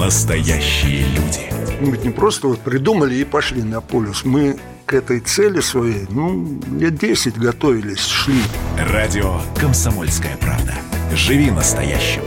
настоящие 0.00 1.04
люди. 1.08 1.52
Мы 1.80 1.92
ведь 1.92 2.04
не 2.04 2.10
просто 2.10 2.48
вот 2.48 2.60
придумали 2.60 3.16
и 3.16 3.24
пошли 3.24 3.62
на 3.62 3.82
полюс. 3.82 4.24
Мы 4.24 4.56
к 4.86 4.94
этой 4.94 5.20
цели 5.20 5.60
своей, 5.60 6.06
ну, 6.08 6.58
лет 6.78 6.96
10 6.98 7.36
готовились, 7.36 8.06
шли. 8.06 8.40
Радио 8.78 9.40
«Комсомольская 9.56 10.38
правда». 10.38 10.74
Живи 11.14 11.50
настоящим. 11.50 12.22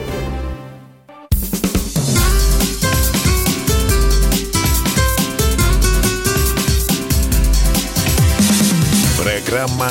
Программа 9.20 9.90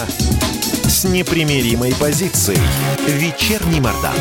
с 0.84 1.04
непримиримой 1.04 1.92
позицией. 1.98 2.60
Вечерний 3.08 3.80
Мордан. 3.80 4.14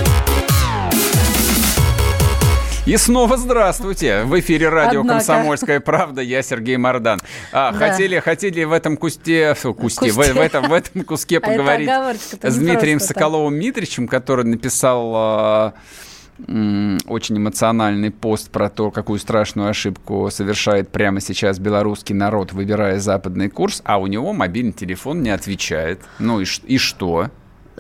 И 2.88 2.98
снова 2.98 3.38
здравствуйте! 3.38 4.24
В 4.24 4.40
эфире 4.40 4.70
радио 4.70 5.02
Однако. 5.02 5.20
«Комсомольская 5.20 5.80
правда». 5.80 6.22
Я 6.22 6.42
Сергей 6.42 6.78
Мордан. 6.78 7.20
А, 7.52 7.72
Да. 7.72 7.78
хотели, 7.78 8.20
хотели 8.20 8.64
в 8.64 8.72
этом 8.72 8.98
кусте, 8.98 9.54
фу, 9.54 9.76
кусте, 9.76 10.12
в, 10.12 10.16
Кусте. 10.16 10.34
в 10.34 10.40
этом, 10.40 10.68
в 10.68 10.74
этом 10.74 11.04
куске 11.04 11.38
А 11.38 11.42
поговорить 11.42 11.88
с 12.42 12.56
Дмитрием. 12.58 13.00
Соколовым 13.00 13.54
Митричем, 13.54 14.08
который 14.08 14.46
написал 14.46 15.12
а, 15.16 15.74
очень 17.06 17.38
эмоциональный 17.38 18.10
пост 18.10 18.50
про 18.50 18.68
то, 18.68 18.90
какую 18.90 19.20
страшную 19.20 19.70
ошибку 19.70 20.30
совершает 20.32 20.90
прямо 20.90 21.22
сейчас 21.22 21.60
белорусский 21.60 22.16
народ, 22.16 22.52
выбирая 22.52 22.98
западный 23.00 23.50
курс, 23.50 23.84
а 23.86 24.00
у 24.00 24.08
него 24.08 24.34
мобильный 24.34 24.74
телефон 24.74 25.22
не 25.22 25.30
отвечает. 25.30 26.02
Ну 26.18 26.42
и, 26.42 26.46
и 26.66 26.80
что? 26.80 27.30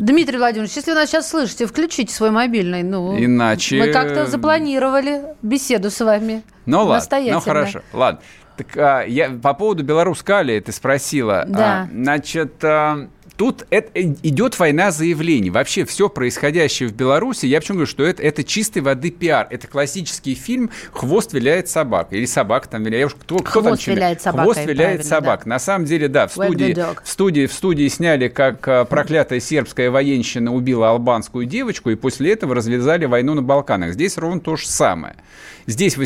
Дмитрий 0.01 0.37
Владимирович, 0.39 0.75
если 0.75 0.91
вы 0.91 0.95
нас 0.95 1.09
сейчас 1.11 1.29
слышите, 1.29 1.67
включите 1.67 2.11
свой 2.11 2.31
мобильный. 2.31 2.81
Ну, 2.81 3.15
Иначе- 3.23 3.77
Мы 3.77 3.91
как-то 3.91 4.25
запланировали 4.25 5.21
беседу 5.43 5.91
с 5.91 5.99
вами. 6.03 6.41
Ну 6.65 6.83
ладно, 6.85 7.19
ну 7.33 7.39
хорошо, 7.39 7.81
ладно. 7.93 8.19
Так 8.57 8.77
а, 8.77 9.01
я 9.03 9.29
по 9.29 9.53
поводу 9.53 9.83
Беларусь-Кали 9.83 10.59
ты 10.59 10.71
спросила. 10.71 11.45
Да. 11.47 11.83
А, 11.83 11.87
значит, 11.93 12.53
а, 12.63 13.07
тут 13.41 13.65
это, 13.71 13.89
э, 13.95 14.03
идет 14.21 14.59
война 14.59 14.91
заявлений. 14.91 15.49
Вообще 15.49 15.83
все 15.83 16.09
происходящее 16.09 16.89
в 16.89 16.93
Беларуси, 16.93 17.47
я 17.47 17.59
почему 17.59 17.77
говорю, 17.77 17.89
что 17.89 18.03
это, 18.03 18.21
это 18.21 18.43
чистой 18.43 18.83
воды 18.83 19.09
пиар. 19.09 19.47
Это 19.49 19.65
классический 19.67 20.35
фильм 20.35 20.69
«Хвост 20.91 21.33
виляет 21.33 21.67
собака». 21.67 22.15
Или 22.15 22.25
собака 22.25 22.69
там 22.69 22.83
виляет. 22.83 22.99
Я 22.99 23.05
уж- 23.07 23.15
Кто, 23.15 23.37
кто 23.39 23.61
там 23.61 23.63
«Хвост 23.63 23.81
чем- 23.81 23.95
виляет 23.95 24.21
собакой», 24.21 24.53
Хвост 24.53 24.67
виляет 24.67 25.05
собак. 25.07 25.47
На 25.47 25.57
самом 25.57 25.85
деле, 25.85 26.07
да, 26.07 26.27
в 26.27 26.33
студии, 26.33 26.75
в 27.03 27.09
студии, 27.09 27.47
в 27.47 27.53
студии 27.53 27.87
сняли, 27.87 28.27
как 28.27 28.67
а, 28.67 28.85
проклятая 28.85 29.39
сербская 29.39 29.89
военщина 29.89 30.53
убила 30.53 30.91
албанскую 30.91 31.47
девочку, 31.47 31.89
и 31.89 31.95
после 31.95 32.33
этого 32.33 32.53
развязали 32.53 33.05
войну 33.05 33.33
на 33.33 33.41
Балканах. 33.41 33.93
Здесь 33.93 34.19
ровно 34.19 34.39
то 34.39 34.55
же 34.55 34.67
самое. 34.67 35.15
Здесь, 35.65 35.97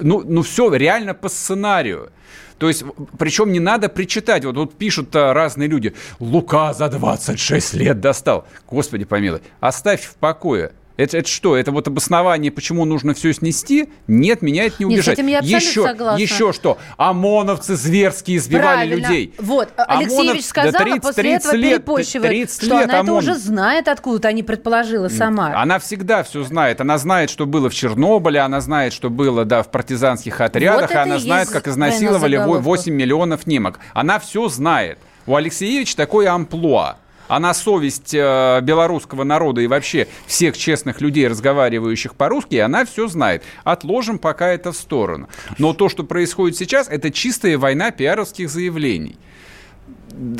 ну, 0.00 0.22
ну 0.24 0.42
все 0.42 0.72
реально 0.72 1.14
по 1.14 1.28
сценарию. 1.28 2.12
То 2.58 2.68
есть, 2.68 2.84
причем 3.18 3.52
не 3.52 3.60
надо 3.60 3.88
причитать. 3.88 4.44
Вот, 4.44 4.56
вот 4.56 4.74
пишут 4.74 5.14
а, 5.14 5.34
разные 5.34 5.68
люди. 5.68 5.94
Лука 6.20 6.72
за 6.72 6.88
26 6.88 7.74
лет 7.74 8.00
достал. 8.00 8.46
Господи 8.68 9.04
помилуй. 9.04 9.40
Оставь 9.60 10.04
в 10.04 10.14
покое. 10.16 10.72
Это, 10.96 11.18
это 11.18 11.28
что? 11.28 11.56
Это 11.56 11.72
вот 11.72 11.86
обоснование, 11.88 12.50
почему 12.50 12.84
нужно 12.84 13.12
все 13.14 13.32
снести? 13.32 13.90
Нет, 14.06 14.40
меня 14.42 14.64
это 14.64 14.76
не 14.78 14.86
Нет, 14.86 14.98
с 14.98 15.02
убежать. 15.02 15.18
этим 15.18 15.26
я 15.28 15.38
абсолютно 15.40 15.68
еще, 15.68 15.82
согласна. 15.82 16.22
еще 16.22 16.52
что? 16.52 16.78
ОМОНовцы 16.96 17.76
зверски 17.76 18.36
избивали 18.36 18.88
Правильно. 18.88 19.06
людей. 19.08 19.34
Вот, 19.38 19.68
ОМОНов- 19.76 19.98
Алексеевич 19.98 20.42
да 20.42 20.48
сказала, 20.48 20.84
30 20.84 21.02
после 21.02 21.22
30 21.22 21.44
этого 21.46 21.54
лет, 21.56 21.70
перепощивает, 21.84 22.30
30 22.30 22.56
что 22.64 22.74
лет 22.78 22.84
она 22.84 22.92
это 22.94 23.00
ОМОН. 23.00 23.14
уже 23.18 23.34
знает 23.34 23.88
откуда-то, 23.88 24.28
а 24.28 24.32
не 24.32 24.42
предположила 24.42 25.08
сама. 25.08 25.60
Она 25.60 25.78
всегда 25.78 26.22
все 26.22 26.42
знает. 26.44 26.80
Она 26.80 26.98
знает, 26.98 27.30
что 27.30 27.46
было 27.46 27.68
в 27.68 27.74
Чернобыле, 27.74 28.40
она 28.40 28.60
знает, 28.60 28.92
что 28.92 29.10
было, 29.10 29.44
да, 29.44 29.62
в 29.62 29.70
партизанских 29.70 30.40
отрядах, 30.40 30.82
Вот 30.82 30.90
это 30.90 31.02
она 31.02 31.18
знает, 31.18 31.48
как 31.50 31.68
изнасиловали 31.68 32.36
заголовков. 32.36 32.64
8 32.64 32.94
миллионов 32.94 33.46
немок. 33.46 33.78
Она 33.92 34.18
все 34.18 34.48
знает. 34.48 34.98
У 35.26 35.34
Алексеевича 35.34 35.96
такое 35.96 36.30
амплуа. 36.32 36.96
А 37.28 37.40
на 37.40 37.54
совесть 37.54 38.14
э, 38.14 38.60
белорусского 38.62 39.24
народа 39.24 39.60
и 39.60 39.66
вообще 39.66 40.06
всех 40.26 40.56
честных 40.56 41.00
людей, 41.00 41.26
разговаривающих 41.28 42.14
по-русски, 42.14 42.56
она 42.56 42.84
все 42.84 43.08
знает. 43.08 43.42
Отложим 43.64 44.18
пока 44.18 44.48
это 44.48 44.72
в 44.72 44.76
сторону. 44.76 45.28
Но 45.58 45.72
то, 45.72 45.88
что 45.88 46.04
происходит 46.04 46.56
сейчас, 46.56 46.88
это 46.88 47.10
чистая 47.10 47.58
война 47.58 47.90
пиаровских 47.90 48.48
заявлений. 48.50 49.16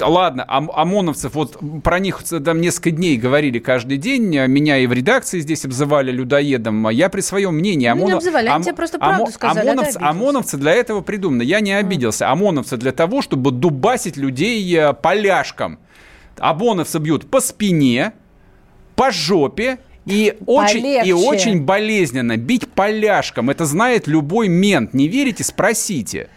Ладно, 0.01 0.45
ОМ- 0.49 0.71
ОМОНовцев, 0.75 1.35
вот 1.35 1.59
про 1.85 1.99
них 1.99 2.23
там 2.23 2.61
несколько 2.63 2.93
дней 2.93 3.19
говорили 3.19 3.59
каждый 3.59 3.99
день, 3.99 4.23
меня 4.47 4.79
и 4.79 4.87
в 4.87 4.93
редакции 4.95 5.41
здесь 5.41 5.67
обзывали 5.67 6.11
людоедом, 6.11 6.89
я 6.89 7.11
при 7.11 7.21
своем 7.21 7.57
мнении... 7.57 7.87
Ну, 7.91 8.07
не 8.07 8.13
обзывали, 8.13 8.49
они 8.49 8.65
тебе 8.65 8.75
просто 8.75 8.99
правду 8.99 9.25
ОМО- 9.25 9.31
сказали, 9.33 9.69
а 9.69 9.73
ОМОНовцы. 9.73 9.99
ОМОНовцы 10.01 10.57
для 10.57 10.73
этого 10.73 11.03
придуманы, 11.03 11.43
я 11.43 11.61
не 11.61 11.73
обиделся. 11.75 12.31
ОМОНовцы 12.31 12.79
для 12.79 12.93
того, 12.93 13.21
чтобы 13.21 13.51
дубасить 13.51 14.17
людей 14.17 14.75
э, 14.75 14.95
поляшком. 14.95 15.79
ОМОНовцы 16.39 16.99
бьют 16.99 17.31
по 17.31 17.41
спине, 17.41 18.13
по 18.95 19.11
жопе, 19.11 19.79
и 20.07 20.37
очень, 20.47 20.87
и 21.05 21.13
очень 21.13 21.63
болезненно 21.63 22.37
бить 22.37 22.69
поляшком. 22.69 23.51
Это 23.51 23.67
знает 23.67 24.07
любой 24.07 24.49
мент. 24.49 24.95
Не 24.95 25.09
верите? 25.09 25.43
Спросите. 25.43 26.29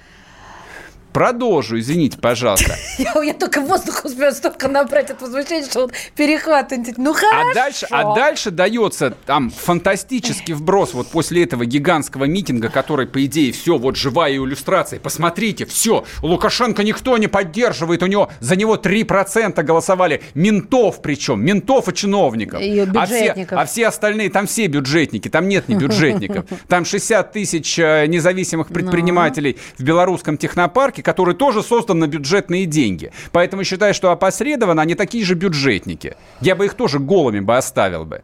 Продолжу, 1.14 1.80
извините, 1.80 2.18
пожалуйста. 2.18 2.76
Я, 2.98 3.14
я 3.24 3.34
только 3.34 3.62
воздух 3.62 4.06
успела 4.06 4.32
столько 4.32 4.68
набрать 4.68 5.10
от 5.10 5.22
возмущения, 5.22 5.66
что 5.66 5.86
он 5.86 5.92
перехватывает. 6.16 6.98
Ну 6.98 7.14
хорошо. 7.14 7.50
А 7.50 7.54
дальше, 7.54 7.88
а 7.90 8.16
дальше 8.16 8.52
дается 8.52 9.12
там 9.26 9.50
фантастический 9.50 10.54
вброс 10.54 10.94
вот 10.94 11.08
после 11.08 11.44
этого 11.44 11.66
гигантского 11.66 12.26
митинга, 12.26 12.70
который, 12.70 13.08
по 13.08 13.24
идее, 13.26 13.52
все, 13.52 13.78
вот 13.78 13.96
живая 13.96 14.34
иллюстрация. 14.34 15.00
Посмотрите, 15.00 15.66
все, 15.66 16.06
Лукашенко 16.22 16.84
никто 16.84 17.18
не 17.18 17.28
поддерживает, 17.28 18.04
у 18.04 18.06
него 18.06 18.30
за 18.40 18.56
него 18.56 18.76
3% 18.76 19.62
голосовали. 19.64 20.22
Ментов 20.34 21.02
причем, 21.02 21.44
ментов 21.44 21.88
и 21.88 21.94
чиновников. 21.94 22.62
И 22.62 22.80
а, 22.80 23.06
все, 23.06 23.48
а 23.52 23.66
все 23.66 23.88
остальные, 23.88 24.30
там 24.30 24.48
все 24.48 24.68
бюджетники, 24.68 25.30
там 25.30 25.48
нет 25.48 25.68
ни 25.70 25.76
бюджетников. 25.76 26.46
Там 26.68 26.86
60 26.86 27.32
тысяч 27.32 27.80
э, 27.80 28.06
независимых 28.08 28.68
предпринимателей 28.68 29.58
в 29.78 29.84
белорусском 29.84 30.38
технопарке, 30.38 31.02
который 31.10 31.34
тоже 31.34 31.64
создан 31.64 31.98
на 31.98 32.06
бюджетные 32.06 32.68
деньги. 32.68 33.12
Поэтому 33.32 33.64
считаю, 33.64 33.96
что 33.96 34.12
опосредованно 34.12 34.84
они 34.84 34.94
такие 34.94 35.26
же 35.26 35.34
бюджетники. 35.34 36.16
Я 36.40 36.56
бы 36.56 36.66
их 36.66 36.76
тоже 36.76 37.00
голыми 37.00 37.40
бы 37.40 37.58
оставил 37.58 38.06
бы. 38.06 38.22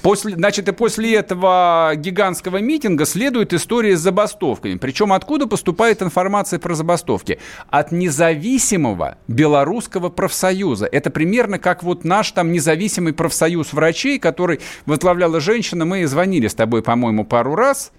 После, 0.00 0.34
значит, 0.36 0.68
и 0.68 0.72
после 0.72 1.16
этого 1.16 1.90
гигантского 1.96 2.58
митинга 2.58 3.04
следует 3.04 3.52
история 3.52 3.96
с 3.96 4.00
забастовками. 4.00 4.76
Причем 4.76 5.12
откуда 5.12 5.48
поступает 5.48 6.02
информация 6.02 6.60
про 6.60 6.76
забастовки? 6.76 7.40
От 7.68 7.90
независимого 7.90 9.18
белорусского 9.26 10.08
профсоюза. 10.08 10.86
Это 10.86 11.10
примерно 11.10 11.58
как 11.58 11.82
вот 11.82 12.04
наш 12.04 12.30
там 12.30 12.52
независимый 12.52 13.12
профсоюз 13.12 13.72
врачей, 13.72 14.20
который 14.20 14.60
возглавляла 14.86 15.40
женщина. 15.40 15.84
Мы 15.84 16.06
звонили 16.06 16.46
с 16.46 16.54
тобой, 16.54 16.82
по-моему, 16.82 17.24
пару 17.24 17.56
раз. 17.56 17.90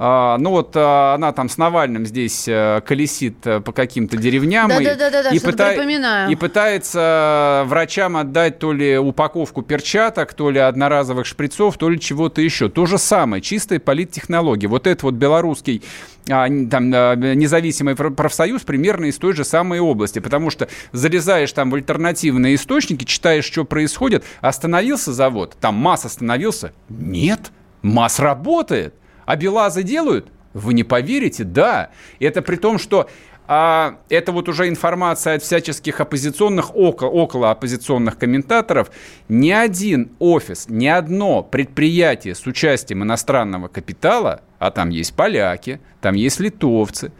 А, 0.00 0.38
ну 0.38 0.50
вот 0.50 0.74
а, 0.76 1.14
она 1.16 1.32
там 1.32 1.48
с 1.48 1.58
Навальным 1.58 2.06
здесь 2.06 2.46
а, 2.48 2.80
колесит 2.82 3.44
а, 3.44 3.60
по 3.60 3.72
каким-то 3.72 4.16
деревням 4.16 4.70
и, 4.70 4.84
Да-да-да-да, 4.84 5.30
и, 5.30 5.40
что-то 5.40 5.70
припоминаю. 5.70 6.30
и 6.30 6.36
пытается 6.36 7.64
врачам 7.66 8.16
отдать 8.16 8.60
то 8.60 8.72
ли 8.72 8.96
упаковку 8.96 9.62
перчаток, 9.62 10.34
то 10.34 10.50
ли 10.50 10.60
одноразовых 10.60 11.26
шприцов, 11.26 11.78
то 11.78 11.88
ли 11.88 11.98
чего-то 11.98 12.40
еще. 12.40 12.68
То 12.68 12.86
же 12.86 12.96
самое, 12.96 13.42
чистая 13.42 13.80
политтехнология. 13.80 14.68
Вот 14.68 14.86
этот 14.86 15.02
вот 15.02 15.14
белорусский 15.14 15.82
а, 16.30 16.46
там, 16.46 16.90
независимый 16.90 17.96
профсоюз 17.96 18.62
примерно 18.62 19.06
из 19.06 19.16
той 19.16 19.32
же 19.32 19.44
самой 19.44 19.80
области, 19.80 20.20
потому 20.20 20.50
что 20.50 20.68
залезаешь 20.92 21.52
там 21.52 21.72
в 21.72 21.74
альтернативные 21.74 22.54
источники, 22.54 23.02
читаешь, 23.02 23.46
что 23.46 23.64
происходит, 23.64 24.22
остановился 24.42 25.12
завод, 25.12 25.56
там 25.60 25.74
МАС 25.74 26.04
остановился? 26.04 26.72
Нет, 26.88 27.50
МАС 27.82 28.20
работает. 28.20 28.94
А 29.28 29.36
БелАЗы 29.36 29.82
делают? 29.82 30.32
Вы 30.54 30.72
не 30.72 30.84
поверите, 30.84 31.44
да. 31.44 31.90
Это 32.18 32.40
при 32.40 32.56
том, 32.56 32.78
что 32.78 33.10
а, 33.46 33.98
это 34.08 34.32
вот 34.32 34.48
уже 34.48 34.70
информация 34.70 35.34
от 35.34 35.42
всяческих 35.42 36.00
оппозиционных, 36.00 36.74
около, 36.74 37.10
около 37.10 37.50
оппозиционных 37.50 38.16
комментаторов. 38.16 38.90
Ни 39.28 39.50
один 39.50 40.12
офис, 40.18 40.64
ни 40.70 40.86
одно 40.86 41.42
предприятие 41.42 42.34
с 42.34 42.46
участием 42.46 43.02
иностранного 43.02 43.68
капитала, 43.68 44.40
а 44.58 44.70
там 44.70 44.88
есть 44.88 45.12
поляки, 45.12 45.82
там 46.00 46.14
есть 46.14 46.40
литовцы, 46.40 47.12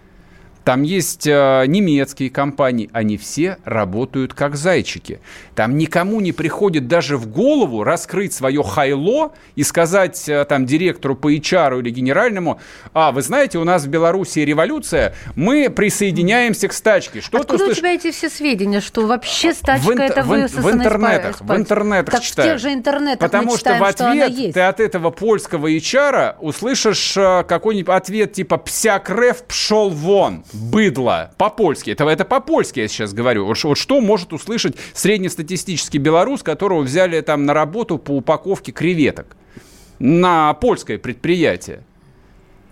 там 0.69 0.83
есть 0.83 1.27
э, 1.27 1.65
немецкие 1.67 2.29
компании, 2.29 2.91
они 2.93 3.17
все 3.17 3.57
работают 3.65 4.35
как 4.35 4.55
зайчики. 4.55 5.19
Там 5.55 5.79
никому 5.79 6.21
не 6.21 6.33
приходит 6.33 6.89
даже 6.89 7.17
в 7.17 7.27
голову 7.27 7.85
раскрыть 7.85 8.35
свое 8.35 8.63
хайло 8.63 9.33
и 9.55 9.63
сказать 9.63 10.29
э, 10.29 10.45
там 10.45 10.67
директору 10.67 11.17
по 11.17 11.33
HR 11.33 11.79
или 11.79 11.89
генеральному, 11.89 12.61
а, 12.93 13.13
вы 13.13 13.23
знаете, 13.23 13.57
у 13.57 13.65
нас 13.65 13.85
в 13.85 13.89
Беларуси 13.89 14.41
революция, 14.41 15.15
мы 15.37 15.71
присоединяемся 15.71 16.69
к 16.69 16.75
стачке. 16.75 17.23
Что 17.23 17.39
Откуда 17.39 17.65
у 17.65 17.73
тебя 17.73 17.95
эти 17.95 18.11
все 18.11 18.29
сведения, 18.29 18.83
что 18.83 19.07
вообще 19.07 19.55
стачка 19.55 19.87
в, 19.87 19.99
это 19.99 20.23
в, 20.23 20.27
высосано 20.27 20.71
в 20.71 20.75
интернетах, 20.75 21.41
в 21.41 21.57
интернетах 21.57 22.15
Так 22.15 22.23
читаю. 22.23 22.51
в 22.51 22.53
тех 22.53 22.61
же 22.61 22.75
интернетах 22.75 23.21
Потому 23.21 23.45
мы 23.45 23.51
что 23.53 23.59
читаем, 23.61 23.83
в 23.83 23.91
что 23.91 24.05
она 24.05 24.25
ответ 24.27 24.39
есть. 24.39 24.53
ты 24.53 24.61
от 24.61 24.81
этого 24.81 25.09
польского 25.09 25.67
HR 25.71 26.35
услышишь 26.41 27.17
э, 27.17 27.45
какой-нибудь 27.49 27.89
ответ 27.89 28.35
типа 28.35 28.59
«Псяк 28.59 29.09
рев 29.09 29.45
пшел 29.45 29.89
вон, 29.89 30.45
быдло». 30.59 31.33
По-польски. 31.39 31.91
Это, 31.91 32.05
это 32.09 32.25
по-польски 32.25 32.81
я 32.81 32.89
сейчас 32.89 33.13
говорю. 33.15 33.45
Вот, 33.47 33.63
вот 33.65 33.79
что 33.79 34.01
может 34.01 34.33
услышать 34.33 34.77
среднестатистический 34.93 35.99
белорус, 35.99 36.43
которого 36.43 36.83
взяли 36.83 37.21
там 37.21 37.45
на 37.47 37.55
работу 37.55 37.99
по 37.99 38.13
упаковке 38.13 38.73
креветок 38.73 39.37
на 39.99 40.53
польское 40.55 40.99
предприятие? 40.99 41.83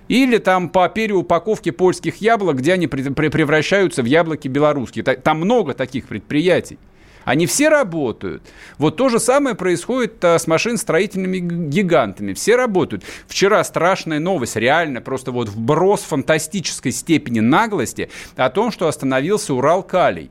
Или 0.09 0.39
там 0.39 0.68
по 0.68 0.89
переупаковке 0.89 1.72
польских 1.72 2.20
яблок, 2.20 2.59
где 2.59 2.74
они 2.74 2.87
пре- 2.87 3.12
пре- 3.12 3.30
превращаются 3.30 4.03
в 4.03 4.07
яблоки 4.07 4.47
белорусские. 4.47 5.03
Та- 5.03 5.16
Там 5.16 5.39
много 5.41 5.74
таких 5.74 6.07
предприятий. 6.07 6.78
Они 7.26 7.46
все 7.46 7.68
работают. 7.68 8.44
Вот 8.78 8.96
то 8.96 9.08
же 9.08 9.18
самое 9.18 9.56
происходит 9.56 10.24
а, 10.24 10.38
с 10.38 10.46
машиностроительными 10.46 11.38
г- 11.38 11.56
гигантами. 11.66 12.34
Все 12.34 12.54
работают. 12.54 13.02
Вчера 13.26 13.62
страшная 13.64 14.20
новость, 14.20 14.54
реально 14.54 15.00
просто 15.00 15.32
вот 15.32 15.48
вброс 15.48 16.02
фантастической 16.02 16.92
степени 16.92 17.40
наглости 17.40 18.10
о 18.36 18.48
том, 18.48 18.70
что 18.70 18.86
остановился 18.86 19.54
Урал-Калий. 19.54 20.30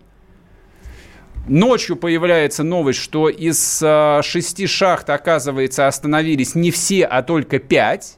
Ночью 1.50 1.98
появляется 1.98 2.64
новость, 2.64 3.00
что 3.00 3.28
из 3.28 3.82
а, 3.84 4.22
шести 4.24 4.66
шахт, 4.66 5.10
оказывается, 5.10 5.88
остановились 5.88 6.56
не 6.56 6.72
все, 6.72 7.04
а 7.04 7.24
только 7.24 7.60
пять. 7.60 8.18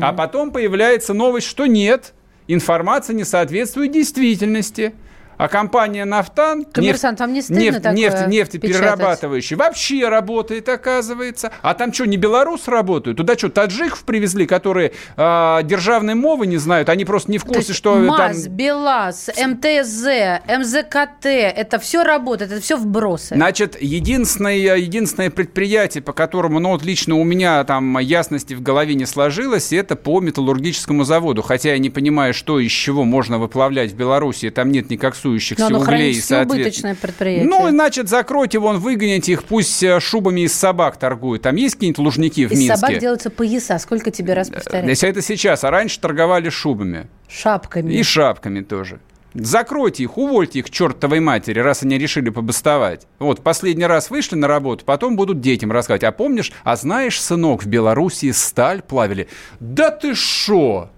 А 0.00 0.12
потом 0.12 0.52
появляется 0.52 1.12
новость, 1.12 1.48
что 1.48 1.66
нет, 1.66 2.14
информация 2.46 3.14
не 3.14 3.24
соответствует 3.24 3.90
действительности. 3.90 4.94
А 5.36 5.48
компания 5.48 6.04
«Нафтан», 6.04 6.64
Коммерсант, 6.64 7.20
вам 7.20 7.32
не 7.32 7.42
стыдно 7.42 7.60
нефть, 7.60 7.92
нефть, 7.92 8.26
нефтеперерабатывающий, 8.28 9.56
вообще 9.56 10.08
работает, 10.08 10.68
оказывается. 10.68 11.52
А 11.62 11.74
там 11.74 11.92
что, 11.92 12.06
не 12.06 12.16
белорус 12.16 12.68
работают? 12.68 13.16
Туда 13.16 13.36
что, 13.36 13.48
таджиков 13.48 14.04
привезли, 14.04 14.46
которые 14.46 14.92
а, 15.16 15.62
державной 15.62 16.14
мовы 16.14 16.46
не 16.46 16.58
знают? 16.58 16.88
Они 16.88 17.04
просто 17.04 17.30
не 17.30 17.38
в 17.38 17.44
курсе, 17.44 17.72
что 17.72 17.96
МАЗ, 17.96 18.44
там... 18.44 18.52
БелАЗ, 18.52 19.30
МТЗ, 19.36 20.04
МЗКТ, 20.48 21.26
это 21.26 21.78
все 21.78 22.04
работает, 22.04 22.52
это 22.52 22.60
все 22.60 22.76
вбросы. 22.76 23.34
Значит, 23.34 23.80
единственное, 23.80 24.76
единственное 24.76 25.30
предприятие, 25.30 26.02
по 26.02 26.12
которому, 26.12 26.58
ну 26.58 26.70
вот 26.70 26.84
лично 26.84 27.16
у 27.16 27.24
меня 27.24 27.64
там 27.64 27.98
ясности 27.98 28.54
в 28.54 28.62
голове 28.62 28.94
не 28.94 29.06
сложилось, 29.06 29.72
это 29.72 29.96
по 29.96 30.20
металлургическому 30.20 31.04
заводу. 31.04 31.42
Хотя 31.42 31.72
я 31.72 31.78
не 31.78 31.90
понимаю, 31.90 32.34
что 32.34 32.58
из 32.60 32.70
чего 32.70 33.04
можно 33.04 33.38
выплавлять 33.38 33.92
в 33.92 33.96
Беларуси, 33.96 34.50
там 34.50 34.70
нет 34.70 34.90
ни 34.90 34.96
коксующихся 35.22 35.62
Но 35.62 35.66
оно 35.68 35.78
углей. 35.80 35.96
хронически 35.96 36.28
соответ- 36.32 36.50
убыточное 36.52 36.94
предприятие. 36.94 37.48
Ну, 37.48 37.68
значит, 37.70 38.08
закройте 38.08 38.58
вон, 38.58 38.78
выгоните 38.78 39.32
их, 39.32 39.44
пусть 39.44 39.82
э, 39.82 40.00
шубами 40.00 40.42
из 40.42 40.52
собак 40.52 40.96
торгуют. 40.98 41.42
Там 41.42 41.56
есть 41.56 41.74
какие-нибудь 41.76 41.98
лужники 41.98 42.46
в 42.46 42.52
Из 42.52 42.58
Минске? 42.58 42.76
собак 42.76 42.98
делаются 42.98 43.30
пояса. 43.30 43.78
Сколько 43.78 44.10
тебе 44.10 44.34
раз 44.34 44.50
повторять? 44.50 44.88
Если 44.88 45.08
это 45.08 45.22
сейчас, 45.22 45.64
а 45.64 45.70
раньше 45.70 46.00
торговали 46.00 46.48
шубами. 46.50 47.06
Шапками. 47.28 47.92
И 47.94 48.02
шапками 48.02 48.60
тоже. 48.62 48.98
Закройте 49.34 50.02
их, 50.02 50.18
увольте 50.18 50.58
их 50.58 50.68
чертовой 50.70 51.20
матери, 51.20 51.58
раз 51.58 51.82
они 51.82 51.96
решили 51.96 52.28
побастовать. 52.28 53.06
Вот, 53.18 53.42
последний 53.42 53.86
раз 53.86 54.10
вышли 54.10 54.36
на 54.36 54.46
работу, 54.46 54.84
потом 54.84 55.16
будут 55.16 55.40
детям 55.40 55.72
рассказывать. 55.72 56.04
А 56.04 56.12
помнишь, 56.12 56.52
а 56.64 56.76
знаешь, 56.76 57.18
сынок, 57.18 57.62
в 57.62 57.66
Белоруссии 57.66 58.30
сталь 58.30 58.82
плавили? 58.82 59.28
Да 59.58 59.90
ты 59.90 60.14
шо? 60.14 60.90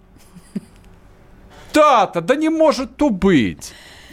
Да-то, 1.73 2.21
да 2.21 2.35
не 2.35 2.49
может 2.49 2.97
то 2.97 3.11
быть. 3.11 3.73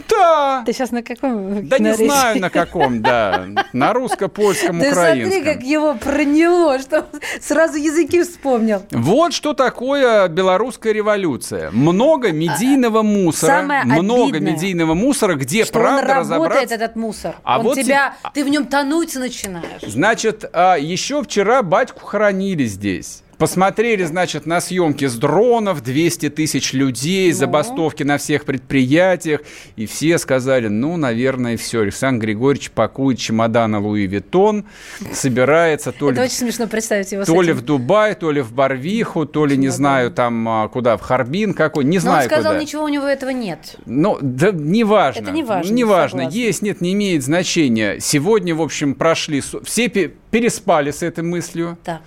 Да. 0.09 0.63
Ты 0.65 0.73
сейчас 0.73 0.91
на 0.91 1.03
каком? 1.03 1.67
Да 1.67 1.79
не 1.79 1.93
знаю 1.93 2.39
на 2.39 2.49
каком, 2.49 3.01
да. 3.01 3.45
На 3.73 3.93
русско-польском, 3.93 4.79
Ты 4.79 4.93
смотри, 4.93 5.25
украинском. 5.25 5.43
как 5.53 5.63
его 5.63 5.93
проняло, 5.95 6.79
что 6.79 7.05
сразу 7.41 7.77
языки 7.77 8.21
вспомнил. 8.23 8.83
Вот 8.91 9.33
что 9.33 9.53
такое 9.53 10.27
белорусская 10.27 10.93
революция. 10.93 11.71
Много 11.71 12.31
медийного 12.31 13.01
мусора. 13.01 13.51
А, 13.51 13.61
самое 13.61 13.83
много 13.85 14.39
медийного 14.39 14.93
мусора, 14.93 15.35
где 15.35 15.65
что 15.65 15.79
он 15.79 15.85
правда 15.85 16.01
работает, 16.13 16.19
разобраться. 16.19 16.75
этот 16.75 16.95
мусор. 16.95 17.35
А 17.43 17.59
он 17.59 17.65
вот 17.65 17.75
тебя, 17.77 18.15
те- 18.23 18.29
ты 18.33 18.43
в 18.45 18.49
нем 18.49 18.65
тонуть 18.65 19.15
начинаешь. 19.15 19.81
Значит, 19.85 20.45
а, 20.53 20.75
еще 20.75 21.23
вчера 21.23 21.61
батьку 21.63 22.05
хоронили 22.05 22.65
здесь. 22.65 23.23
Посмотрели, 23.41 24.03
значит, 24.03 24.45
на 24.45 24.61
съемки 24.61 25.05
с 25.05 25.15
дронов, 25.15 25.81
200 25.81 26.29
тысяч 26.29 26.73
людей, 26.73 27.31
забастовки 27.31 28.03
на 28.03 28.19
всех 28.19 28.45
предприятиях. 28.45 29.41
И 29.75 29.87
все 29.87 30.19
сказали, 30.19 30.67
ну, 30.67 30.95
наверное, 30.95 31.57
все. 31.57 31.81
Александр 31.81 32.27
Григорьевич 32.27 32.69
пакует 32.69 33.17
чемоданы 33.17 33.79
Louis 33.79 34.05
Vuitton, 34.05 34.65
собирается 35.11 35.91
то 35.91 36.11
ли, 36.11 36.17
Это 36.17 36.25
очень 36.25 36.35
смешно 36.35 36.67
представить 36.67 37.11
его 37.13 37.25
то 37.25 37.41
ли 37.41 37.51
в 37.53 37.63
Дубай, 37.63 38.13
то 38.13 38.29
ли 38.29 38.41
в 38.41 38.53
Барвиху, 38.53 39.25
то 39.25 39.47
ли, 39.47 39.57
не 39.57 39.69
знаю, 39.69 40.11
там 40.11 40.47
а, 40.47 40.67
куда, 40.67 40.97
в 40.97 41.01
Харбин 41.01 41.55
какой, 41.55 41.83
не 41.83 41.97
Но 41.97 42.03
он 42.03 42.11
знаю 42.11 42.29
сказал, 42.29 42.51
куда. 42.51 42.63
ничего 42.63 42.83
у 42.83 42.89
него 42.89 43.07
этого 43.07 43.31
нет. 43.31 43.77
Ну, 43.87 44.19
да, 44.21 44.51
неважно. 44.51 45.19
Это 45.19 45.31
неважно, 45.31 45.73
Неважно. 45.73 46.29
Есть, 46.29 46.61
нет, 46.61 46.79
не 46.79 46.93
имеет 46.93 47.23
значения. 47.23 47.97
Сегодня, 48.01 48.53
в 48.53 48.61
общем, 48.61 48.93
прошли... 48.93 49.41
Все 49.63 49.87
пе- 49.87 50.13
переспали 50.29 50.91
с 50.91 51.01
этой 51.01 51.23
мыслью. 51.23 51.79
Так. 51.83 52.01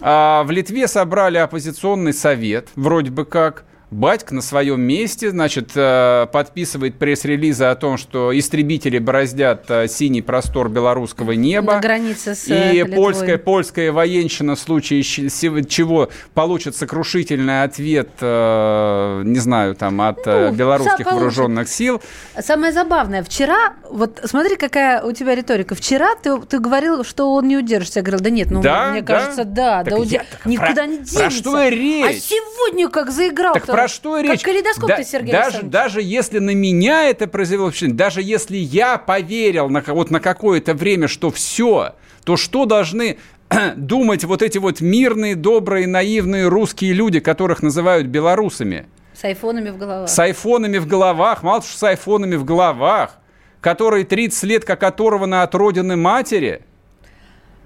А 0.00 0.42
в 0.44 0.50
Литве 0.50 0.88
собрали 0.88 1.38
оппозиционный 1.38 2.12
совет, 2.12 2.68
вроде 2.76 3.10
бы 3.10 3.24
как. 3.24 3.64
Батька 3.90 4.32
на 4.36 4.40
своем 4.40 4.80
месте, 4.80 5.30
значит, 5.30 5.70
э, 5.74 6.28
подписывает 6.32 6.96
пресс-релизы 6.96 7.64
о 7.64 7.74
том, 7.74 7.96
что 7.96 8.36
истребители 8.38 8.98
бороздят 9.00 9.64
э, 9.68 9.88
синий 9.88 10.22
простор 10.22 10.68
белорусского 10.68 11.32
неба. 11.32 11.74
На 11.74 11.80
границе 11.80 12.36
с 12.36 12.46
э, 12.48 12.72
И 12.72 12.78
Литвой. 12.78 12.94
польская, 12.94 13.38
польская 13.38 13.90
военщина 13.90 14.54
в 14.54 14.60
случае 14.60 15.02
чего 15.02 16.08
получит 16.34 16.76
сокрушительный 16.76 17.64
ответ, 17.64 18.10
не 18.20 19.38
знаю, 19.40 19.74
там, 19.74 20.00
от 20.02 20.24
Ну, 20.24 20.52
белорусских 20.52 20.98
получит. 20.98 21.12
вооруженных 21.12 21.68
сил. 21.68 22.00
Самое 22.40 22.72
забавное, 22.72 23.24
вчера, 23.24 23.74
вот 23.90 24.20
смотри, 24.24 24.54
какая 24.54 25.02
у 25.02 25.10
тебя 25.10 25.34
риторика. 25.34 25.74
Вчера 25.74 26.14
ты, 26.14 26.38
ты 26.42 26.60
говорил, 26.60 27.02
что 27.02 27.32
он 27.34 27.48
не 27.48 27.56
удержится. 27.56 27.98
Я 27.98 28.02
говорил, 28.04 28.20
да 28.20 28.30
нет, 28.30 28.52
ну, 28.52 28.62
Да, 28.62 28.90
мне 28.92 29.02
да. 29.02 29.14
кажется, 29.14 29.44
да, 29.44 29.82
Так 29.82 29.94
да, 29.94 29.98
так 30.30 30.46
никуда 30.46 30.74
про- 30.74 30.86
не 30.86 30.96
про 30.98 31.06
денется. 31.08 31.30
что 31.30 31.60
и 31.64 31.70
речь? 31.70 32.06
А 32.06 32.12
сегодня 32.20 32.88
как 32.88 33.10
заиграл 33.10 33.54
Так 33.54 33.79
про 33.80 33.88
что 33.88 34.18
и 34.18 34.22
речь? 34.22 34.40
Как 34.40 34.50
калейдоскоп 34.52 34.88
Да- 34.88 35.02
Сергей 35.04 35.32
даже, 35.32 35.62
даже 35.62 36.02
если 36.02 36.38
на 36.38 36.54
меня 36.54 37.08
это 37.08 37.26
произвело 37.26 37.70
впечатление, 37.70 37.96
даже 37.96 38.22
если 38.22 38.56
я 38.56 38.98
поверил 38.98 39.68
на, 39.68 39.82
вот 39.86 40.10
на 40.10 40.20
какое-то 40.20 40.74
время, 40.74 41.08
что 41.08 41.30
все, 41.30 41.94
то 42.24 42.36
что 42.36 42.64
должны 42.66 43.18
думать 43.76 44.24
вот 44.24 44.42
эти 44.42 44.58
вот 44.58 44.80
мирные, 44.80 45.34
добрые, 45.36 45.86
наивные 45.86 46.48
русские 46.48 46.92
люди, 46.92 47.20
которых 47.20 47.62
называют 47.62 48.06
белорусами, 48.06 48.86
С 49.14 49.24
айфонами 49.24 49.70
в 49.70 49.76
головах. 49.78 50.08
с 50.08 50.18
айфонами 50.18 50.78
в 50.78 50.86
головах, 50.86 51.42
мало 51.42 51.62
что 51.62 51.76
с 51.76 51.82
айфонами 51.82 52.36
в 52.36 52.44
головах, 52.44 53.16
которые 53.60 54.04
30 54.04 54.42
лет 54.44 54.64
как 54.64 54.82
оторваны 54.82 55.42
от 55.42 55.54
родины 55.54 55.96
матери, 55.96 56.62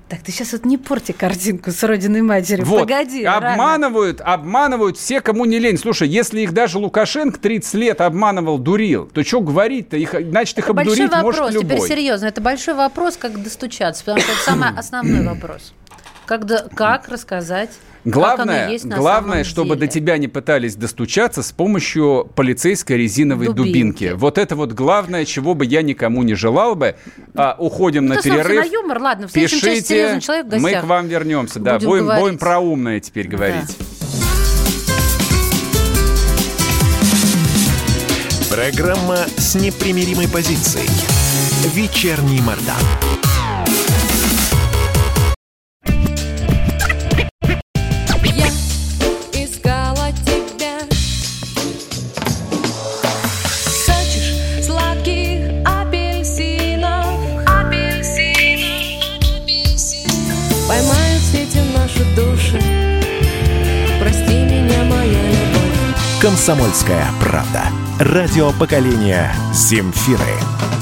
Так, 0.09 0.21
ты 0.21 0.33
сейчас 0.33 0.53
вот 0.53 0.67
не 0.67 0.77
порти 0.77 1.13
картинку 1.13 1.71
с 1.71 1.83
родиной 1.83 2.21
матери. 2.21 2.63
вот, 2.63 2.81
Погоди. 2.81 3.25
рано. 3.25 3.55
обманывают, 3.55 4.21
обманывают 4.21 4.99
все, 4.99 5.23
кому 5.23 5.47
не 5.47 5.59
лень. 5.59 5.79
Слушай, 5.79 6.09
если 6.09 6.41
их 6.43 6.53
даже 6.53 6.79
Лукашенко 6.79 7.41
30 7.41 7.75
лет 7.75 8.01
обманывал, 8.03 8.59
дурил, 8.59 9.07
то 9.07 9.25
что 9.25 9.41
говорить-то? 9.41 9.97
Их, 9.97 10.15
значит, 10.29 10.59
их 10.59 10.65
Это 10.65 10.75
большой 10.75 11.07
обдурить 11.07 11.23
может 11.23 11.41
вопрос, 11.41 11.63
теперь 11.63 11.81
серьезно. 11.81 12.27
Это 12.27 12.41
большой 12.43 12.75
вопрос, 12.75 13.17
как 13.17 13.43
достучаться, 13.43 14.05
потому 14.05 14.21
что 14.21 14.33
это 14.33 14.41
самый 14.43 14.69
основной 14.79 15.27
вопрос. 15.27 15.73
Как, 16.27 16.47
до- 16.47 16.69
как 16.75 17.09
рассказать, 17.09 17.71
как 18.05 18.13
Главное, 18.13 18.65
оно 18.65 18.73
есть 18.73 18.85
на 18.85 18.97
главное, 18.97 19.33
самом 19.33 19.45
чтобы 19.45 19.69
деле. 19.77 19.81
до 19.81 19.87
тебя 19.89 20.19
не 20.19 20.29
пытались 20.29 20.75
достучаться 20.77 21.43
с 21.43 21.53
помощью 21.53 22.31
полицейской 22.35 22.97
резиновой 22.99 23.47
Дубинки. 23.47 23.69
дубинки. 24.09 24.13
Вот 24.15 24.39
это 24.39 24.57
вот 24.57 24.73
главное, 24.73 25.25
чего 25.25 25.55
бы 25.55 25.65
я 25.67 25.83
никому 25.83 26.23
не 26.23 26.35
желал 26.35 26.75
бы. 26.77 26.97
А, 27.35 27.57
уходим 27.59 28.05
Ну, 28.05 28.11
на 28.11 28.13
это, 28.15 28.23
собственно, 28.29 28.45
перерыв. 28.49 28.73
юмор. 28.73 28.99
Ладно, 29.01 29.29
в 29.29 29.33
Пишите, 29.33 29.81
серьезный 29.83 30.21
человек 30.21 30.47
в 30.47 30.59
мы 30.61 30.73
к 30.73 30.85
вам 30.85 31.09
вернемся. 31.09 31.61
Да, 31.61 31.75
Будем 31.75 31.89
будем, 31.89 32.03
говорить. 32.05 32.23
будем 32.25 32.39
про 32.39 32.59
умное 32.59 33.01
теперь 33.01 33.29
говорить. 33.29 33.77
Программа 38.51 39.19
с 39.37 39.55
непримиримой 39.57 40.29
позицией. 40.29 40.89
Вечерний 41.75 42.41
Мордан. 42.41 42.77
Комсомольская 66.25 67.05
правда. 67.21 67.65
Радио 68.01 68.51
поколения 68.53 69.31
Земфиры. 69.53 70.74